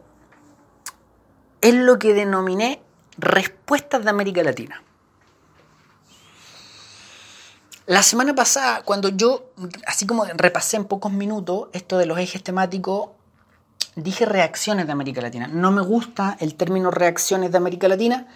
es 1.60 1.74
lo 1.74 1.98
que 1.98 2.14
denominé 2.14 2.80
respuestas 3.16 4.04
de 4.04 4.10
América 4.10 4.42
Latina. 4.42 4.82
La 7.86 8.02
semana 8.02 8.34
pasada, 8.34 8.82
cuando 8.82 9.08
yo, 9.08 9.50
así 9.86 10.06
como 10.06 10.24
repasé 10.24 10.76
en 10.76 10.84
pocos 10.84 11.10
minutos 11.10 11.68
esto 11.72 11.96
de 11.96 12.04
los 12.04 12.18
ejes 12.18 12.42
temáticos, 12.42 13.10
dije 13.96 14.26
reacciones 14.26 14.86
de 14.86 14.92
América 14.92 15.22
Latina. 15.22 15.48
No 15.48 15.70
me 15.70 15.80
gusta 15.80 16.36
el 16.40 16.54
término 16.54 16.90
reacciones 16.90 17.50
de 17.50 17.56
América 17.56 17.88
Latina 17.88 18.26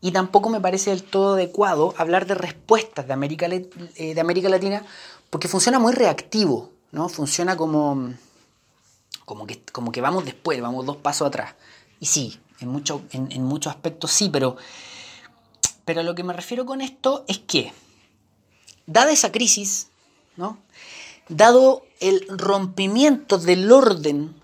y 0.00 0.12
tampoco 0.12 0.48
me 0.48 0.60
parece 0.60 0.90
del 0.90 1.02
todo 1.02 1.34
adecuado 1.34 1.92
hablar 1.98 2.26
de 2.26 2.34
respuestas 2.34 3.06
de 3.06 3.12
América, 3.12 3.46
eh, 3.46 4.14
de 4.14 4.20
América 4.20 4.48
Latina 4.48 4.84
porque 5.30 5.48
funciona 5.48 5.78
muy 5.78 5.92
reactivo, 5.92 6.72
¿no? 6.92 7.08
Funciona 7.08 7.56
como, 7.56 8.14
como 9.24 9.46
que, 9.46 9.62
como 9.72 9.92
que 9.92 10.00
vamos 10.00 10.24
después, 10.24 10.60
vamos 10.60 10.84
dos 10.84 10.96
pasos 10.96 11.28
atrás. 11.28 11.54
Y 12.00 12.06
sí, 12.06 12.38
en, 12.60 12.68
mucho, 12.68 13.02
en, 13.12 13.42
muchos 13.44 13.72
aspectos 13.72 14.10
sí, 14.10 14.28
pero, 14.28 14.56
pero 15.84 16.00
a 16.00 16.04
lo 16.04 16.14
que 16.14 16.24
me 16.24 16.32
refiero 16.32 16.66
con 16.66 16.80
esto 16.80 17.24
es 17.28 17.38
que, 17.38 17.72
dada 18.86 19.12
esa 19.12 19.30
crisis, 19.30 19.88
¿no? 20.36 20.58
dado 21.30 21.86
el 22.00 22.26
rompimiento 22.28 23.38
del 23.38 23.70
orden, 23.72 24.34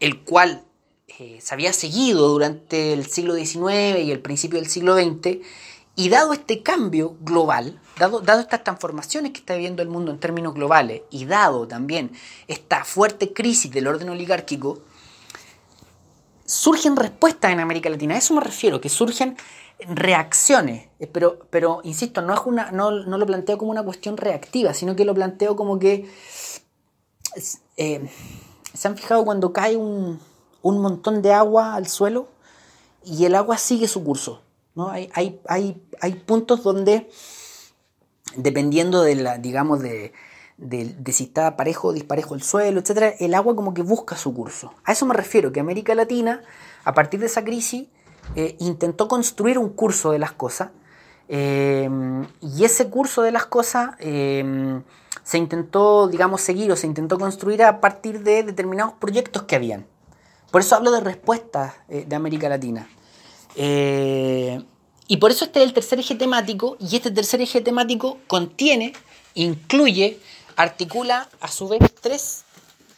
el 0.00 0.20
cual 0.20 0.64
eh, 1.06 1.38
se 1.40 1.54
había 1.54 1.72
seguido 1.72 2.28
durante 2.28 2.92
el 2.92 3.06
siglo 3.06 3.34
XIX 3.34 4.04
y 4.04 4.10
el 4.10 4.20
principio 4.20 4.58
del 4.58 4.68
siglo 4.68 4.96
XX, 4.96 5.38
y 5.94 6.08
dado 6.08 6.32
este 6.32 6.62
cambio 6.62 7.16
global, 7.20 7.78
dado, 7.98 8.20
dado 8.20 8.40
estas 8.40 8.64
transformaciones 8.64 9.32
que 9.32 9.40
está 9.40 9.54
viviendo 9.54 9.82
el 9.82 9.88
mundo 9.88 10.10
en 10.10 10.18
términos 10.18 10.54
globales, 10.54 11.02
y 11.10 11.26
dado 11.26 11.68
también 11.68 12.12
esta 12.48 12.84
fuerte 12.84 13.32
crisis 13.32 13.70
del 13.70 13.86
orden 13.86 14.08
oligárquico, 14.08 14.80
surgen 16.46 16.96
respuestas 16.96 17.52
en 17.52 17.60
América 17.60 17.90
Latina. 17.90 18.14
A 18.14 18.18
eso 18.18 18.34
me 18.34 18.40
refiero, 18.40 18.80
que 18.80 18.88
surgen 18.88 19.36
reacciones. 19.88 20.88
Eh, 20.98 21.06
pero, 21.06 21.38
pero 21.50 21.80
insisto, 21.84 22.22
no, 22.22 22.34
es 22.34 22.40
una, 22.44 22.70
no, 22.70 22.90
lo 22.90 23.26
planteo 23.26 23.58
como 23.58 23.70
una 23.70 23.82
cuestión 23.82 24.16
reactiva, 24.16 24.74
sino 24.74 24.96
que 24.96 25.04
lo 25.04 25.14
planteo 25.14 25.56
como 25.56 25.78
que... 25.78 26.10
Eh, 27.76 28.08
¿Se 28.74 28.88
han 28.88 28.96
fijado 28.96 29.24
cuando 29.24 29.52
cae 29.52 29.76
un, 29.76 30.18
un 30.62 30.80
montón 30.80 31.20
de 31.20 31.32
agua 31.32 31.74
al 31.74 31.86
suelo 31.86 32.28
y 33.04 33.26
el 33.26 33.34
agua 33.34 33.58
sigue 33.58 33.86
su 33.86 34.02
curso? 34.02 34.40
¿No? 34.74 34.90
Hay, 34.90 36.22
puntos 36.26 36.62
donde, 36.62 37.08
dependiendo 38.36 39.02
de 39.02 39.16
la, 39.16 39.38
digamos, 39.38 39.80
de, 39.80 40.12
si 41.06 41.24
está 41.24 41.56
parejo 41.56 41.88
o 41.88 41.92
disparejo 41.92 42.34
el 42.34 42.42
suelo, 42.42 42.80
etc., 42.80 43.16
el 43.18 43.34
agua 43.34 43.54
como 43.56 43.74
que 43.74 43.82
busca 43.82 44.16
su 44.16 44.32
curso. 44.34 44.72
A 44.84 44.92
eso 44.92 45.06
me 45.06 45.14
refiero, 45.14 45.52
que 45.52 45.60
América 45.60 45.94
Latina, 45.94 46.42
a 46.84 46.94
partir 46.94 47.20
de 47.20 47.26
esa 47.26 47.44
crisis, 47.44 47.88
eh, 48.36 48.56
intentó 48.60 49.08
construir 49.08 49.58
un 49.58 49.70
curso 49.70 50.12
de 50.12 50.18
las 50.18 50.32
cosas, 50.32 50.70
eh, 51.28 51.88
y 52.40 52.64
ese 52.64 52.90
curso 52.90 53.22
de 53.22 53.32
las 53.32 53.46
cosas 53.46 53.90
eh, 54.00 54.82
se 55.22 55.38
intentó, 55.38 56.08
digamos, 56.08 56.40
seguir 56.40 56.70
o 56.72 56.76
se 56.76 56.86
intentó 56.86 57.18
construir 57.18 57.62
a 57.62 57.80
partir 57.80 58.22
de 58.22 58.42
determinados 58.42 58.94
proyectos 58.94 59.44
que 59.44 59.56
habían. 59.56 59.86
Por 60.50 60.60
eso 60.60 60.76
hablo 60.76 60.90
de 60.90 61.00
respuestas 61.00 61.72
de 61.88 62.14
América 62.14 62.46
Latina. 62.50 62.86
Y 63.56 65.16
por 65.18 65.30
eso 65.30 65.44
este 65.44 65.60
es 65.60 65.66
el 65.66 65.74
tercer 65.74 65.98
eje 65.98 66.14
temático, 66.14 66.76
y 66.80 66.96
este 66.96 67.10
tercer 67.10 67.40
eje 67.40 67.60
temático 67.60 68.18
contiene, 68.26 68.94
incluye 69.34 70.18
articula 70.56 71.28
a 71.40 71.48
su 71.48 71.68
vez 71.68 71.80
tres, 72.00 72.44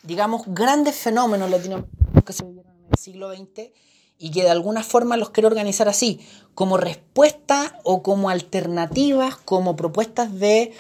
digamos, 0.03 0.43
grandes 0.47 0.97
fenómenos 0.97 1.51
latinoamericanos 1.51 2.25
que 2.25 2.33
se 2.33 2.45
vivieron 2.45 2.73
en 2.73 2.87
el 2.93 2.99
siglo 2.99 3.35
XX 3.35 3.71
y 4.19 4.31
que 4.31 4.43
de 4.43 4.51
alguna 4.51 4.83
forma 4.83 5.17
los 5.17 5.31
quiero 5.31 5.49
organizar 5.49 5.89
así, 5.89 6.21
como 6.55 6.77
respuesta 6.77 7.79
o 7.83 8.03
como 8.03 8.31
alternativas, 8.31 9.37
como 9.37 9.77
propuestas 9.77 10.39
de 10.39 10.73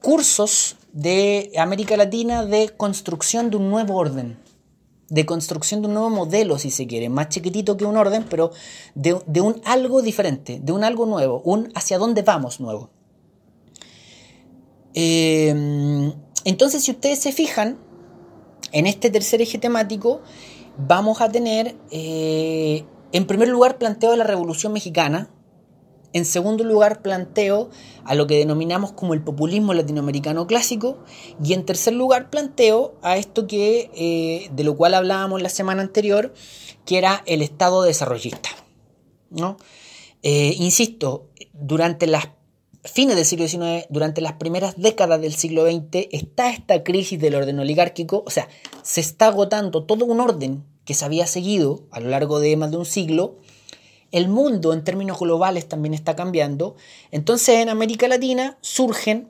cursos 0.00 0.76
de 0.92 1.52
América 1.58 1.96
Latina 1.96 2.44
de 2.44 2.70
construcción 2.76 3.50
de 3.50 3.56
un 3.56 3.70
nuevo 3.70 3.96
orden, 3.96 4.38
de 5.08 5.26
construcción 5.26 5.80
de 5.80 5.88
un 5.88 5.94
nuevo 5.94 6.10
modelo, 6.10 6.58
si 6.58 6.70
se 6.70 6.86
quiere, 6.86 7.08
más 7.08 7.28
chiquitito 7.28 7.76
que 7.76 7.84
un 7.84 7.96
orden, 7.96 8.24
pero 8.28 8.50
de, 8.94 9.18
de 9.26 9.40
un 9.40 9.60
algo 9.64 10.02
diferente, 10.02 10.60
de 10.62 10.72
un 10.72 10.84
algo 10.84 11.06
nuevo, 11.06 11.40
un 11.44 11.70
hacia 11.74 11.98
dónde 11.98 12.22
vamos 12.22 12.60
nuevo. 12.60 12.90
Em, 14.94 16.12
entonces, 16.44 16.82
si 16.82 16.90
ustedes 16.90 17.20
se 17.20 17.32
fijan, 17.32 17.78
en 18.72 18.86
este 18.86 19.10
tercer 19.10 19.40
eje 19.40 19.58
temático 19.58 20.20
vamos 20.76 21.20
a 21.20 21.30
tener, 21.30 21.76
eh, 21.90 22.84
en 23.12 23.26
primer 23.26 23.48
lugar, 23.48 23.78
planteo 23.78 24.10
de 24.10 24.16
la 24.16 24.24
Revolución 24.24 24.72
Mexicana, 24.72 25.30
en 26.12 26.24
segundo 26.24 26.64
lugar, 26.64 27.02
planteo 27.02 27.70
a 28.04 28.14
lo 28.14 28.26
que 28.26 28.38
denominamos 28.38 28.92
como 28.92 29.14
el 29.14 29.22
populismo 29.22 29.74
latinoamericano 29.74 30.46
clásico. 30.46 30.98
Y 31.42 31.52
en 31.52 31.66
tercer 31.66 31.92
lugar, 31.94 32.30
planteo 32.30 32.94
a 33.02 33.16
esto 33.16 33.46
que, 33.46 33.90
eh, 33.94 34.50
de 34.52 34.64
lo 34.64 34.76
cual 34.76 34.94
hablábamos 34.94 35.42
la 35.42 35.50
semana 35.50 35.82
anterior, 35.82 36.32
que 36.86 36.98
era 36.98 37.22
el 37.26 37.42
Estado 37.42 37.82
desarrollista. 37.82 38.48
¿no? 39.30 39.58
Eh, 40.22 40.54
insisto, 40.58 41.28
durante 41.52 42.06
las 42.06 42.28
fines 42.84 43.16
del 43.16 43.24
siglo 43.24 43.46
XIX, 43.46 43.86
durante 43.90 44.20
las 44.20 44.34
primeras 44.34 44.76
décadas 44.76 45.20
del 45.20 45.34
siglo 45.34 45.66
XX, 45.66 46.08
está 46.10 46.50
esta 46.50 46.82
crisis 46.82 47.20
del 47.20 47.34
orden 47.34 47.58
oligárquico, 47.58 48.24
o 48.26 48.30
sea, 48.30 48.48
se 48.82 49.00
está 49.00 49.26
agotando 49.26 49.84
todo 49.84 50.06
un 50.06 50.20
orden 50.20 50.64
que 50.84 50.94
se 50.94 51.04
había 51.04 51.26
seguido 51.26 51.86
a 51.90 52.00
lo 52.00 52.08
largo 52.08 52.40
de 52.40 52.56
más 52.56 52.70
de 52.70 52.78
un 52.78 52.86
siglo, 52.86 53.36
el 54.12 54.28
mundo 54.28 54.72
en 54.72 54.84
términos 54.84 55.18
globales 55.18 55.68
también 55.68 55.94
está 55.94 56.16
cambiando, 56.16 56.76
entonces 57.10 57.56
en 57.56 57.68
América 57.68 58.08
Latina 58.08 58.58
surgen 58.60 59.28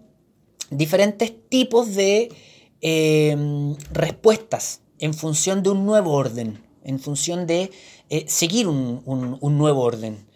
diferentes 0.70 1.32
tipos 1.48 1.94
de 1.94 2.30
em, 2.80 3.74
respuestas 3.92 4.80
en 4.98 5.14
función 5.14 5.62
de 5.62 5.70
un 5.70 5.86
nuevo 5.86 6.12
orden, 6.12 6.62
en 6.84 7.00
función 7.00 7.46
de 7.46 7.70
eh, 8.10 8.24
seguir 8.28 8.68
un 8.68 9.58
nuevo 9.58 9.82
orden. 9.82 10.28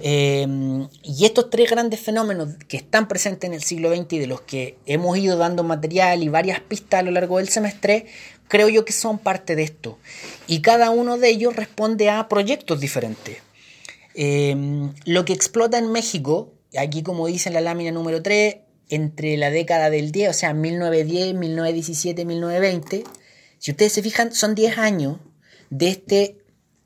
Em, 0.00 0.88
y 1.02 1.24
estos 1.24 1.50
tres 1.50 1.70
grandes 1.70 2.00
fenómenos 2.00 2.50
que 2.68 2.76
están 2.76 3.08
presentes 3.08 3.48
en 3.48 3.54
el 3.54 3.62
siglo 3.62 3.94
XX 3.94 4.14
y 4.14 4.18
de 4.18 4.26
los 4.26 4.40
que 4.42 4.76
hemos 4.86 5.16
ido 5.18 5.36
dando 5.36 5.62
material 5.62 6.22
y 6.22 6.28
varias 6.28 6.60
pistas 6.60 7.00
a 7.00 7.02
lo 7.02 7.10
largo 7.10 7.38
del 7.38 7.48
semestre, 7.48 8.06
creo 8.48 8.68
yo 8.68 8.84
que 8.84 8.92
son 8.92 9.18
parte 9.18 9.56
de 9.56 9.62
esto. 9.62 9.98
Y 10.46 10.60
cada 10.60 10.90
uno 10.90 11.18
de 11.18 11.30
ellos 11.30 11.56
responde 11.56 12.10
a 12.10 12.28
proyectos 12.28 12.80
diferentes. 12.80 13.38
Em, 14.14 14.94
lo 15.04 15.24
que 15.24 15.32
explota 15.32 15.78
en 15.78 15.90
México, 15.90 16.54
aquí 16.78 17.02
como 17.02 17.26
dice 17.26 17.48
en 17.48 17.54
la 17.54 17.60
lámina 17.60 17.90
número 17.90 18.22
3, 18.22 18.56
entre 18.88 19.36
la 19.36 19.50
década 19.50 19.90
del 19.90 20.12
10, 20.12 20.30
o 20.30 20.32
sea, 20.32 20.54
1910, 20.54 21.34
1917, 21.34 22.24
1920, 22.24 23.04
si 23.58 23.70
ustedes 23.70 23.92
se 23.92 24.02
fijan, 24.02 24.32
son 24.32 24.54
10 24.54 24.78
años 24.78 25.18
de 25.70 25.88
este 25.88 26.38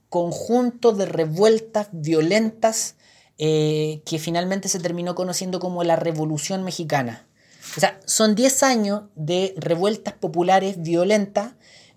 conjunto 0.09 0.93
de 0.93 1.07
revueltas 1.07 1.89
violentas 1.93 2.97
eh, 3.37 4.01
que 4.07 4.19
finalmente 4.19 4.69
se 4.69 4.81
terminó 4.81 5.15
conociendo 5.15 5.61
como 5.61 5.85
la 5.85 5.97
Revolución 5.97 6.65
Mexicana. 6.65 7.27
O 7.77 7.81
sea, 7.81 8.01
son 8.07 8.35
10 8.35 8.63
años 8.63 9.03
de 9.15 9.55
revueltas 9.57 10.15
populares 10.15 10.81
violentas 10.81 11.53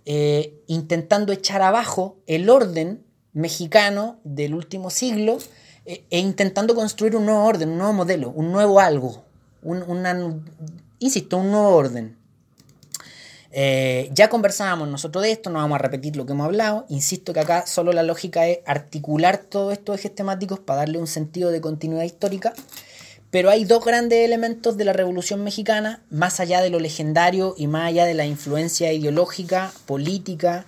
eh, 0.06 0.60
intentando 0.68 1.32
echar 1.32 1.62
abajo 1.62 2.18
el 2.28 2.50
orden 2.50 3.06
mexicano 3.34 4.20
del 4.24 4.54
último 4.54 4.90
siglo 4.90 5.38
eh, 5.86 6.04
e 6.10 6.20
intentando 6.20 6.76
construir 6.76 7.16
un 7.16 7.26
nuevo 7.26 7.44
orden, 7.44 7.70
un 7.70 7.78
nuevo 7.78 7.94
modelo, 7.94 8.30
un 8.30 8.52
nuevo 8.52 8.80
algo, 8.80 9.24
un, 9.64 10.46
insisto, 11.00 11.38
un 11.38 11.52
nuevo 11.52 11.70
orden. 11.76 12.18
Eh, 13.54 14.10
ya 14.14 14.30
conversábamos 14.30 14.88
nosotros 14.88 15.24
de 15.24 15.32
esto, 15.32 15.50
no 15.50 15.60
vamos 15.60 15.76
a 15.76 15.80
repetir 15.80 16.16
lo 16.16 16.26
que 16.26 16.34
hemos 16.34 16.46
hablado. 16.46 16.86
Insisto 16.90 17.34
que 17.34 17.42
acá 17.42 17.66
solo 17.68 17.92
la 17.92 18.04
lógica 18.04 18.48
es 18.48 18.60
articular 18.66 19.38
todos 19.38 19.74
estos 19.74 20.00
ejes 20.00 20.16
temáticos 20.16 20.60
para 20.60 20.80
darle 20.80 21.00
un 21.00 21.08
sentido 21.08 21.52
de 21.52 21.62
continuidad 21.62 22.04
histórica. 22.04 22.54
Pero 23.30 23.50
hay 23.50 23.64
dos 23.64 23.84
grandes 23.84 24.26
elementos 24.26 24.78
de 24.78 24.86
la 24.86 24.94
Revolución 24.94 25.44
Mexicana, 25.44 26.02
más 26.10 26.40
allá 26.40 26.62
de 26.62 26.70
lo 26.70 26.80
legendario 26.80 27.56
y 27.58 27.68
más 27.68 27.88
allá 27.88 28.06
de 28.06 28.14
la 28.14 28.26
influencia 28.26 28.92
ideológica, 28.92 29.72
política 29.86 30.66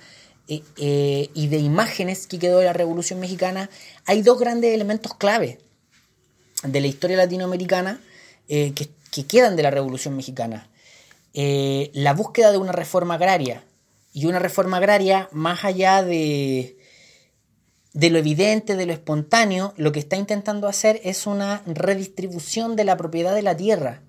eh, 0.48 0.64
eh, 0.78 1.30
y 1.34 1.48
de 1.48 1.58
imágenes 1.58 2.28
que 2.28 2.40
quedó 2.40 2.60
de 2.60 2.66
la 2.66 2.74
Revolución 2.74 3.20
Mexicana, 3.20 3.70
hay 4.06 4.22
dos 4.22 4.40
grandes 4.40 4.74
elementos 4.74 5.14
clave 5.16 5.60
de 6.64 6.82
la 6.82 6.88
historia 6.88 7.18
latinoamericana 7.18 8.02
que, 8.48 8.90
que 9.12 9.26
quedan 9.26 9.56
de 9.56 9.64
la 9.64 9.72
Revolución 9.72 10.16
Mexicana. 10.16 10.70
Eh, 11.34 11.90
la 11.94 12.14
búsqueda 12.14 12.52
de 12.52 12.58
una 12.58 12.72
reforma 12.72 13.16
agraria. 13.16 13.64
Y 14.14 14.26
una 14.26 14.40
reforma 14.40 14.78
agraria, 14.78 15.28
más 15.32 15.66
allá 15.66 16.04
de, 16.04 16.78
de 17.94 18.10
lo 18.12 18.20
evidente, 18.20 18.76
de 18.76 18.86
lo 18.86 18.94
espontáneo, 18.94 19.74
lo 19.76 19.92
que 19.92 20.00
está 20.00 20.18
intentando 20.18 20.68
hacer 20.68 21.02
es 21.04 21.26
una 21.26 21.64
redistribución 21.66 22.76
de 22.76 22.84
la 22.84 22.96
propiedad 22.96 23.34
de 23.34 23.42
la 23.42 23.58
tierra. 23.58 24.04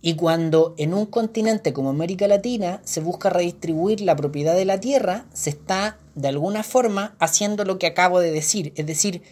Y 0.00 0.14
cuando 0.14 0.74
en 0.78 0.94
un 0.94 1.06
continente 1.06 1.72
como 1.72 1.90
América 1.90 2.28
Latina 2.28 2.80
se 2.84 3.00
busca 3.00 3.30
redistribuir 3.30 4.00
la 4.00 4.14
propiedad 4.14 4.54
de 4.54 4.64
la 4.64 4.78
tierra, 4.78 5.26
se 5.32 5.50
está 5.50 5.98
de 6.14 6.28
alguna 6.28 6.62
forma 6.62 7.16
haciendo 7.18 7.64
lo 7.64 7.78
que 7.78 7.88
acabo 7.88 8.20
de 8.20 8.30
decir, 8.30 8.72
es 8.76 8.86
decir, 8.86 9.22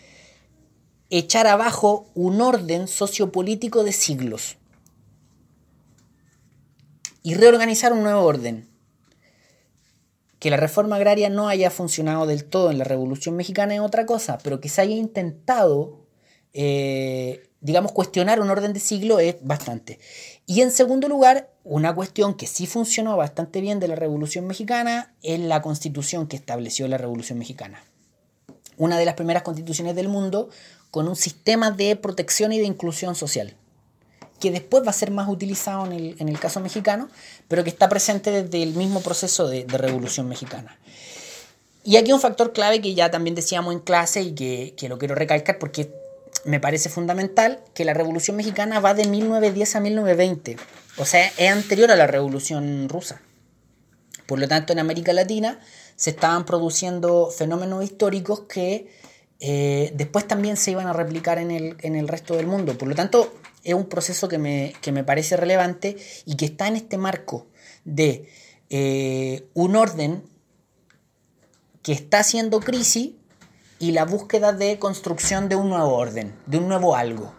echar 1.08 1.46
abajo 1.46 2.06
un 2.14 2.40
orden 2.40 2.88
sociopolítico 2.88 3.84
de 3.84 3.92
siglos 3.92 4.56
y 7.22 7.34
reorganizar 7.34 7.92
un 7.92 8.02
nuevo 8.02 8.22
orden. 8.22 8.68
Que 10.40 10.50
la 10.50 10.56
reforma 10.56 10.96
agraria 10.96 11.30
no 11.30 11.48
haya 11.48 11.70
funcionado 11.70 12.26
del 12.26 12.44
todo 12.44 12.70
en 12.70 12.78
la 12.78 12.84
Revolución 12.84 13.36
Mexicana 13.36 13.74
es 13.74 13.80
otra 13.80 14.04
cosa, 14.04 14.38
pero 14.42 14.60
que 14.60 14.68
se 14.68 14.80
haya 14.80 14.94
intentado 14.94 16.06
eh, 16.58 17.50
digamos, 17.60 17.92
cuestionar 17.92 18.40
un 18.40 18.48
orden 18.48 18.72
de 18.72 18.80
siglo 18.80 19.18
es 19.18 19.36
bastante. 19.42 19.98
Y 20.48 20.62
en 20.62 20.70
segundo 20.70 21.08
lugar, 21.08 21.50
una 21.64 21.92
cuestión 21.92 22.34
que 22.34 22.46
sí 22.46 22.68
funcionó 22.68 23.16
bastante 23.16 23.60
bien 23.60 23.80
de 23.80 23.88
la 23.88 23.96
Revolución 23.96 24.46
Mexicana 24.46 25.12
es 25.24 25.40
la 25.40 25.60
constitución 25.60 26.28
que 26.28 26.36
estableció 26.36 26.86
la 26.86 26.98
Revolución 26.98 27.36
Mexicana. 27.40 27.82
Una 28.78 28.96
de 28.96 29.04
las 29.04 29.14
primeras 29.14 29.42
constituciones 29.42 29.96
del 29.96 30.08
mundo 30.08 30.48
con 30.92 31.08
un 31.08 31.16
sistema 31.16 31.72
de 31.72 31.96
protección 31.96 32.52
y 32.52 32.60
de 32.60 32.66
inclusión 32.66 33.16
social, 33.16 33.56
que 34.38 34.52
después 34.52 34.84
va 34.84 34.90
a 34.90 34.92
ser 34.92 35.10
más 35.10 35.28
utilizado 35.28 35.84
en 35.86 36.28
el, 36.28 36.38
caso 36.38 36.60
mexicano, 36.60 37.08
pero 37.48 37.64
que 37.64 37.70
está 37.70 37.88
presente 37.88 38.30
desde 38.30 38.62
el 38.62 38.74
mismo 38.74 39.00
proceso 39.00 39.48
de, 39.48 39.64
Revolución 39.66 40.28
Mexicana. 40.28 40.78
Y 41.82 41.96
aquí 41.96 42.12
un 42.12 42.20
factor 42.20 42.52
clave 42.52 42.80
que 42.80 42.94
ya 42.94 43.10
también 43.10 43.34
decíamos 43.34 43.74
en 43.74 43.80
clase 43.80 44.22
y 44.22 44.32
que, 44.32 44.74
que 44.76 44.88
lo 44.88 44.98
quiero 44.98 45.16
recalcar 45.16 45.58
porque 45.58 46.05
me 46.46 46.60
parece 46.60 46.88
fundamental 46.88 47.60
que 47.74 47.84
la 47.84 47.92
Revolución 47.92 48.36
Mexicana 48.36 48.80
va 48.80 48.94
de 48.94 49.06
1910 49.06 49.76
a 49.76 49.80
1920. 49.80 50.56
O 50.96 51.04
sea, 51.04 51.26
es 51.36 51.50
anterior 51.50 51.90
a 51.90 51.96
la 51.96 52.06
Revolución 52.06 52.88
Rusa. 52.88 53.20
Por 54.26 54.38
lo 54.38 54.48
tanto, 54.48 54.72
en 54.72 54.78
América 54.78 55.12
Latina 55.12 55.60
se 55.96 56.10
estaban 56.10 56.44
produciendo 56.44 57.30
fenómenos 57.30 57.84
históricos 57.84 58.42
que 58.48 58.88
eh, 59.40 59.92
después 59.94 60.26
también 60.26 60.56
se 60.56 60.70
iban 60.70 60.86
a 60.86 60.92
replicar 60.92 61.38
en 61.38 61.50
el, 61.50 62.08
resto 62.08 62.36
del 62.36 62.46
mundo. 62.46 62.78
Por 62.78 62.88
lo 62.88 62.94
tanto, 62.94 63.34
es 63.62 63.74
un 63.74 63.88
proceso 63.88 64.28
que 64.28 64.38
me, 64.38 65.04
parece 65.04 65.36
relevante 65.36 65.96
y 66.24 66.36
que 66.36 66.46
está 66.46 66.68
en 66.68 66.76
este 66.76 66.96
marco 66.96 67.46
de 67.84 68.28
eh, 68.70 69.46
un 69.54 69.76
orden 69.76 70.22
que 71.82 71.92
está 71.92 72.20
haciendo 72.20 72.60
crisis 72.60 73.10
y 73.78 73.92
la 73.92 74.04
búsqueda 74.04 74.52
de 74.52 74.78
construcción 74.78 75.48
de 75.48 75.56
un 75.56 75.68
nuevo 75.68 75.94
orden, 75.94 76.34
de 76.46 76.58
un 76.58 76.68
nuevo 76.68 76.96
algo. 76.96 77.34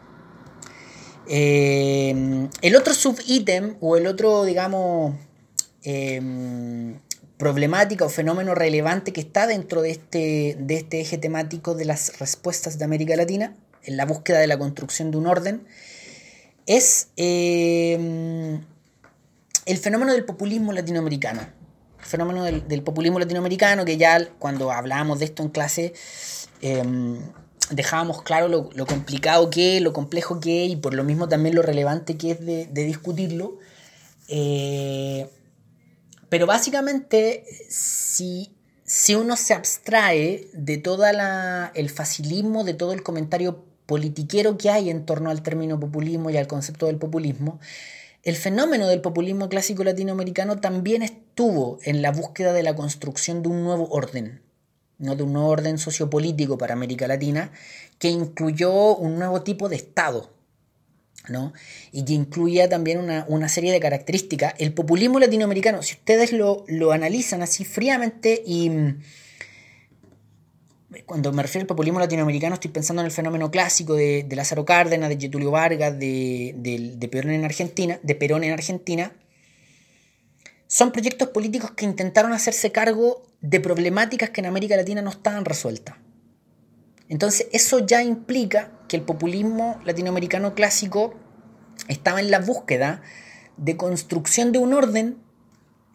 Eh, 1.27 2.47
el 2.61 2.75
otro 2.75 2.93
subítem 2.93 3.75
o 3.81 3.97
el 3.97 4.07
otro, 4.07 4.45
digamos, 4.45 5.15
em, 5.83 6.99
problemática 7.37 8.05
o 8.05 8.09
fenómeno 8.09 8.55
relevante 8.55 9.13
que 9.13 9.21
está 9.21 9.45
dentro 9.47 9.81
de 9.81 9.91
este, 9.91 10.57
de 10.59 10.75
este 10.75 11.01
eje 11.01 11.17
temático 11.17 11.75
de 11.75 11.85
las 11.85 12.19
respuestas 12.19 12.79
de 12.79 12.85
América 12.85 13.15
Latina, 13.15 13.55
en 13.83 13.97
la 13.97 14.05
búsqueda 14.05 14.39
de 14.39 14.47
la 14.47 14.57
construcción 14.57 15.11
de 15.11 15.17
un 15.17 15.27
orden, 15.27 15.67
es 16.65 17.09
em, 17.15 18.61
el 19.65 19.77
fenómeno 19.77 20.13
del 20.13 20.25
populismo 20.25 20.73
latinoamericano 20.73 21.56
fenómeno 22.07 22.43
del, 22.43 22.81
populismo 22.83 23.19
latinoamericano, 23.19 23.85
que 23.85 23.97
ya 23.97 24.27
cuando 24.39 24.71
hablábamos 24.71 25.19
de 25.19 25.25
esto 25.25 25.43
en 25.43 25.49
clase 25.49 25.93
em, 26.61 27.19
dejábamos 27.69 28.21
claro 28.23 28.47
lo, 28.47 28.85
complicado 28.85 29.49
que 29.49 29.77
es, 29.77 29.83
lo 29.83 29.93
complejo 29.93 30.39
que 30.39 30.65
es 30.65 30.71
y 30.71 30.75
por 30.77 30.93
lo 30.93 31.03
mismo 31.03 31.27
también 31.27 31.55
lo 31.55 31.61
relevante 31.61 32.17
que 32.17 32.31
es 32.31 32.45
de, 32.45 32.65
discutirlo. 32.67 33.59
Eh, 34.29 35.29
pero 36.29 36.45
básicamente, 36.45 37.45
si, 37.69 38.55
si 38.83 39.15
uno 39.15 39.35
se 39.35 39.53
abstrae 39.53 40.47
de 40.53 40.77
todo 40.77 41.05
el 41.05 41.89
facilismo, 41.89 42.63
de 42.63 42.73
todo 42.73 42.93
el 42.93 43.03
comentario 43.03 43.65
politiquero 43.85 44.57
que 44.57 44.69
hay 44.69 44.89
en 44.89 45.05
torno 45.05 45.29
al 45.29 45.41
término 45.41 45.79
populismo 45.79 46.29
y 46.29 46.37
al 46.37 46.47
concepto 46.47 46.87
del 46.87 46.97
populismo, 46.97 47.59
el 48.27 48.35
fenómeno 48.35 48.89
del 48.89 48.99
populismo 48.99 49.47
clásico 49.47 49.85
latinoamericano 49.85 50.59
también 50.59 51.01
estuvo 51.01 51.79
en 51.83 52.01
la 52.01 52.11
búsqueda 52.11 52.51
de 52.51 52.61
la 52.61 52.75
construcción 52.75 53.41
de 53.41 53.47
un 53.47 53.63
nuevo 53.63 53.87
orden, 53.87 54.41
¿no? 54.97 55.15
de 55.15 55.23
un 55.23 55.31
nuevo 55.31 55.47
orden 55.47 55.77
sociopolítico 55.77 56.57
para 56.57 56.73
América 56.73 57.07
Latina, 57.07 57.53
que 57.99 58.09
incluyó 58.09 58.97
un 58.97 59.17
nuevo 59.17 59.43
tipo 59.43 59.69
de 59.69 59.77
Estado, 59.77 60.29
¿no? 61.29 61.53
y 61.93 62.03
que 62.03 62.11
incluía 62.11 62.67
también 62.67 62.99
una, 62.99 63.47
serie 63.47 63.71
de 63.71 63.79
características. 63.79 64.55
El 64.57 64.73
populismo 64.73 65.19
latinoamericano, 65.19 65.81
si 65.81 65.93
ustedes 65.93 66.33
lo, 66.33 66.65
lo 66.67 66.91
analizan 66.91 67.41
así 67.41 67.63
fríamente 67.63 68.43
y 68.45 68.69
cuando 71.05 71.31
me 71.33 71.41
refiero 71.41 71.63
al 71.63 71.67
populismo 71.67 71.99
latinoamericano 71.99 72.55
estoy 72.55 72.71
pensando 72.71 73.01
en 73.01 73.07
el 73.07 73.11
fenómeno 73.11 73.51
clásico 73.51 73.95
de, 73.95 74.27
Lázaro 74.31 74.65
Cárdenas, 74.65 75.09
de 75.09 75.17
Getulio 75.17 75.51
Vargas, 75.51 75.97
de, 75.99 77.09
Perón 77.11 77.31
en 77.33 77.45
Argentina, 77.45 77.99
de 78.01 78.15
Perón 78.15 78.43
en 78.43 78.53
Argentina. 78.53 79.11
Son 80.67 80.91
proyectos 80.91 81.29
políticos 81.29 81.71
que 81.71 81.85
intentaron 81.85 82.33
hacerse 82.33 82.71
cargo 82.71 83.23
de 83.41 83.59
problemáticas 83.59 84.29
que 84.29 84.41
en 84.41 84.47
América 84.47 84.75
Latina 84.75 85.01
no 85.01 85.09
estaban 85.09 85.45
resueltas. 85.45 85.95
Entonces 87.09 87.47
eso 87.51 87.85
ya 87.85 88.03
implica 88.03 88.71
que 88.87 88.97
el 88.97 89.03
populismo 89.03 89.79
latinoamericano 89.85 90.55
clásico 90.55 91.15
estaba 91.87 92.19
en 92.19 92.31
la 92.31 92.39
búsqueda 92.39 93.01
de 93.57 93.77
construcción 93.77 94.51
de 94.51 94.59
un 94.59 94.73
orden 94.73 95.17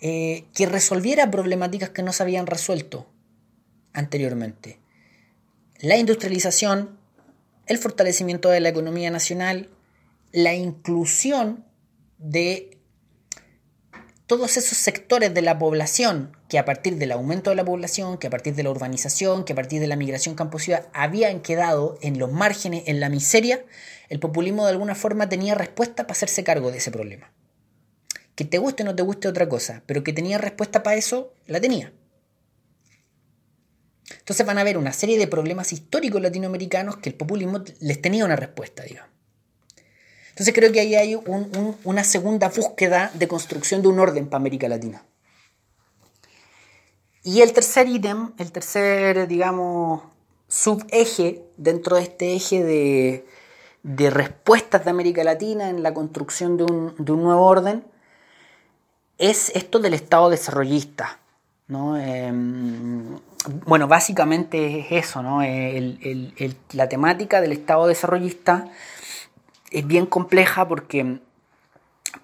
eh, 0.01 0.45
que 0.55 0.67
resolviera 0.67 1.31
problemáticas 1.31 1.91
que 1.91 2.03
no 2.03 2.13
se 2.13 2.23
habían 2.23 2.47
resuelto 2.47 3.07
anteriormente 3.93 4.82
la 5.83 5.97
industrialización, 5.97 6.97
el 7.67 7.77
fortalecimiento 7.77 8.49
de 8.49 8.61
la 8.61 8.69
economía 8.69 9.11
nacional, 9.11 9.69
la 10.31 10.55
inclusión 10.55 11.65
de 12.19 12.79
todos 14.29 14.57
esos 14.57 14.79
sectores 14.79 15.35
de 15.35 15.43
la 15.43 15.59
población 15.59 16.37
que 16.49 16.61
a 16.61 16.65
partir 16.65 16.99
del 16.99 17.11
aumento 17.11 17.51
de 17.51 17.57
la 17.57 17.65
población, 17.65 18.17
que 18.17 18.29
a 18.29 18.31
partir 18.31 18.55
de 18.55 18.63
la 18.63 18.71
urbanización, 18.71 19.45
que 19.45 19.55
a 19.55 19.57
partir 19.57 19.81
de 19.81 19.89
la 19.89 19.97
migración 19.97 20.37
campo-ciudad 20.37 20.87
habían 20.95 21.41
quedado 21.41 21.99
en 22.01 22.17
los 22.17 22.31
márgenes, 22.31 22.85
en 22.87 23.01
la 23.01 23.09
miseria, 23.09 23.65
el 24.09 24.21
populismo 24.21 24.65
de 24.65 24.71
alguna 24.71 24.95
forma 24.95 25.29
tenía 25.29 25.57
respuesta 25.57 26.05
para 26.05 26.13
hacerse 26.13 26.45
cargo 26.45 26.71
de 26.71 26.79
ese 26.79 26.93
problema. 26.93 27.33
Que 28.37 28.45
te 28.45 28.59
guste 28.59 28.85
o 28.85 28.87
no 28.87 28.95
te 28.95 29.03
guste 29.03 29.27
otra 29.27 29.49
cosa, 29.49 29.83
pero 29.87 30.05
que 30.05 30.13
tenía 30.13 30.39
respuesta 30.39 30.85
para 30.85 30.97
eso, 30.97 31.35
la 31.47 31.61
tenía. 31.61 31.93
Entonces 34.19 34.47
van 34.47 34.59
a 34.59 34.63
haber 34.63 34.79
una 34.79 34.93
serie 34.93 35.19
de 35.19 35.27
problemas 35.27 35.73
históricos 35.73 36.21
latinoamericanos 36.21 36.97
que 36.97 37.11
el 37.11 37.15
populismo 37.15 37.63
les 37.81 38.01
tenía 38.01 38.25
una 38.25 38.37
respuesta, 38.37 38.83
digamos. 38.83 39.11
Entonces 40.31 40.55
creo 40.55 40.73
que 40.73 40.81
ahí 40.81 40.95
hay 40.95 41.19
una 41.85 42.05
segunda 42.05 42.49
búsqueda 42.49 43.11
de 43.15 43.29
construcción 43.29 43.83
de 43.83 43.89
un 43.89 43.99
orden 43.99 44.29
para 44.29 44.39
América 44.39 44.69
Latina. 44.69 45.05
Y 47.23 47.43
el 47.43 47.53
tercer 47.53 47.87
ítem, 47.87 48.33
el 48.39 48.51
tercer, 48.51 49.29
digamos, 49.29 50.03
subeje 50.49 51.45
dentro 51.57 51.97
de 51.97 52.03
este 52.03 52.35
eje 52.35 52.65
de, 53.85 54.11
respuestas 54.11 54.85
de 54.85 54.91
América 54.91 55.23
Latina 55.23 55.69
en 55.69 55.83
la 55.83 55.95
construcción 55.95 56.57
de 56.57 56.65
un, 56.65 56.95
de 56.99 57.13
un 57.13 57.23
nuevo 57.23 57.47
orden, 57.47 57.85
es 59.19 59.51
esto 59.55 59.79
del 59.79 59.95
Estado 59.95 60.31
desarrollista. 60.31 61.21
¿no? 61.69 61.97
Em, 61.97 63.19
bueno, 63.67 63.89
básicamente 63.89 64.81
es 64.81 64.87
eso, 64.93 65.23
¿no? 65.23 65.41
la 66.73 66.89
temática 66.89 67.41
del 67.41 67.53
Estado 67.53 67.87
desarrollista 67.87 68.67
es 69.71 69.87
bien 69.87 70.07
compleja 70.07 70.69
porque, 70.69 71.19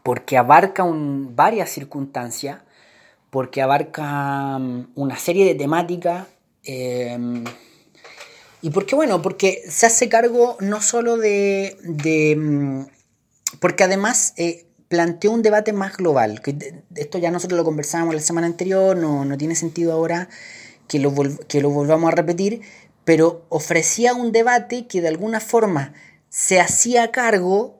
porque 0.02 0.36
abarca 0.36 0.84
varias 0.86 1.70
circunstancias, 1.70 2.60
porque 3.30 3.62
abarca 3.62 4.58
mm, 4.58 4.92
una 4.94 5.16
serie 5.16 5.44
de 5.44 5.54
temáticas. 5.54 6.26
Em, 6.64 7.44
y 8.60 8.70
porque, 8.70 8.94
bueno, 8.94 9.22
porque 9.22 9.62
se 9.68 9.86
hace 9.86 10.08
cargo 10.08 10.56
no 10.60 10.80
solo 10.82 11.16
de. 11.16 12.36
Mm, 12.36 12.82
porque 13.60 13.84
además 13.84 14.34
eh, 14.36 14.66
planteó 14.88 15.32
un 15.32 15.42
debate 15.42 15.72
más 15.72 15.96
global. 15.96 16.40
Que 16.42 16.82
esto 16.96 17.18
ya 17.18 17.30
nosotros 17.30 17.56
lo 17.56 17.64
conversábamos 17.64 18.14
la 18.14 18.20
semana 18.20 18.46
anterior, 18.46 18.96
no, 18.96 19.24
no 19.24 19.38
tiene 19.38 19.54
sentido 19.54 19.92
ahora 19.92 20.28
que 20.88 20.98
lo, 20.98 21.14
que 21.46 21.60
lo 21.60 21.70
volvamos 21.70 22.12
a 22.12 22.16
repetir, 22.16 22.62
pero 23.04 23.46
ofrecía 23.48 24.14
un 24.14 24.32
debate 24.32 24.86
que 24.86 25.00
de 25.00 25.08
alguna 25.08 25.40
forma 25.40 25.94
se 26.28 26.60
hacía 26.60 27.10
cargo 27.10 27.78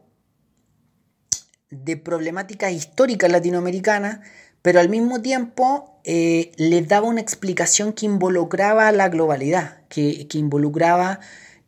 de 1.70 1.96
problemáticas 1.96 2.72
históricas 2.72 3.30
latinoamericanas, 3.30 4.20
pero 4.62 4.80
al 4.80 4.88
mismo 4.88 5.20
tiempo 5.20 6.00
eh, 6.04 6.52
le 6.56 6.82
daba 6.82 7.06
una 7.06 7.20
explicación 7.20 7.92
que 7.92 8.06
involucraba 8.06 8.90
la 8.92 9.09
globalidad, 9.09 9.82
que, 9.88 10.26
involucraba 10.32 11.20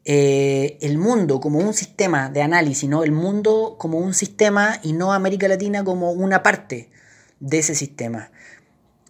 eh, 0.04 0.78
el 0.80 0.96
mundo 0.96 1.40
como 1.40 1.58
un 1.58 1.74
sistema 1.74 2.30
de 2.30 2.42
análisis, 2.42 2.88
¿no? 2.88 3.04
el 3.04 3.12
mundo 3.12 3.76
como 3.78 3.98
un 3.98 4.14
sistema 4.14 4.80
y 4.82 4.94
no 4.94 5.12
América 5.12 5.46
Latina 5.48 5.84
como 5.84 6.12
una 6.12 6.42
parte 6.42 6.90
de 7.38 7.58
ese 7.58 7.74
sistema. 7.74 8.30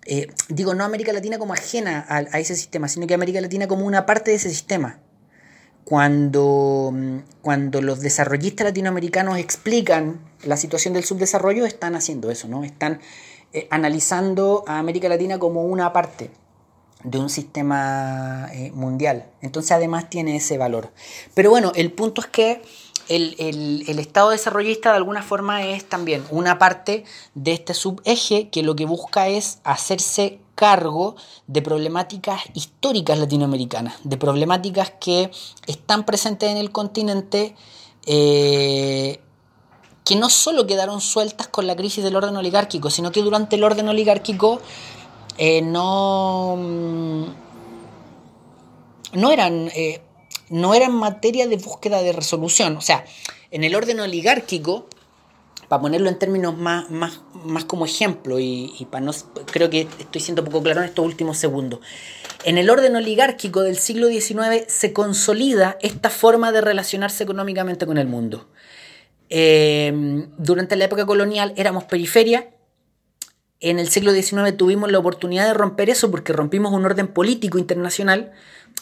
Eh, 0.07 0.29
digo, 0.49 0.75
no 0.75 0.85
América 0.85 1.13
Latina 1.13 1.39
como 1.39 1.53
ajena 1.53 2.07
a, 2.09 2.39
ese 2.39 2.57
sistema, 2.57 2.89
sino 2.89 3.07
que 3.07 3.15
América 3.15 3.41
Latina 3.41 3.69
como 3.69 3.87
una 3.87 4.07
parte 4.07 4.31
de 4.31 4.39
ese 4.39 4.51
sistema. 4.51 4.99
Cuando, 5.85 6.91
mm, 6.93 7.19
cuando 7.43 7.83
los 7.83 8.01
desarrollistas 8.01 8.67
latinoamericanos 8.67 9.39
explican 9.39 10.21
la 10.45 10.57
situación 10.57 10.95
del 10.95 11.05
subdesarrollo, 11.05 11.67
están 11.67 11.95
haciendo 11.95 12.31
eso, 12.31 12.49
¿no? 12.49 12.65
Están 12.65 13.01
eh, 13.53 13.67
analizando 13.71 14.65
a 14.67 14.79
América 14.79 15.09
Latina 15.09 15.39
como 15.39 15.65
una 15.65 15.93
parte 15.93 16.31
de 17.05 17.19
un 17.19 17.31
sistema 17.31 18.49
eh, 18.53 18.71
mundial. 18.73 19.27
Entonces 19.41 19.73
además 19.73 20.11
tiene 20.11 20.37
ese 20.37 20.59
valor. 20.59 20.91
Pero 21.35 21.51
bueno, 21.51 21.73
el 21.75 21.93
punto 21.93 22.21
es 22.21 22.27
que 22.27 22.63
el, 23.11 23.99
Estado 23.99 24.31
desarrollista 24.31 24.91
de 24.91 24.97
alguna 24.97 25.23
forma 25.23 25.65
es 25.67 25.89
también 25.89 26.25
una 26.31 26.59
parte 26.59 27.05
de 27.35 27.53
este 27.53 27.75
subeje 27.75 28.49
que 28.51 28.63
lo 28.63 28.77
que 28.77 28.87
busca 28.87 29.29
es 29.29 29.59
hacerse 29.65 30.39
cargo 30.55 31.17
de 31.47 31.63
problemáticas 31.63 32.43
históricas 32.55 33.19
latinoamericanas, 33.19 33.97
de 34.05 34.17
problemáticas 34.17 34.93
que 35.01 35.31
están 35.67 36.07
presentes 36.07 36.51
en 36.51 36.57
el 36.57 36.71
continente, 36.71 37.55
eh, 38.07 39.21
que 40.05 40.17
no 40.17 40.31
solo 40.31 40.67
quedaron 40.67 41.01
sueltas 41.01 41.49
con 41.49 41.67
la 41.67 41.77
crisis 41.77 42.05
del 42.05 42.17
orden 42.17 42.37
oligárquico, 42.37 42.91
sino 42.91 43.11
que 43.11 43.23
durante 43.23 43.57
el 43.57 43.65
orden 43.65 43.89
oligárquico 43.89 44.61
eh, 45.39 45.63
no, 45.63 46.57
mm, 46.57 47.25
no 49.15 49.31
eran... 49.33 49.69
Eh, 49.75 50.03
no 50.51 50.75
era 50.75 50.91
materia 50.91 51.47
de 51.47 51.57
búsqueda 51.57 52.03
de 52.03 52.13
resolución. 52.13 52.77
O 52.77 52.81
sea, 52.83 53.05
en 53.51 53.65
el 53.65 53.75
orden 53.75 54.01
oligárquico, 54.01 54.87
para 55.69 55.81
ponerlo 55.81 56.09
en 56.09 56.19
términos 56.19 56.59
más, 56.59 56.91
más, 56.91 57.21
más 57.45 57.65
como 57.65 57.87
ejemplo, 57.87 58.39
y, 58.39 58.87
para 58.91 59.05
no, 59.05 59.13
creo 59.51 59.71
que 59.71 59.89
estoy 59.99 60.21
siendo 60.21 60.45
poco 60.45 60.63
claro 60.63 60.81
en 60.81 60.89
estos 60.89 61.07
últimos 61.07 61.39
segundos. 61.39 61.81
En 62.45 62.59
el 62.59 62.69
orden 62.69 62.97
oligárquico 62.97 63.63
del 63.63 63.79
siglo 63.79 64.09
XIX 64.09 64.65
se 64.67 64.93
consolida 64.93 65.79
esta 65.81 66.11
forma 66.11 66.53
de 66.53 66.61
relacionarse 66.61 67.23
económicamente 67.23 67.87
con 67.87 67.97
el 67.97 68.09
mundo. 68.09 68.49
Eh, 69.29 70.27
durante 70.39 70.75
la 70.75 70.87
época 70.87 71.07
colonial 71.07 71.55
éramos 71.57 71.85
periferia. 71.85 72.51
En 73.61 73.79
el 73.79 73.89
siglo 73.89 74.13
XIX 74.13 74.57
tuvimos 74.57 74.91
la 74.91 74.99
oportunidad 74.99 75.47
de 75.47 75.55
romper 75.55 75.91
eso 75.91 76.11
porque 76.11 76.33
rompimos 76.33 76.73
un 76.73 76.85
orden 76.85 77.09
político 77.09 77.59
internacional 77.59 78.33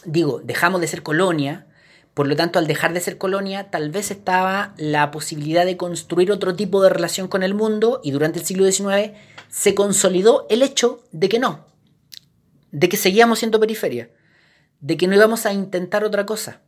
digo, 0.09 0.41
dejamos 0.43 0.81
de 0.81 0.89
ser 0.89 1.03
colonia, 1.03 1.67
por 2.15 2.27
lo 2.27 2.35
tanto, 2.35 2.59
al 2.59 2.67
dejar 2.67 2.95
de 2.95 3.01
ser 3.01 3.17
colonia, 3.17 3.71
tal 3.71 3.91
vez 3.91 4.11
estaba 4.11 4.75
la 4.77 5.13
posibilidad 5.13 5.65
de 5.65 5.77
construir 5.77 6.33
otro 6.33 6.57
tipo 6.57 6.83
de 6.83 6.89
relación 6.89 7.29
con 7.29 7.45
el 7.45 7.55
mundo 7.55 8.01
y 8.03 8.11
durante 8.11 8.41
el 8.41 8.45
siglo 8.45 8.65
XIX 8.65 9.13
se 9.49 9.75
consolidó 9.77 10.45
el 10.51 10.63
hecho 10.63 11.05
de 11.13 11.29
que 11.29 11.39
no, 11.39 11.67
de 12.73 12.89
que 12.89 12.97
seguíamos 12.97 13.39
siendo 13.39 13.61
periferia, 13.61 14.11
de 14.81 14.97
que 14.97 15.07
no 15.07 15.15
íbamos 15.15 15.47
a 15.47 15.53
intentar 15.53 16.03
otra 16.03 16.27
cosa. 16.27 16.61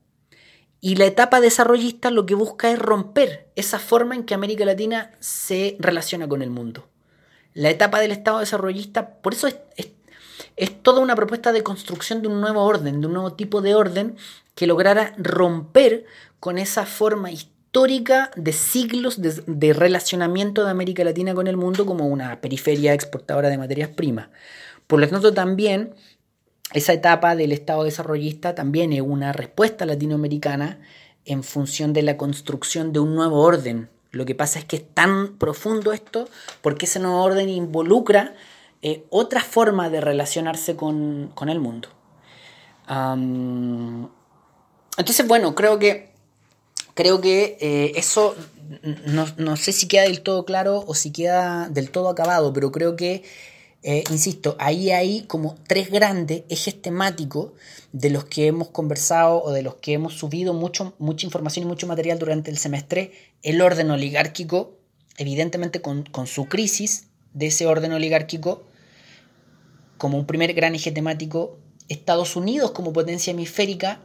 Y 0.81 0.95
la 0.95 1.07
etapa 1.07 1.41
desarrollista 1.41 2.11
lo 2.11 2.27
que 2.27 2.37
busca 2.37 2.71
es 2.71 2.79
romper 2.79 3.51
esa 3.57 3.79
forma 3.79 4.15
en 4.15 4.25
que 4.25 4.35
América 4.35 4.65
Latina 4.65 5.11
se 5.19 5.77
relaciona 5.81 6.29
con 6.29 6.43
el 6.43 6.51
mundo. 6.51 6.89
La 7.55 7.71
etapa 7.71 7.99
del 7.99 8.13
Estado 8.13 8.39
desarrollista, 8.39 9.17
por 9.21 9.35
eso 9.35 9.49
es, 9.49 9.57
es 10.61 10.83
toda 10.83 11.01
una 11.01 11.17
propuesta 11.17 11.53
de 11.53 11.63
construcción 11.63 12.21
de 12.21 12.29
un 12.29 12.43
nuevo 12.43 12.63
orden, 12.63 13.01
de 13.01 13.07
un 13.07 13.15
nuevo 13.15 13.33
tipo 13.33 13.63
de 13.63 13.75
orden 13.75 14.17
que 14.55 14.67
lograra 14.67 15.15
romper 15.17 16.05
con 16.39 16.59
esa 16.59 16.85
forma 16.85 17.31
histórica 17.31 18.31
de 18.37 18.53
siglos 18.53 19.23
de, 19.23 19.73
relacionamiento 19.73 20.63
de 20.63 20.71
América 20.71 21.03
Latina 21.03 21.33
con 21.33 21.47
el 21.47 21.57
mundo 21.57 21.87
como 21.87 22.07
una 22.09 22.43
periferia 22.43 22.93
exportadora 22.93 23.49
de 23.49 23.57
materias 23.57 23.89
primas. 23.89 24.29
Por 24.87 25.01
lo 25.01 25.09
tanto, 25.09 25.33
también 25.33 25.95
esa 26.75 26.93
etapa 26.93 27.37
del 27.37 27.53
Estado 27.53 27.85
desarrollista 27.85 28.55
también 28.55 28.93
es 28.93 29.01
una 29.01 29.33
respuesta 29.33 29.87
latinoamericana 29.87 30.79
en 31.25 31.43
función 31.43 31.95
de 31.95 32.03
la 32.03 32.19
construcción 32.19 32.93
de 32.93 33.01
un 33.01 33.15
nuevo 33.15 33.41
orden. 33.41 33.89
Lo 34.11 34.27
que 34.27 34.35
pasa 34.35 34.59
es 34.59 34.67
que 34.67 34.77
es 34.77 34.85
tan 34.93 35.39
profundo 35.39 35.95
esto 35.95 36.29
porque 36.61 36.85
ese 36.85 37.01
nuevo 37.01 37.23
orden 37.23 37.49
involucra 37.49 38.35
eh, 38.83 39.05
otra 39.11 39.43
forma 39.43 39.91
de 39.91 40.01
relacionarse 40.01 40.75
con, 40.75 41.33
el 41.49 41.61
mundo. 41.61 41.89
entonces, 44.97 45.27
bueno, 45.29 45.55
creo 45.55 45.79
que, 45.79 46.11
creo 46.95 47.21
que 47.21 47.59
eh, 47.61 47.93
eso 47.97 48.35
no, 49.37 49.57
sé 49.57 49.73
si 49.73 49.89
queda 49.89 50.05
del 50.05 50.23
todo 50.23 50.45
claro 50.45 50.85
o 50.87 50.95
si 50.95 51.11
queda 51.11 51.69
del 51.69 51.91
todo 51.91 52.09
acabado, 52.09 52.53
pero 52.53 52.71
creo 52.71 52.97
que, 52.97 53.23
eh, 53.83 54.05
insisto, 54.11 54.57
ahí 54.59 54.91
hay 54.91 55.23
como 55.23 55.57
tres 55.67 55.91
grandes 55.91 56.45
ejes 56.49 56.81
temáticos 56.81 57.53
de 57.93 58.11
los 58.11 58.25
que 58.25 58.47
hemos 58.47 58.69
conversado 58.69 59.43
o 59.43 59.53
de 59.53 59.63
los 59.63 59.75
que 59.77 59.93
hemos 59.95 60.15
subido 60.15 60.55
mucho, 60.55 60.95
mucha 60.99 61.27
información 61.27 61.65
y 61.67 61.69
mucho 61.69 61.87
material 61.87 62.19
durante 62.19 62.51
el 62.51 62.59
semestre. 62.59 63.13
El 63.43 63.61
orden 63.61 63.91
oligárquico, 63.91 64.79
evidentemente 65.19 65.83
con, 65.83 66.05
con 66.05 66.27
su 66.27 66.47
crisis 66.47 67.09
de 67.35 67.49
ese 67.49 67.67
orden 67.67 67.93
oligárquico, 67.93 68.63
como 70.01 70.17
un 70.17 70.25
primer 70.25 70.55
gran 70.55 70.75
eje 70.75 70.91
temático, 70.91 71.59
Estados 71.91 72.35
Unidos 72.35 72.71
como 72.71 72.91
potencia 72.91 73.33
hemisférica, 73.33 74.01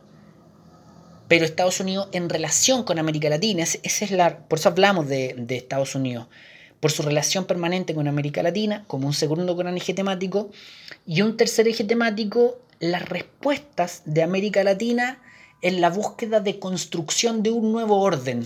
pero 1.30 1.46
Estados 1.46 1.80
Unidos 1.80 2.10
en 2.12 2.28
relación 2.30 2.84
con 2.84 3.00
América 3.00 3.30
Latina. 3.30 3.64
Es 3.64 4.04
por 4.50 4.60
eso 4.60 4.70
hablamos 4.70 5.08
de, 5.08 5.36
de 5.38 5.56
Estados 5.56 5.96
Unidos, 5.96 6.28
por 6.82 6.91
su 6.91 7.02
relación 7.02 7.46
permanente 7.46 7.96
con 7.96 8.10
América 8.10 8.43
Latina, 8.43 8.84
como 8.88 9.08
un 9.08 9.14
segundo 9.14 9.56
gran 9.56 9.78
eje 9.78 9.93
temático, 9.93 10.52
y 11.08 11.22
un 11.22 11.38
tercer 11.38 11.66
eje 11.70 11.86
temático, 11.86 12.60
las 12.82 13.08
respuestas 13.08 14.02
de 14.04 14.22
América 14.22 14.66
Latina 14.66 15.22
en 15.62 15.80
la 15.80 15.89
búsqueda 15.89 16.41
de 16.41 16.60
construcción 16.60 17.41
de 17.41 17.52
un 17.52 17.72
nuevo 17.72 18.02
orden, 18.02 18.46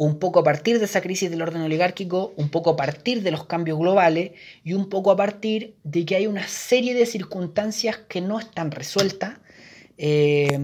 un 0.00 0.18
poco 0.18 0.40
a 0.40 0.44
partir 0.44 0.78
de 0.78 0.86
esa 0.86 1.02
crisis 1.02 1.30
del 1.30 1.42
orden 1.42 1.60
oligárquico, 1.60 2.32
un 2.38 2.48
poco 2.48 2.70
a 2.70 2.76
partir 2.76 3.22
de 3.22 3.30
los 3.30 3.44
cambios 3.44 3.78
globales 3.78 4.30
y 4.64 4.72
un 4.72 4.88
poco 4.88 5.10
a 5.10 5.16
partir 5.16 5.74
de 5.84 6.06
que 6.06 6.16
hay 6.16 6.26
una 6.26 6.48
serie 6.48 6.94
de 6.94 7.04
circunstancias 7.04 7.98
que 8.08 8.22
no 8.22 8.40
están 8.40 8.70
resueltas. 8.70 9.34
Eh, 9.98 10.58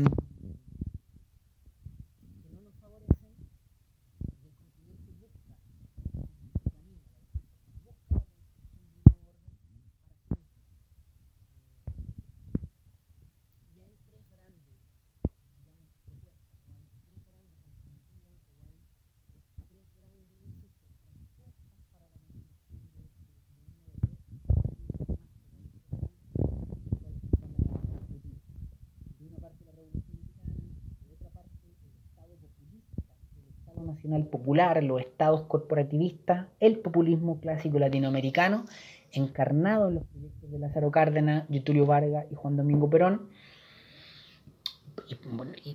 popular, 34.31 34.83
los 34.83 35.01
estados 35.01 35.43
corporativistas, 35.43 36.47
el 36.61 36.79
populismo 36.79 37.41
clásico 37.41 37.79
latinoamericano, 37.79 38.65
encarnado 39.13 39.89
en 39.89 39.97
los 39.97 40.05
proyectos 40.05 40.51
de 40.51 40.59
Lázaro 40.59 40.91
Cárdenas, 40.91 41.49
Getulio 41.49 41.87
Vargas 41.87 42.27
y 42.31 42.35
Juan 42.35 42.57
Domingo 42.57 42.91
Perón, 42.91 43.29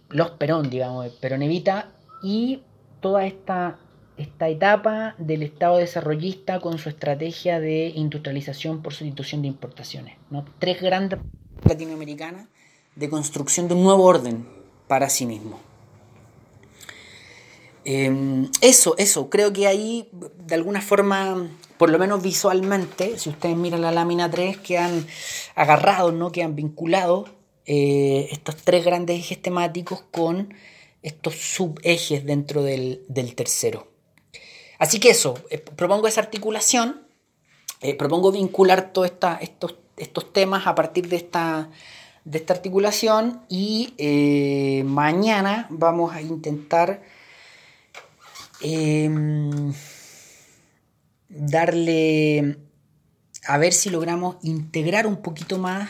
los 0.09 0.31
Perón, 0.31 0.69
digamos, 0.69 1.09
Perón 1.13 1.41
Evita, 1.41 1.91
y 2.23 2.63
toda 2.99 3.25
esta, 3.25 3.79
esta 4.17 4.49
etapa 4.49 5.15
del 5.17 5.43
Estado 5.43 5.77
desarrollista 5.77 6.59
con 6.59 6.77
su 6.77 6.89
estrategia 6.89 7.59
de 7.59 7.87
industrialización 7.95 8.81
por 8.81 8.93
sustitución 8.93 9.41
de 9.41 9.47
importaciones. 9.47 10.17
¿no? 10.29 10.45
Tres 10.59 10.81
grandes 10.81 11.19
latinoamericanas 11.63 12.47
de 12.95 13.09
construcción 13.09 13.67
de 13.67 13.73
un 13.73 13.83
nuevo 13.83 14.03
orden 14.03 14.45
para 14.87 15.09
sí 15.09 15.25
mismo. 15.25 15.70
Em, 17.83 18.49
eso, 18.61 18.95
eso, 18.97 19.29
creo 19.29 19.51
que 19.51 19.67
ahí 19.67 20.07
de 20.45 20.55
alguna 20.55 20.81
forma, 20.81 21.49
por 21.77 21.89
lo 21.89 21.97
menos 21.97 22.21
visualmente, 22.21 23.17
si 23.17 23.29
ustedes 23.29 23.57
miran 23.57 23.81
la 23.81 23.91
lámina 23.91 24.29
3, 24.29 24.57
que 24.57 24.77
han 24.77 25.07
agarrado, 25.55 26.11
¿no? 26.11 26.31
que 26.31 26.43
han 26.43 26.55
vinculado 26.55 27.25
eh, 27.65 28.27
estos 28.31 28.57
tres 28.57 28.85
grandes 28.85 29.19
ejes 29.19 29.41
temáticos 29.41 30.03
con 30.11 30.53
estos 31.01 31.35
subejes 31.35 32.25
dentro 32.25 32.63
del, 32.63 33.03
tercero. 33.35 33.87
Así 34.77 34.99
que 34.99 35.09
eso, 35.09 35.35
eh, 35.49 35.57
propongo 35.57 36.07
esa 36.07 36.21
articulación, 36.21 37.01
eh, 37.81 37.95
propongo 37.95 38.31
vincular 38.31 38.93
todos 38.93 39.11
estos, 39.41 39.75
estos 39.97 40.33
temas 40.33 40.67
a 40.67 40.75
partir 40.75 41.07
de 41.07 41.15
esta, 41.15 41.69
de 42.25 42.37
esta 42.37 42.53
articulación 42.53 43.41
y 43.49 44.83
mañana 44.85 45.65
vamos 45.71 46.13
a 46.13 46.21
intentar 46.21 47.01
Em, 48.63 49.73
darle, 51.29 52.57
a 53.47 53.57
ver 53.57 53.73
si 53.73 53.89
logramos 53.89 54.37
integrar 54.43 55.07
un 55.07 55.17
poquito 55.17 55.57
más 55.57 55.89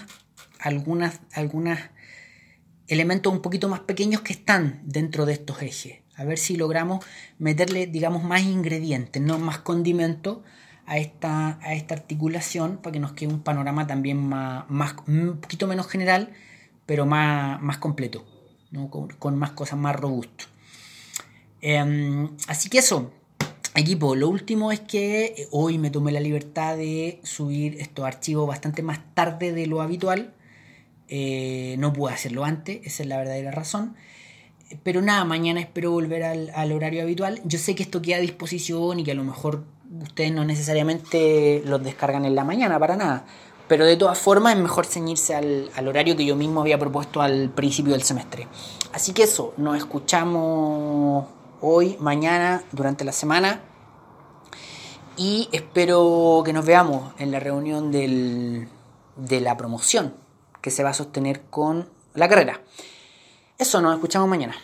algunas, 0.60 1.20
algunas 1.34 1.90
elementos 2.88 3.34
un 3.34 3.42
poquito 3.42 3.68
más 3.68 3.82
pequeños 3.82 4.22
que 4.22 4.34
están 4.34 4.82
dentro 4.84 5.26
de 5.26 5.34
estos 5.34 5.62
ejes. 5.62 6.00
A 6.16 6.24
ver 6.24 6.38
si 6.38 6.56
logramos 6.56 7.04
meterle, 7.40 7.88
digamos, 7.88 8.24
más 8.24 8.44
ingredientes, 8.44 9.22
no 9.22 9.40
más 9.40 9.60
condimentos 9.60 10.40
a 10.86 10.98
esta, 10.98 11.60
a 11.62 11.74
esta 11.74 11.96
articulación 11.96 12.78
para 12.78 12.94
que 12.94 13.00
nos 13.00 13.14
quede 13.14 13.34
un 13.34 13.42
panorama 13.42 13.88
también 13.88 14.18
más, 14.18 14.70
más 14.70 14.96
un 15.08 15.40
poquito 15.42 15.68
menos 15.68 15.88
general, 15.88 16.32
pero 16.86 17.06
más, 17.06 17.62
más 17.62 17.78
completo, 17.78 18.26
con, 18.90 19.10
con 19.10 19.38
más 19.38 19.52
cosas 19.52 19.80
más 19.80 19.96
robustas. 19.96 20.48
Em, 21.62 22.30
así 22.48 22.70
que 22.70 22.80
eso, 22.80 23.12
equipo, 23.76 24.16
lo 24.16 24.30
último 24.30 24.72
es 24.72 24.80
que 24.80 25.48
hoy 25.52 25.78
me 25.78 25.90
tomé 25.92 26.12
la 26.12 26.20
libertad 26.20 26.76
de 26.76 27.20
subir 27.24 27.80
estos 27.80 28.06
archivos 28.06 28.48
bastante 28.48 28.82
más 28.82 29.00
tarde 29.14 29.54
de 29.54 29.68
lo 29.68 29.82
habitual. 29.82 30.34
Eh, 31.08 31.76
no 31.78 31.94
pude 31.94 32.14
hacerlo 32.14 32.46
antes, 32.46 32.80
esa 32.86 33.04
es 33.04 33.10
la 33.10 33.18
verdadera 33.18 33.52
razón. 33.52 33.96
Pero 34.84 35.02
nada, 35.02 35.26
mañana 35.26 35.60
espero 35.60 35.92
volver 35.92 36.24
al, 36.24 36.72
horario 36.72 37.04
habitual. 37.04 37.42
Yo 37.44 37.60
sé 37.60 37.76
que 37.76 37.84
esto 37.84 38.02
queda 38.02 38.18
a 38.18 38.22
disposición 38.22 39.00
y 39.00 39.04
que 39.04 39.12
a 39.12 39.16
lo 39.16 39.24
mejor 39.24 39.66
ustedes 40.02 40.32
no 40.32 40.46
necesariamente 40.46 41.62
los 41.66 41.84
descargan 41.84 42.24
en 42.26 42.36
la 42.36 42.46
mañana 42.46 42.80
para 42.80 42.96
nada. 42.96 43.26
Pero 43.68 43.86
de 43.86 43.98
todas 43.98 44.18
formas 44.18 44.56
es 44.56 44.62
mejor 44.62 44.86
ceñirse 44.86 45.36
al, 45.36 45.70
al, 45.76 45.88
horario 45.88 46.16
que 46.16 46.26
yo 46.26 46.36
mismo 46.36 46.62
había 46.62 46.80
propuesto 46.80 47.22
al 47.22 47.50
principio 47.50 47.94
del 47.94 48.04
semestre. 48.04 48.48
Así 48.94 49.14
que 49.14 49.24
eso, 49.24 49.54
nos 49.58 49.78
escuchamos 49.78 51.26
hoy, 51.62 51.98
mañana, 52.00 52.64
durante 52.72 53.06
la 53.06 53.12
semana. 53.12 53.62
Y 55.16 55.50
espero 55.52 56.42
que 56.44 56.54
nos 56.54 56.66
veamos 56.66 57.14
en 57.20 57.32
la 57.32 57.40
reunión 57.40 57.92
del, 57.92 58.68
de 59.16 59.42
la 59.42 59.58
promoción 59.58 60.14
que 60.62 60.72
se 60.72 60.84
va 60.84 60.90
a 60.90 60.94
sostener 60.94 61.42
con 61.50 61.90
la 62.14 62.28
carrera. 62.28 62.62
Eso, 63.58 63.82
nos 63.82 63.96
escuchamos 63.96 64.28
mañana. 64.28 64.56